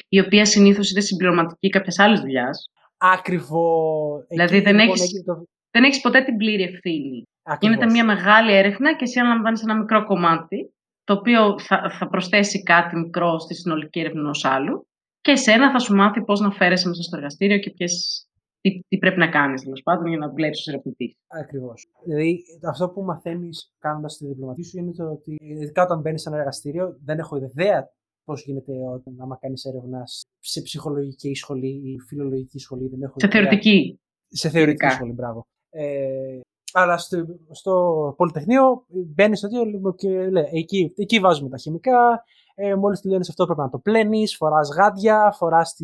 η 0.08 0.20
οποία 0.20 0.44
συνήθως 0.44 0.90
είναι 0.90 1.00
συμπληρωματική 1.00 1.68
κάποιας 1.68 1.98
άλλης 1.98 2.20
δουλειάς. 2.20 2.70
Ακριβώς. 2.96 4.26
Δηλαδή 4.28 4.60
δεν 4.60 4.74
λοιπόν 4.74 4.94
έχει 4.94 5.22
το... 5.24 5.44
δεν 5.70 5.84
έχεις 5.84 6.00
ποτέ 6.00 6.24
την 6.24 6.36
πλήρη 6.36 6.62
ευθύνη. 6.62 7.22
Ακριβώς. 7.42 7.76
Γίνεται 7.76 7.92
μια 7.92 8.04
μεγάλη 8.04 8.52
έρευνα 8.52 8.96
και 8.96 9.04
εσύ 9.04 9.18
αναλαμβάνεις 9.18 9.62
ένα 9.62 9.76
μικρό 9.76 10.04
κομμάτι, 10.04 10.72
το 11.04 11.12
οποίο 11.14 11.58
θα, 11.58 11.90
θα 11.98 12.08
προσθέσει 12.08 12.62
κάτι 12.62 12.96
μικρό 12.96 13.38
στη 13.38 13.54
συνολική 13.54 14.00
έρευνα 14.00 14.20
ενός 14.20 14.44
άλλου. 14.44 14.86
Και 15.20 15.30
εσένα 15.30 15.70
θα 15.70 15.78
σου 15.78 15.94
μάθει 15.94 16.24
πώς 16.24 16.40
να 16.40 16.50
φέρεσαι 16.50 16.88
μέσα 16.88 17.02
στο 17.02 17.16
εργαστήριο 17.16 17.58
και 17.58 17.70
ποιες, 17.70 18.26
τι, 18.60 18.80
τι 18.88 18.98
πρέπει 18.98 19.18
να 19.18 19.28
κάνεις, 19.28 19.62
τέλος 19.62 19.82
πάντων, 19.82 20.06
για 20.06 20.18
να 20.18 20.28
δουλέψεις 20.28 20.66
ως 20.66 20.72
ερευνητής. 20.72 21.16
Ακριβώς. 21.26 21.86
Δηλαδή, 22.04 22.42
αυτό 22.68 22.88
που 22.88 23.02
μαθαίνεις 23.02 23.72
κάνοντας 23.78 24.16
τη 24.16 24.26
διπλωματική 24.26 24.68
σου 24.68 24.78
είναι 24.78 24.92
το 24.92 25.04
ότι, 25.04 25.36
ειδικά 25.40 25.82
όταν 25.82 26.00
μπαίνεις 26.00 26.22
σε 26.22 26.28
ένα 26.28 26.38
εργαστήριο, 26.38 26.98
δεν 27.04 27.18
έχω 27.18 27.36
ιδέα 27.36 27.90
πώς 28.28 28.44
γίνεται 28.44 28.72
όταν 28.94 29.16
άμα 29.18 29.36
κάνεις 29.40 29.64
έρευνας 29.64 30.22
σε 30.38 30.60
ψυχολογική 30.62 31.34
σχολή 31.34 31.68
ή 31.68 31.98
φιλολογική 32.06 32.58
σχολή. 32.58 32.88
Δεν 32.88 33.02
έχω 33.02 33.14
σε 33.16 33.28
θεωρητική. 33.28 34.00
Σε 34.26 34.48
θεωρητική 34.48 34.88
σχολή, 34.88 35.12
μπράβο. 35.12 35.46
Ε, 35.70 36.40
αλλά 36.72 36.98
στο, 36.98 37.24
στο 37.50 37.74
Πολυτεχνείο 38.16 38.84
μπαίνεις 38.88 39.38
στο 39.38 39.48
δύο 39.48 39.94
και 39.96 40.30
λέει, 40.30 40.48
εκεί, 40.52 40.92
εκεί 40.96 41.18
βάζουμε 41.20 41.48
τα 41.48 41.56
χημικά, 41.56 42.24
Ε, 42.54 42.74
Μόλις 42.74 43.00
τελειώνεις 43.00 43.28
αυτό, 43.28 43.44
πρέπει 43.44 43.60
να 43.60 43.70
το 43.70 43.78
πλένεις, 43.78 44.36
φοράς 44.36 44.68
γάντια, 44.76 45.34
φοράς. 45.36 45.76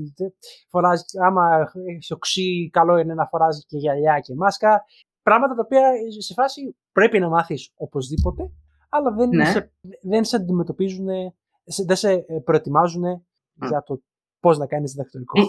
Φοράς, 0.69 1.05
άμα 1.27 1.73
έχεις 1.87 2.11
οξύ, 2.11 2.71
καλό 2.73 2.99
είναι 2.99 3.15
να 3.15 3.27
φοράς 3.27 3.65
και 3.67 3.77
γυαλιά 3.77 4.21
και 4.21 4.35
μάσκα. 4.35 4.85
Πράγματα 5.23 5.55
τα 5.55 5.63
οποία 5.65 5.91
σε 6.19 6.35
φάση 6.35 6.77
πρέπει 6.93 7.19
να 7.19 7.29
μάθεις 7.29 7.73
οπωσδήποτε, 7.75 8.51
αλλά 8.89 9.11
δεν, 9.13 9.29
ναι. 9.29 9.45
σε, 9.45 9.73
δεν 10.03 10.25
σε 10.25 10.37
αντιμετωπίζουν, 10.37 11.09
δεν 11.87 11.97
σε 11.97 12.13
ε, 12.13 12.39
προετοιμάζουν 12.45 13.03
για 13.69 13.83
το 13.87 14.03
πώς 14.41 14.59
να 14.59 14.67
κάνεις 14.67 14.93
διδακτορικό; 14.93 15.41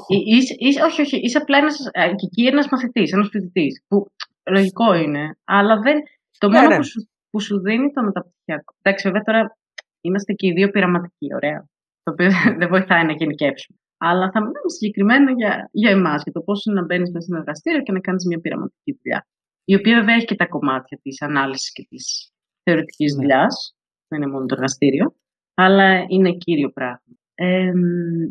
όχι, 0.86 1.02
όχι. 1.02 1.18
Είσαι 1.18 1.38
απλά 1.38 1.58
ένας 1.58 1.78
και 1.92 2.26
εκεί 2.26 2.46
ένας 2.46 2.68
μαθητής, 2.72 3.12
ένας 3.12 3.28
φοιτητής. 3.32 3.84
Που 3.88 4.06
λογικό 4.50 4.94
είναι, 4.94 5.38
αλλά 5.44 5.80
δεν. 5.80 5.98
Το 6.38 6.48
ναι, 6.48 6.58
μόνο 6.58 6.70
ναι. 6.70 6.76
Που, 6.76 6.84
σου, 6.84 7.10
που 7.30 7.40
σου 7.40 7.60
δίνει 7.60 7.92
το 7.92 8.04
μεταπτυχιακό. 8.04 8.74
Εντάξει, 8.82 9.08
βέβαια 9.08 9.24
τώρα 9.24 9.58
είμαστε 10.02 10.34
και 10.34 10.48
οι 10.48 10.52
δύο 10.52 10.70
πειραματικοί, 10.70 11.34
ωραία. 11.34 11.68
Το 12.04 12.12
οποίο 12.12 12.30
δεν 12.60 12.68
βοηθάει 12.70 13.06
να 13.06 13.14
γενικεύσουμε. 13.14 13.78
Αλλά 13.98 14.32
θα 14.32 14.40
μιλάμε 14.40 14.70
συγκεκριμένα 14.78 15.32
για, 15.32 15.70
για 15.72 15.92
εμάς, 15.92 16.24
για 16.24 16.32
το 16.32 16.42
πώς 16.42 16.66
είναι 16.66 16.80
να 16.80 16.86
μπαίνεις 16.86 17.12
μέσα 17.12 17.26
σε 17.26 17.32
ένα 17.32 17.40
εργαστήριο 17.40 17.82
και 17.82 17.92
να 17.92 18.00
κάνεις 18.00 18.26
μια 18.26 18.40
πειραματική 18.40 19.00
δουλειά. 19.02 19.28
Η 19.64 19.76
οποία 19.76 20.00
βέβαια 20.00 20.16
έχει 20.16 20.26
και 20.26 20.36
τα 20.36 20.48
κομμάτια 20.48 21.00
της 21.02 21.22
ανάλυσης 21.22 21.72
και 21.72 21.86
της 21.90 22.32
θεωρητικής 22.64 23.14
ναι. 23.14 23.22
δουλειάς. 23.22 23.76
Δεν 24.08 24.22
είναι 24.22 24.32
μόνο 24.32 24.46
το 24.46 24.56
εργαστήριο, 24.58 25.16
αλλά 25.56 26.06
είναι 26.08 26.32
κύριο 26.32 26.70
πράγμα. 26.70 27.02
Ε, 27.36 27.72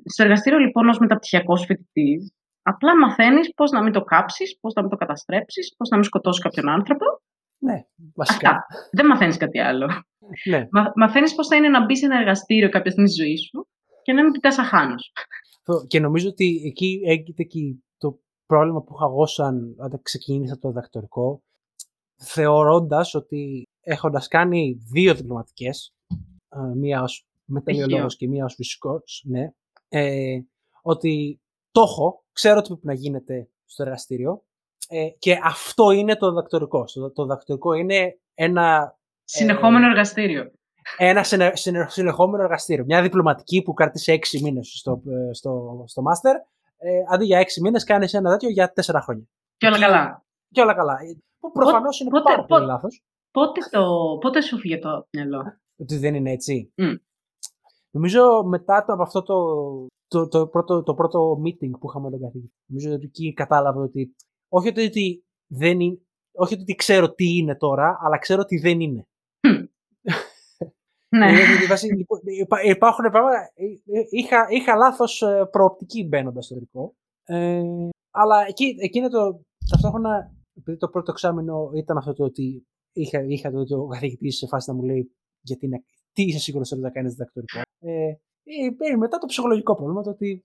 στο 0.04 0.22
εργαστήριο 0.22 0.58
λοιπόν 0.58 0.88
ως 0.88 0.98
μεταπτυχιακός 0.98 1.64
φοιτητής, 1.64 2.32
απλά 2.62 2.98
μαθαίνεις 2.98 3.54
πώς 3.54 3.70
να 3.70 3.82
μην 3.82 3.92
το 3.92 4.02
κάψεις, 4.02 4.58
πώς 4.60 4.74
να 4.74 4.82
μην 4.82 4.90
το 4.90 4.96
καταστρέψεις, 4.96 5.74
πώς 5.76 5.88
να 5.88 5.96
μην 5.96 6.04
σκοτώσεις 6.04 6.42
κάποιον 6.42 6.68
άνθρωπο. 6.68 7.04
Ναι, 7.58 7.84
βασικά. 8.14 8.50
Αυτά. 8.50 8.66
Δεν 8.92 9.06
μαθαίνεις 9.06 9.36
κάτι 9.36 9.58
άλλο. 9.58 9.86
Ναι. 10.48 10.68
Μα, 10.70 10.92
μαθαίνεις 10.94 11.34
πώς 11.34 11.46
θα 11.46 11.56
είναι 11.56 11.68
να 11.68 11.84
μπεις 11.84 11.98
σε 11.98 12.04
ένα 12.04 12.18
εργαστήριο 12.18 12.68
κάποια 12.68 12.90
στιγμή 12.90 13.08
στη 13.08 13.22
ζωή 13.22 13.36
σου 13.36 13.68
και 14.02 14.12
να 14.12 14.22
μην 14.22 14.32
κοιτάς 14.32 14.58
αχάνος. 14.58 15.12
Και 15.86 16.00
νομίζω 16.00 16.28
ότι 16.28 16.62
εκεί 16.66 17.00
έγινε 17.04 17.44
και 17.44 17.76
το 17.98 18.18
πρόβλημα 18.46 18.82
που 18.82 18.94
είχα 18.94 19.04
εγώ 19.04 19.26
σαν 19.26 19.74
όταν 19.78 20.00
ξεκίνησα 20.02 20.58
το 20.58 20.68
διδακτορικό, 20.68 21.42
θεωρώντας 22.16 23.14
ότι 23.14 23.62
έχοντας 23.80 24.28
κάνει 24.28 24.78
δύο 24.92 25.14
διπλωματικές, 25.14 25.92
ε, 26.03 26.03
μία 26.74 27.02
ως 27.02 27.26
μεταλλιολόγος 27.44 28.16
και 28.16 28.28
μία 28.28 28.44
ως 28.44 28.54
φυσικός, 28.54 29.24
ναι, 29.26 29.52
ε, 29.88 30.38
ότι 30.82 31.40
το 31.70 31.80
έχω, 31.80 32.24
ξέρω 32.32 32.60
τι 32.60 32.66
πρέπει 32.68 32.86
να 32.86 32.94
γίνεται 32.94 33.48
στο 33.64 33.82
εργαστήριο 33.82 34.44
ε, 34.88 35.08
και 35.18 35.38
αυτό 35.44 35.90
είναι 35.90 36.16
το 36.16 36.32
δακτορικό. 36.32 36.84
Το, 36.84 37.10
το 37.10 37.24
δακτορικό 37.24 37.72
είναι 37.72 38.18
ένα... 38.34 38.96
Συνεχόμενο 39.24 39.86
ε, 39.86 39.88
εργαστήριο. 39.88 40.50
Ένα 40.96 41.22
συνε, 41.22 41.52
συνεχόμενο 41.86 42.42
εργαστήριο. 42.42 42.84
Μια 42.84 43.02
διπλωματική 43.02 43.62
που 43.62 43.72
κράτησε 43.72 44.12
έξι 44.12 44.42
μήνες 44.42 44.68
στο, 44.78 45.02
ε, 45.06 45.32
στο, 45.32 45.84
στο 45.86 46.02
μάστερ, 46.02 46.36
ε, 46.76 46.90
αντί 47.12 47.24
για 47.24 47.38
έξι 47.38 47.60
μήνες 47.60 47.84
κάνεις 47.84 48.14
ένα 48.14 48.30
τέτοιο 48.30 48.48
για 48.48 48.72
τέσσερα 48.72 49.00
χρόνια. 49.00 49.24
Και 49.56 49.66
όλα 49.66 49.78
καλά. 49.78 50.24
Και 50.50 50.60
όλα 50.60 50.74
καλά. 50.74 50.96
Που 51.38 51.52
προφανώς 51.52 52.00
είναι 52.00 52.10
πότε, 52.10 52.22
πάρα 52.22 52.44
πολύ 52.44 52.66
λάθος. 52.66 53.02
Πότε, 53.30 53.60
το, 53.70 53.84
πότε 54.20 54.40
σου 54.40 54.58
φύγε 54.58 54.78
το 54.78 55.06
μυαλό; 55.10 55.58
Ότι 55.76 55.96
δεν 55.96 56.14
είναι 56.14 56.30
έτσι. 56.30 56.72
Mm. 56.76 56.96
Νομίζω 57.90 58.44
μετά 58.44 58.84
το, 58.84 58.92
από 58.92 59.02
αυτό 59.02 59.22
το, 59.22 59.86
το, 60.06 60.28
το, 60.28 60.46
πρώτο, 60.46 60.82
το 60.82 60.94
πρώτο 60.94 61.42
meeting 61.44 61.70
που 61.80 61.88
είχαμε 61.88 62.04
με 62.04 62.10
τον 62.10 62.20
καθηγητή, 62.20 62.54
νομίζω 62.66 62.92
ότι 62.92 63.04
εκεί 63.04 63.32
κατάλαβα 63.32 63.80
ότι 63.80 64.14
όχι 64.48 64.68
ότι, 64.68 65.24
δεν 65.46 65.80
είναι, 65.80 65.98
όχι 66.32 66.54
ότι 66.54 66.74
ξέρω 66.74 67.12
τι 67.14 67.36
είναι 67.36 67.56
τώρα, 67.56 67.98
αλλά 68.00 68.18
ξέρω 68.18 68.44
τι 68.44 68.58
δεν 68.58 68.80
είναι. 68.80 69.06
Ναι. 71.18 71.30
Λοιπόν, 71.96 72.20
υπάρχουν 72.64 73.10
πράγματα. 73.10 73.50
Ε, 73.54 73.64
ε, 73.98 74.04
είχα, 74.10 74.46
είχα 74.50 74.76
λάθος 74.76 75.22
ε, 75.22 75.48
προοπτική 75.50 76.06
μπαίνοντας 76.08 76.44
στο 76.44 76.54
τελικό. 76.54 76.94
Ε, 77.24 77.62
αλλά 78.10 78.46
εκεί, 78.48 78.76
εκείνο 78.78 79.08
το. 79.08 79.40
Ταυτόχρονα, 79.70 80.34
επειδή 80.54 80.76
το 80.76 80.88
πρώτο 80.88 81.10
εξάμεινο 81.10 81.70
ήταν 81.74 81.96
αυτό 81.96 82.12
το 82.12 82.24
ότι 82.24 82.66
είχα, 82.92 83.24
είχα 83.28 83.50
το 83.50 83.58
ότι 83.58 83.74
ο 83.74 83.86
καθηγητής 83.86 84.36
σε 84.36 84.46
φάση 84.46 84.70
να 84.70 84.76
μου 84.76 84.82
λέει 84.82 85.10
γιατί 85.44 85.66
είναι, 85.66 85.84
τι 86.12 86.22
είσαι 86.22 86.38
σίγουρος 86.38 86.72
ότι 86.72 86.80
θα 86.80 86.90
κάνεις 86.90 87.12
διδακτορικό. 87.12 87.60
Ε, 87.78 88.08
ε, 88.92 88.96
μετά 88.96 89.18
το 89.18 89.26
ψυχολογικό 89.26 89.74
πρόβλημα, 89.74 90.02
το 90.02 90.10
ότι 90.10 90.44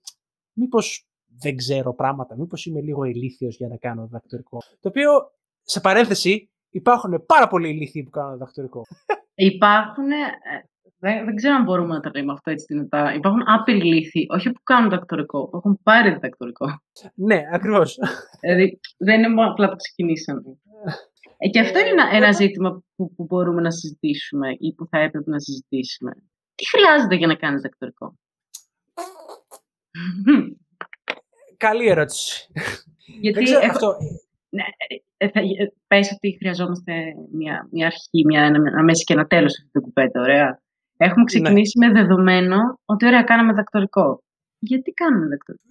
μήπως 0.52 1.06
δεν 1.38 1.56
ξέρω 1.56 1.94
πράγματα, 1.94 2.36
μήπως 2.36 2.66
είμαι 2.66 2.80
λίγο 2.80 3.04
ηλίθιος 3.04 3.56
για 3.56 3.68
να 3.68 3.76
κάνω 3.76 4.04
διδακτορικό. 4.06 4.58
Το 4.80 4.88
οποίο, 4.88 5.10
σε 5.62 5.80
παρένθεση, 5.80 6.50
υπάρχουν 6.70 7.24
πάρα 7.26 7.48
πολλοί 7.48 7.68
ηλίθιοι 7.68 8.02
που 8.02 8.10
κάνουν 8.10 8.32
διδακτορικό. 8.32 8.82
Υπάρχουν. 9.34 10.10
Ε, 10.10 10.26
δεν, 10.98 11.24
δεν 11.24 11.34
ξέρω 11.34 11.54
αν 11.54 11.64
μπορούμε 11.64 11.94
να 11.94 12.00
τα 12.00 12.10
λέμε 12.14 12.32
αυτό 12.32 12.50
έτσι 12.50 12.66
την 12.66 12.88
Υπάρχουν 13.16 13.42
άπειροι 13.46 13.78
ηλίθιοι, 13.78 14.26
όχι 14.30 14.52
που 14.52 14.60
κάνουν 14.62 14.90
διδακτορικό, 14.90 15.48
που 15.48 15.56
έχουν 15.56 15.80
πάρει 15.82 16.12
διδακτορικό. 16.12 16.66
ναι, 17.14 17.42
ακριβώς. 17.52 17.98
Δηλαδή, 18.40 18.80
δεν 18.98 19.18
είναι 19.18 19.28
μόνο 19.28 19.50
απλά 19.50 19.68
το 19.68 19.76
ξεκινήσαμε. 19.76 20.42
Ε, 21.42 21.48
και 21.48 21.60
αυτό 21.60 21.78
είναι 21.78 21.88
ένα, 21.88 22.08
ένα 22.12 22.32
ζήτημα 22.32 22.82
που, 22.96 23.14
που 23.14 23.24
μπορούμε 23.24 23.60
να 23.60 23.70
συζητήσουμε 23.70 24.48
ή 24.58 24.74
που 24.74 24.86
θα 24.86 24.98
έπρεπε 24.98 25.30
να 25.30 25.38
συζητήσουμε. 25.38 26.12
Τι 26.54 26.68
χρειάζεται 26.68 27.14
για 27.14 27.26
να 27.26 27.34
κάνεις 27.34 27.60
δακτορικό. 27.60 28.18
Καλή 31.56 31.88
ερώτηση. 31.88 32.46
Γιατί 33.20 33.42
ξέρω, 33.42 33.60
έχω... 33.60 33.70
αυτό... 33.70 33.96
Ναι, 34.48 34.62
ε, 35.16 35.28
θα, 35.28 35.40
ε, 35.40 35.72
πες 35.86 36.12
ότι 36.12 36.36
χρειαζόμαστε 36.38 36.92
μια, 37.32 37.68
μια 37.70 37.86
αρχή, 37.86 38.24
μια, 38.26 38.42
ένα 38.42 38.82
μέση 38.82 39.04
και 39.04 39.12
ένα 39.12 39.26
τέλος 39.26 39.58
αυτή 39.58 39.70
την 39.70 39.80
κουπέτα, 39.80 40.20
ωραία. 40.20 40.62
Έχουμε 40.96 41.20
ναι. 41.20 41.24
ξεκινήσει 41.24 41.78
ναι. 41.78 41.86
με 41.86 41.92
δεδομένο 41.92 42.80
ότι 42.84 43.06
ωραία 43.06 43.22
κάναμε 43.22 43.52
δακτορικό. 43.52 44.22
Γιατί 44.62 44.90
κάνουμε 44.90 45.26
δακτορικό. 45.26 45.64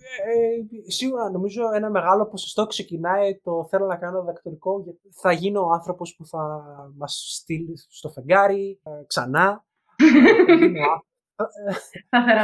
Ε, 0.86 0.92
σίγουρα 0.92 1.30
νομίζω 1.32 1.62
ένα 1.74 1.90
μεγάλο 1.90 2.28
ποσοστό 2.28 2.66
ξεκινάει 2.66 3.40
το 3.40 3.68
θέλω 3.70 3.86
να 3.86 3.98
κάνω 3.98 4.24
δακτορικό 4.24 4.82
γιατί 4.84 5.10
θα 5.12 5.32
γίνω 5.32 5.62
ο 5.62 5.72
άνθρωπος 5.72 6.16
που 6.16 6.26
θα 6.26 6.64
μας 6.98 7.36
στείλει 7.38 7.78
στο 7.78 8.10
φεγγάρι 8.10 8.80
ε, 8.84 9.04
ξανά. 9.08 9.66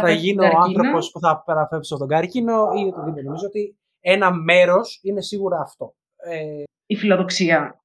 θα 0.02 0.12
γίνω, 0.12 0.44
ο 0.44 0.60
άνθρωπος 0.64 1.10
που 1.12 1.20
θα 1.20 1.44
παραφέψω 1.46 1.98
τον 1.98 2.08
καρκίνο 2.08 2.54
ή 2.54 2.88
οτιδήποτε. 2.88 3.22
Νομίζω 3.22 3.46
ότι 3.46 3.78
ένα 4.00 4.34
μέρος 4.34 5.00
είναι 5.04 5.22
σίγουρα 5.22 5.60
αυτό. 5.60 5.96
Ε, 6.16 6.64
η 6.86 6.96
φιλοδοξία. 6.96 7.80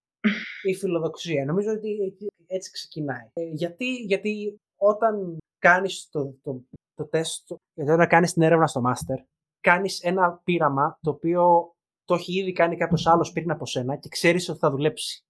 Η 0.62 0.74
φιλοδοξία. 0.74 1.44
Νομίζω 1.44 1.70
ότι 1.70 2.16
έτσι 2.46 2.70
ξεκινάει. 2.70 3.30
Ε, 3.32 3.42
γιατί, 3.42 3.94
γιατί 3.94 4.60
όταν 4.76 5.38
κάνεις 5.58 6.08
το, 6.10 6.34
το, 6.42 6.62
το 7.00 7.08
τεστ, 7.08 7.52
γιατί 7.74 7.90
όταν 7.90 8.06
κάνεις 8.06 8.32
την 8.32 8.42
έρευνα 8.42 8.66
στο 8.66 8.80
μάστερ, 8.80 9.18
κάνεις 9.60 10.00
ένα 10.00 10.40
πείραμα 10.44 10.98
το 11.00 11.10
οποίο 11.10 11.74
το 12.04 12.14
έχει 12.14 12.38
ήδη 12.40 12.52
κάνει 12.52 12.76
κάποιος 12.76 13.06
άλλος 13.06 13.32
πριν 13.32 13.50
από 13.50 13.66
σένα 13.66 13.96
και 13.96 14.08
ξέρεις 14.08 14.48
ότι 14.48 14.58
θα 14.58 14.70
δουλέψει. 14.70 15.24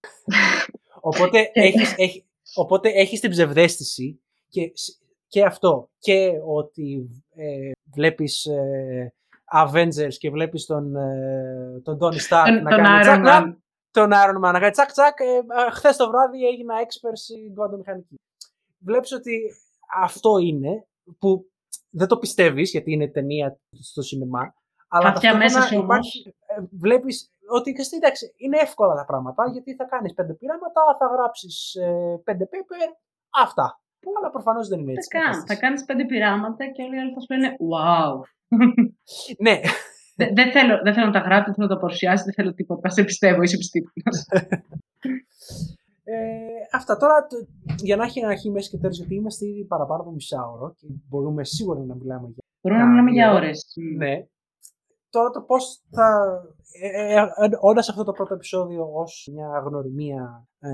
οπότε, 1.11 1.51
έχεις, 1.53 1.95
έχει, 1.97 2.27
οπότε 2.55 2.89
έχεις 2.89 3.21
την 3.21 3.31
ψευδέστηση 3.31 4.21
και, 4.49 4.73
και 5.27 5.45
αυτό 5.45 5.91
και 5.99 6.33
ότι 6.47 7.11
ε, 7.35 7.71
βλέπεις 7.93 8.45
ε, 8.45 9.15
Avengers 9.65 10.15
και 10.19 10.31
βλέπεις 10.31 10.67
τον, 10.67 10.97
ε, 10.97 11.81
τον 11.83 11.99
Tony 12.01 12.29
Stark 12.29 12.63
να 12.63 12.77
κάνει 12.77 13.01
τσακ, 13.01 13.25
Man. 13.27 13.55
τον 13.91 14.11
Iron 14.13 14.37
Man 14.37 14.53
να 14.53 14.61
κάνει 14.61 14.71
τσακ 14.71 14.91
τσακ 14.93 15.21
ε, 15.21 15.71
χθες 15.71 15.97
το 15.97 16.11
βράδυ 16.11 16.47
έγινα 16.47 16.75
expert 16.79 17.17
στην 17.17 17.77
μηχανική. 17.79 18.15
Βλέπεις 18.79 19.13
ότι 19.13 19.41
αυτό 20.03 20.39
είναι 20.39 20.87
που 21.19 21.50
δεν 21.91 22.07
το 22.07 22.19
πιστεύεις 22.19 22.71
γιατί 22.71 22.93
είναι 22.93 23.09
ταινία 23.09 23.59
στο 23.81 24.03
σινεμά. 24.03 24.55
Αλλά 24.89 25.13
Κάποια 25.13 25.37
μέσα 25.37 25.61
σου 25.63 25.75
υπάρχει, 25.75 26.35
ε, 26.47 26.63
βλέπεις 26.71 27.31
ότι 27.49 27.75
εντάξει, 27.97 28.35
είναι 28.37 28.59
εύκολα 28.61 28.95
τα 28.95 29.05
πράγματα 29.05 29.51
γιατί 29.53 29.75
θα 29.75 29.85
κάνεις 29.85 30.15
πέντε 30.15 30.35
πειράματα, 30.35 30.81
θα 30.99 31.07
γράψεις 31.07 31.75
ε, 31.75 32.21
πέντε 32.25 32.49
paper, 32.53 32.97
αυτά. 33.31 33.81
Αλλά 34.19 34.31
προφανώς 34.31 34.69
δεν 34.69 34.81
είναι 34.81 34.93
έτσι. 34.93 35.09
Θα, 35.19 35.45
θα 35.47 35.55
κάνεις 35.55 35.85
πέντε 35.85 36.05
πειράματα 36.05 36.67
και 36.67 36.83
όλοι 36.83 36.97
οι 36.97 36.99
άλλοι 36.99 37.13
θα 37.13 37.21
σου 37.21 37.27
λένε 37.35 37.57
wow. 37.73 38.21
ναι. 39.47 39.61
Δεν, 40.33 40.53
θέλω, 40.53 40.81
δεν 40.83 40.95
θέλω 40.95 41.07
να 41.07 41.13
τα 41.13 41.19
γράψω, 41.19 41.45
δεν 41.45 41.55
θέλω 41.55 41.67
να 41.67 41.75
τα 41.75 41.81
παρουσιάσει, 41.81 42.25
δεν 42.25 42.35
θέλω 42.35 42.55
τίποτα. 42.55 42.89
Σε 42.89 43.05
πιστεύω, 43.05 43.43
είσαι 43.43 43.55
επιστήμονας. 43.55 44.27
Ε, 46.13 46.77
αυτά 46.77 46.97
τώρα 46.97 47.27
για 47.77 47.97
να 47.97 48.05
έχει 48.05 48.25
αρχή, 48.25 48.51
μέση 48.51 48.71
και 48.71 48.77
τέλος, 48.77 48.97
γιατί 48.97 49.15
είμαστε 49.15 49.47
ήδη 49.47 49.65
παραπάνω 49.65 50.03
από 50.03 50.11
μισάωρο 50.11 50.75
και 50.77 50.87
μπορούμε 51.09 51.45
σίγουρα 51.45 51.81
να 51.85 51.95
μιλάμε 51.95 52.27
για. 52.27 52.45
Μπορούμε 52.61 52.83
να 52.83 52.89
μιλάμε 52.89 53.11
για 53.11 53.33
ώρες. 53.33 53.65
Ναι. 53.97 54.27
Τώρα 55.11 55.31
το 55.31 55.43
πώς 55.43 55.83
θα. 55.91 56.39
Ε, 56.83 57.17
ε, 57.17 57.29
Όντας 57.61 57.89
αυτό 57.89 58.05
το 58.05 58.13
πρώτο 58.13 58.35
επεισόδιο 58.35 58.91
ως 58.93 59.29
μια 59.33 59.63
γνωριμία 59.67 60.49
ε, 60.59 60.69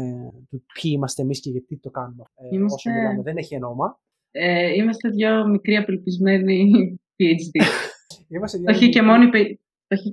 του 0.48 0.64
ποιοι 0.80 0.92
είμαστε 0.94 1.22
εμείς 1.22 1.40
και 1.40 1.50
γιατί 1.50 1.78
το 1.78 1.90
κάνουμε 1.90 2.24
ε, 2.34 2.48
είμαστε... 2.50 2.90
όσο 2.90 2.98
μιλάμε, 2.98 3.22
δεν 3.22 3.36
έχει 3.36 3.54
ενώμα. 3.54 4.00
Ε, 4.30 4.74
είμαστε 4.74 5.08
δύο 5.08 5.46
μικροί 5.46 5.76
απελπισμένοι 5.76 6.70
PhD. 7.18 7.64
είμαστε 8.28 8.58
δύο. 8.58 8.70
Όχι 8.70 8.88
και 8.88 9.02
μόνοι 9.02 9.30
Φτωχή 9.86 10.10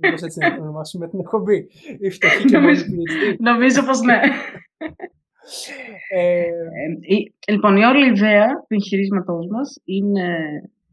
και 0.00 0.06
μόνη 0.08 0.14
PhD. 0.14 0.18
Θα 0.18 0.26
έτσι 0.26 0.38
να 0.38 0.62
ονομάσουμε 0.62 1.08
την 1.08 1.20
εκπομπή. 1.20 1.68
Η 2.00 2.10
φτωχή 2.10 2.44
και 2.44 2.58
μόνη 2.58 2.78
PhD. 2.78 3.36
Νομίζω 3.38 3.84
πως 3.84 4.00
ναι. 4.00 4.20
Ε, 6.08 6.40
ε, 6.40 7.52
λοιπόν, 7.52 7.76
η 7.76 7.82
όλη 7.84 8.06
ιδέα 8.06 8.46
του 8.46 8.74
εγχειρίσματό 8.74 9.38
μας 9.50 9.80
είναι 9.84 10.36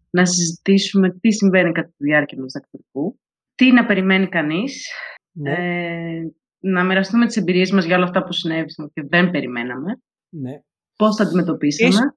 να 0.09 0.25
συζητήσουμε 0.25 1.09
τι 1.09 1.31
συμβαίνει 1.31 1.71
κατά 1.71 1.87
τη 1.87 2.03
διάρκεια 2.03 2.37
του 2.37 2.43
διδακτορικού, 2.43 3.19
τι 3.55 3.71
να 3.71 3.85
περιμένει 3.85 4.27
κανείς, 4.27 4.87
ναι. 5.31 5.51
ε, 5.51 6.33
να 6.59 6.83
μοιραστούμε 6.83 7.25
τις 7.25 7.37
εμπειρίες 7.37 7.71
μας 7.71 7.85
για 7.85 7.95
όλα 7.95 8.05
αυτά 8.05 8.23
που 8.23 8.33
συνέβησαν 8.33 8.91
και 8.93 9.03
δεν 9.09 9.31
περιμέναμε. 9.31 10.01
Ναι. 10.29 10.61
Πώς 10.95 11.15
τα 11.15 11.23
αντιμετωπίσαμε 11.23 11.89
ίσως 11.89 12.13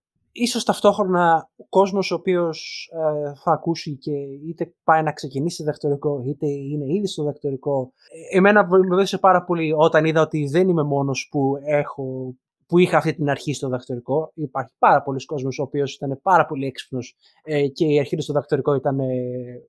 ταυτόχρονα 0.65 1.51
ο 1.57 1.67
κόσμος 1.69 2.11
ο 2.11 2.15
οποίος 2.15 2.89
ε, 2.93 3.33
θα 3.35 3.53
ακούσει 3.53 3.97
και 3.97 4.13
είτε 4.49 4.75
πάει 4.85 5.03
να 5.03 5.13
ξεκινήσει 5.13 5.63
διδακτορικό 5.63 6.23
είτε 6.27 6.47
είναι 6.47 6.85
ήδη 6.95 7.07
στο 7.07 7.23
διδακτορικό. 7.23 7.93
Ε, 8.33 8.37
εμένα 8.37 8.67
με 8.67 8.79
βοήθησε 8.87 9.19
πάρα 9.19 9.45
πολύ 9.45 9.73
όταν 9.77 10.05
είδα 10.05 10.21
ότι 10.21 10.47
δεν 10.47 10.69
είμαι 10.69 10.83
μόνος 10.83 11.29
που, 11.31 11.55
έχω, 11.65 12.35
που 12.67 12.79
είχα 12.79 12.97
αυτή 12.97 13.15
την 13.15 13.31
αρχή 13.31 13.55
στο 13.55 13.67
διδακτορικό. 13.67 14.33
Υπάρχει 14.35 14.75
πάρα 14.79 15.03
πολλοί 15.03 15.25
κόσμος 15.25 15.59
ο 15.59 15.63
οποίος 15.63 15.95
ήταν 15.95 16.21
πάρα 16.23 16.47
πολύ 16.47 16.67
έξυπνος 16.67 17.17
ε, 17.43 17.67
και 17.67 17.87
η 17.87 17.99
αρχή 17.99 18.17
του 18.17 18.23
στο 18.23 18.33
διδακτορικό 18.33 18.75
ήταν 18.75 18.99
ε, 18.99 19.05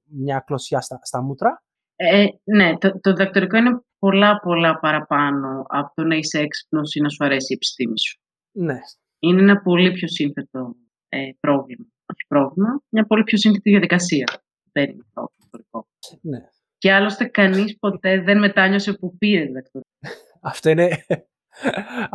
μια 0.05 0.43
κλωσιά 0.45 0.81
στα, 0.81 0.99
στα 1.01 1.21
μούτρα. 1.21 1.63
Ε, 1.95 2.25
ναι, 2.43 2.77
το, 2.77 2.99
το 2.99 3.11
διδακτορικό 3.11 3.57
είναι 3.57 3.81
πολλά 3.99 4.39
πολλά 4.39 4.79
παραπάνω 4.79 5.65
από 5.67 5.91
το 5.95 6.03
να 6.03 6.15
είσαι 6.15 6.39
έξυπνος 6.39 6.95
ή 6.95 7.01
να 7.01 7.09
σου 7.09 7.25
αρέσει 7.25 7.53
η 7.53 7.55
επιστήμη 7.55 7.99
σου. 7.99 8.19
Ναι, 8.51 8.79
είναι 9.19 9.41
ένα 9.41 9.61
πολύ 9.61 9.91
πιο 9.91 10.07
σύνθετο 10.07 10.75
ε, 11.09 11.29
πρόβλημα. 11.39 11.85
Όχι 12.11 12.25
πρόβλημα, 12.27 12.81
μια 12.89 13.05
πολύ 13.05 13.23
πιο 13.23 13.37
σύνθετη 13.37 13.69
διαδικασία. 13.69 14.25
Δεν 14.71 14.83
είναι 14.83 15.03
πρόβλημα. 15.13 15.87
Ναι. 16.21 16.39
Και 16.77 16.91
άλλωστε 16.93 17.25
κανείς 17.25 17.77
ποτέ 17.77 18.21
δεν 18.21 18.39
μετάνιωσε 18.39 18.93
που 18.93 19.17
πήρε 19.17 19.45
διδακτορικό. 19.45 19.89
Αυτό 20.41 20.69
είναι, 20.69 21.05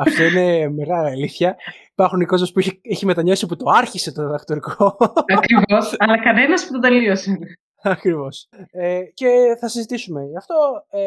αυτό 0.04 0.24
είναι 0.24 0.68
μεγάλη 0.68 1.10
αλήθεια. 1.10 1.56
Υπάρχουν 1.92 2.26
κόσμος 2.26 2.52
που 2.52 2.58
έχει, 2.58 2.80
έχει 2.82 3.06
μετανιώσει 3.06 3.46
που 3.46 3.56
το 3.56 3.70
άρχισε 3.70 4.12
το 4.12 4.22
διδακτορικό. 4.22 4.96
Ακριβώς, 5.36 5.94
αλλά 5.98 6.22
κανένας 6.22 6.66
που 6.66 6.72
το 6.72 6.78
τελείωσε. 6.78 7.38
Ακριβώς. 7.82 8.48
Ε, 8.70 9.02
και 9.14 9.56
θα 9.60 9.68
συζητήσουμε 9.68 10.24
γι' 10.24 10.36
αυτό. 10.36 10.54
Ε, 10.90 11.00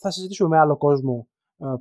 θα 0.00 0.10
συζητήσουμε 0.10 0.48
με 0.48 0.58
άλλο 0.58 0.76
κόσμο 0.76 1.28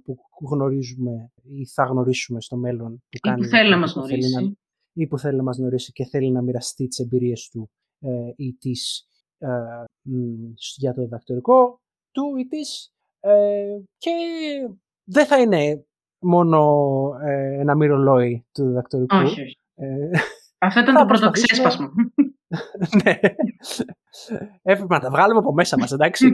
που 0.03 0.47
γνωρίζουμε 0.51 1.31
ή 1.43 1.65
θα 1.65 1.83
γνωρίσουμε 1.83 2.41
στο 2.41 2.57
μέλλον. 2.57 3.03
Που 3.09 3.19
κάνει, 3.19 3.39
ή 3.39 3.43
που 3.43 3.49
θέλει 3.49 3.69
να 3.69 3.77
μας 3.77 3.93
γνωρίσει. 3.93 4.57
ή 4.93 5.07
που 5.07 5.17
θέλει 5.17 5.37
να 5.37 5.43
μας 5.43 5.57
γνωρίσει 5.57 5.91
και 5.91 6.05
θέλει 6.05 6.31
να 6.31 6.41
μοιραστεί 6.41 6.87
τις 6.87 6.99
εμπειρίες 6.99 7.49
του 7.49 7.71
ε, 7.99 8.33
ή 8.35 8.53
της 8.53 9.05
ε, 9.37 9.47
για 10.77 10.93
το 10.93 11.01
διδακτορικό 11.01 11.81
του 12.11 12.35
ή 12.37 12.47
της 12.47 12.93
ε, 13.19 13.77
και 13.97 14.11
δεν 15.03 15.25
θα 15.25 15.39
είναι 15.39 15.85
μόνο 16.19 16.61
ε, 17.23 17.59
ένα 17.59 17.75
μυρολόι 17.75 18.45
του 18.51 18.65
διδακτορικού. 18.65 19.15
Όχι, 19.15 19.57
Αυτό 20.57 20.79
ήταν 20.79 20.95
το 20.95 21.05
πρώτο 21.05 21.29
ξέσπασμα. 21.29 21.91
ναι. 23.03 23.19
Έπρεπε 24.61 24.93
να 24.93 24.99
τα 24.99 25.09
βγάλουμε 25.09 25.39
από 25.39 25.53
μέσα 25.53 25.77
μας, 25.77 25.91
εντάξει. 25.91 26.33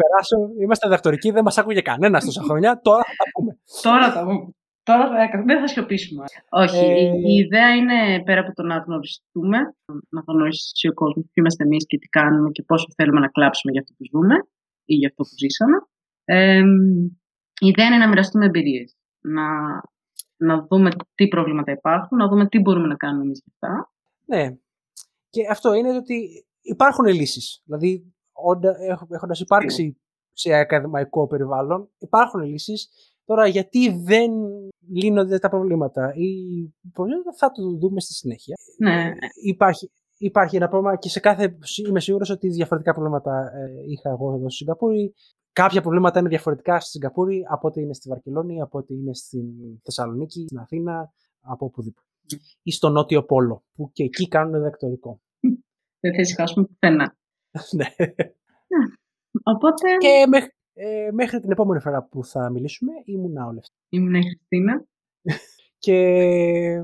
περάσω. 0.00 0.36
Είμαστε 0.62 0.86
διδακτορικοί, 0.86 1.30
δεν 1.30 1.44
μας 1.44 1.58
άκουγε 1.58 1.80
κανένας 1.80 2.24
τόσα 2.24 2.42
χρόνια. 2.42 2.80
Τώρα 2.82 3.02
θα 3.08 3.14
τα 3.20 3.24
πούμε. 3.34 3.52
Τώρα 3.82 4.12
θα 4.12 4.20
πούμε. 4.24 4.54
Τώρα 4.82 5.08
δεν 5.46 5.60
θα 5.60 5.66
σιωπήσουμε. 5.66 6.24
Όχι. 6.48 6.84
Ε... 6.84 7.10
Η, 7.30 7.34
ιδέα 7.44 7.74
είναι 7.74 8.22
πέρα 8.24 8.40
από 8.40 8.52
το 8.52 8.62
να 8.62 8.76
γνωριστούμε, 8.76 9.58
να 10.08 10.22
γνωρίσει 10.26 10.88
ο 10.88 10.94
κόσμος 10.94 11.24
ποιοι 11.24 11.34
είμαστε 11.34 11.64
εμείς 11.64 11.86
και 11.86 11.98
τι 11.98 12.08
κάνουμε 12.08 12.50
και 12.50 12.62
πόσο 12.62 12.86
θέλουμε 12.96 13.20
να 13.20 13.28
κλάψουμε 13.28 13.72
για 13.72 13.80
αυτό 13.80 13.94
που 13.98 14.04
ζούμε 14.12 14.34
ή 14.84 14.94
για 14.94 15.08
αυτό 15.08 15.22
που 15.22 15.36
ζήσαμε. 15.38 15.76
Ε, 16.24 16.62
η 17.60 17.66
ιδέα 17.68 17.86
είναι 17.86 17.96
να 17.96 18.08
μοιραστούμε 18.08 18.44
εμπειρίες. 18.44 18.96
Να, 19.20 19.46
να 20.36 20.66
δούμε 20.70 20.90
τι 21.14 21.28
προβλήματα 21.28 21.72
υπάρχουν, 21.72 22.18
να 22.18 22.28
δούμε 22.28 22.48
τι 22.48 22.58
μπορούμε 22.58 22.86
να 22.86 22.96
κάνουμε 22.96 23.24
εμείς 23.24 23.42
για 23.44 23.52
αυτά. 23.54 23.92
Ναι. 24.24 24.56
Και 25.30 25.46
αυτό 25.50 25.74
είναι 25.74 25.96
ότι 25.96 26.46
υπάρχουν 26.60 27.04
λύσεις. 27.04 27.62
Δηλαδή, 27.64 28.14
έχοντας 29.08 29.40
υπάρξει 29.40 29.96
σε 30.32 30.52
ακαδημαϊκό 30.54 31.26
περιβάλλον, 31.26 31.90
υπάρχουν 31.98 32.40
λύσεις. 32.40 32.88
Τώρα, 33.24 33.46
γιατί 33.46 34.02
δεν 34.02 34.30
λύνονται 34.88 35.38
τα 35.38 35.48
προβλήματα; 35.48 36.14
Ή 36.14 36.28
προβλήματα 36.92 37.32
θα 37.36 37.50
το 37.50 37.62
δούμε 37.62 38.00
στη 38.00 38.12
συνέχεια. 38.12 38.56
Ναι. 38.78 39.12
Υπάρχει, 39.42 39.90
υπάρχει 40.18 40.56
ένα 40.56 40.68
πρόβλημα 40.68 40.96
και 40.96 41.08
σε 41.08 41.20
κάθε. 41.20 41.58
Είμαι 41.88 42.00
σίγουρος 42.00 42.30
ότι 42.30 42.48
διαφορετικά 42.48 42.92
προβλήματα 42.92 43.52
ε, 43.54 43.90
είχα 43.90 44.10
εγώ 44.10 44.34
εδώ 44.34 44.48
στη 44.48 44.56
Σιγκαπούρη. 44.56 45.14
Κάποια 45.52 45.80
προβλήματα 45.80 46.18
είναι 46.18 46.28
διαφορετικά 46.28 46.80
στη 46.80 46.90
Σιγκαπούρη 46.90 47.44
από 47.48 47.68
ό,τι 47.68 47.80
είναι 47.80 47.94
στη 47.94 48.08
Βαρκελόνη, 48.08 48.60
από 48.60 48.78
ό,τι 48.78 48.94
είναι 48.94 49.14
στην 49.14 49.44
Θεσσαλονίκη, 49.82 50.44
στην 50.46 50.58
Αθήνα, 50.58 51.12
από 51.40 51.64
οπουδήποτε. 51.66 52.06
Ή 52.62 52.70
στο 52.70 52.88
Νότιο 52.88 53.24
Πόλο, 53.24 53.64
που 53.72 53.90
και 53.92 54.04
εκεί 54.04 54.28
κάνουν 54.28 54.52
διδακτορικό. 54.52 55.20
Δεν 56.00 56.14
θα 56.14 56.20
ησυχάσουμε 56.20 56.66
πουθενά. 56.66 57.16
ναι. 57.76 58.06
Οπότε... 59.42 59.96
Και 59.98 60.26
μέχρι, 60.28 60.50
ε, 60.72 61.08
μέχρι 61.12 61.40
την 61.40 61.50
επόμενη 61.50 61.80
φορά 61.80 62.02
που 62.02 62.24
θα 62.24 62.50
μιλήσουμε 62.50 62.92
ήμουν 63.04 63.36
ο 63.36 63.60
Ήμουν 63.88 64.14
η 64.14 64.22
Χριστίνα. 64.22 64.84
και 65.78 65.96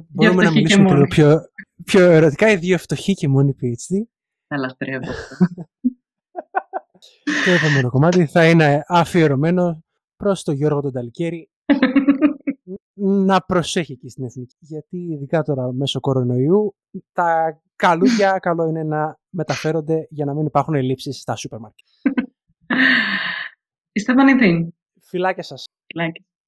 μπορούμε 0.09 0.45
να 0.45 0.51
μιλήσουμε 0.51 0.99
και, 0.99 1.07
πιο, 1.09 1.41
πιο 1.85 2.11
ερωτικά 2.11 2.51
οι 2.51 2.57
δύο 2.57 2.79
φτωχοί 2.79 3.15
και 3.15 3.29
μόνοι 3.29 3.57
PhD. 3.63 4.03
Θα 4.47 4.57
λατρεύω. 4.57 5.07
το 7.45 7.51
επόμενο 7.51 7.91
κομμάτι 7.91 8.27
θα 8.27 8.49
είναι 8.49 8.83
αφιερωμένο 8.87 9.85
προς 10.17 10.43
τον 10.43 10.55
Γιώργο 10.55 10.81
τον 10.81 10.93
Ταλικέρη 10.93 11.51
να 13.27 13.41
προσέχει 13.41 13.93
εκεί 13.93 14.09
στην 14.09 14.25
εθνική. 14.25 14.57
Γιατί 14.59 14.97
ειδικά 14.97 15.43
τώρα 15.43 15.73
μέσω 15.73 16.01
κορονοϊού 16.01 16.75
τα 17.13 17.61
καλούδια 17.77 18.39
καλό 18.39 18.69
είναι 18.69 18.83
να 18.83 19.19
μεταφέρονται 19.31 20.07
για 20.11 20.25
να 20.25 20.35
μην 20.35 20.47
υπάρχουν 20.47 20.75
ελλείψεις 20.75 21.21
στα 21.21 21.37
σούπερ 21.37 21.59
μάρκετ. 21.59 21.87
Είστε 23.93 24.15
πανηθύν. 24.15 24.75
Φιλάκια 25.03 25.43
σας. 25.43 25.65
Φιλάκια. 25.87 26.25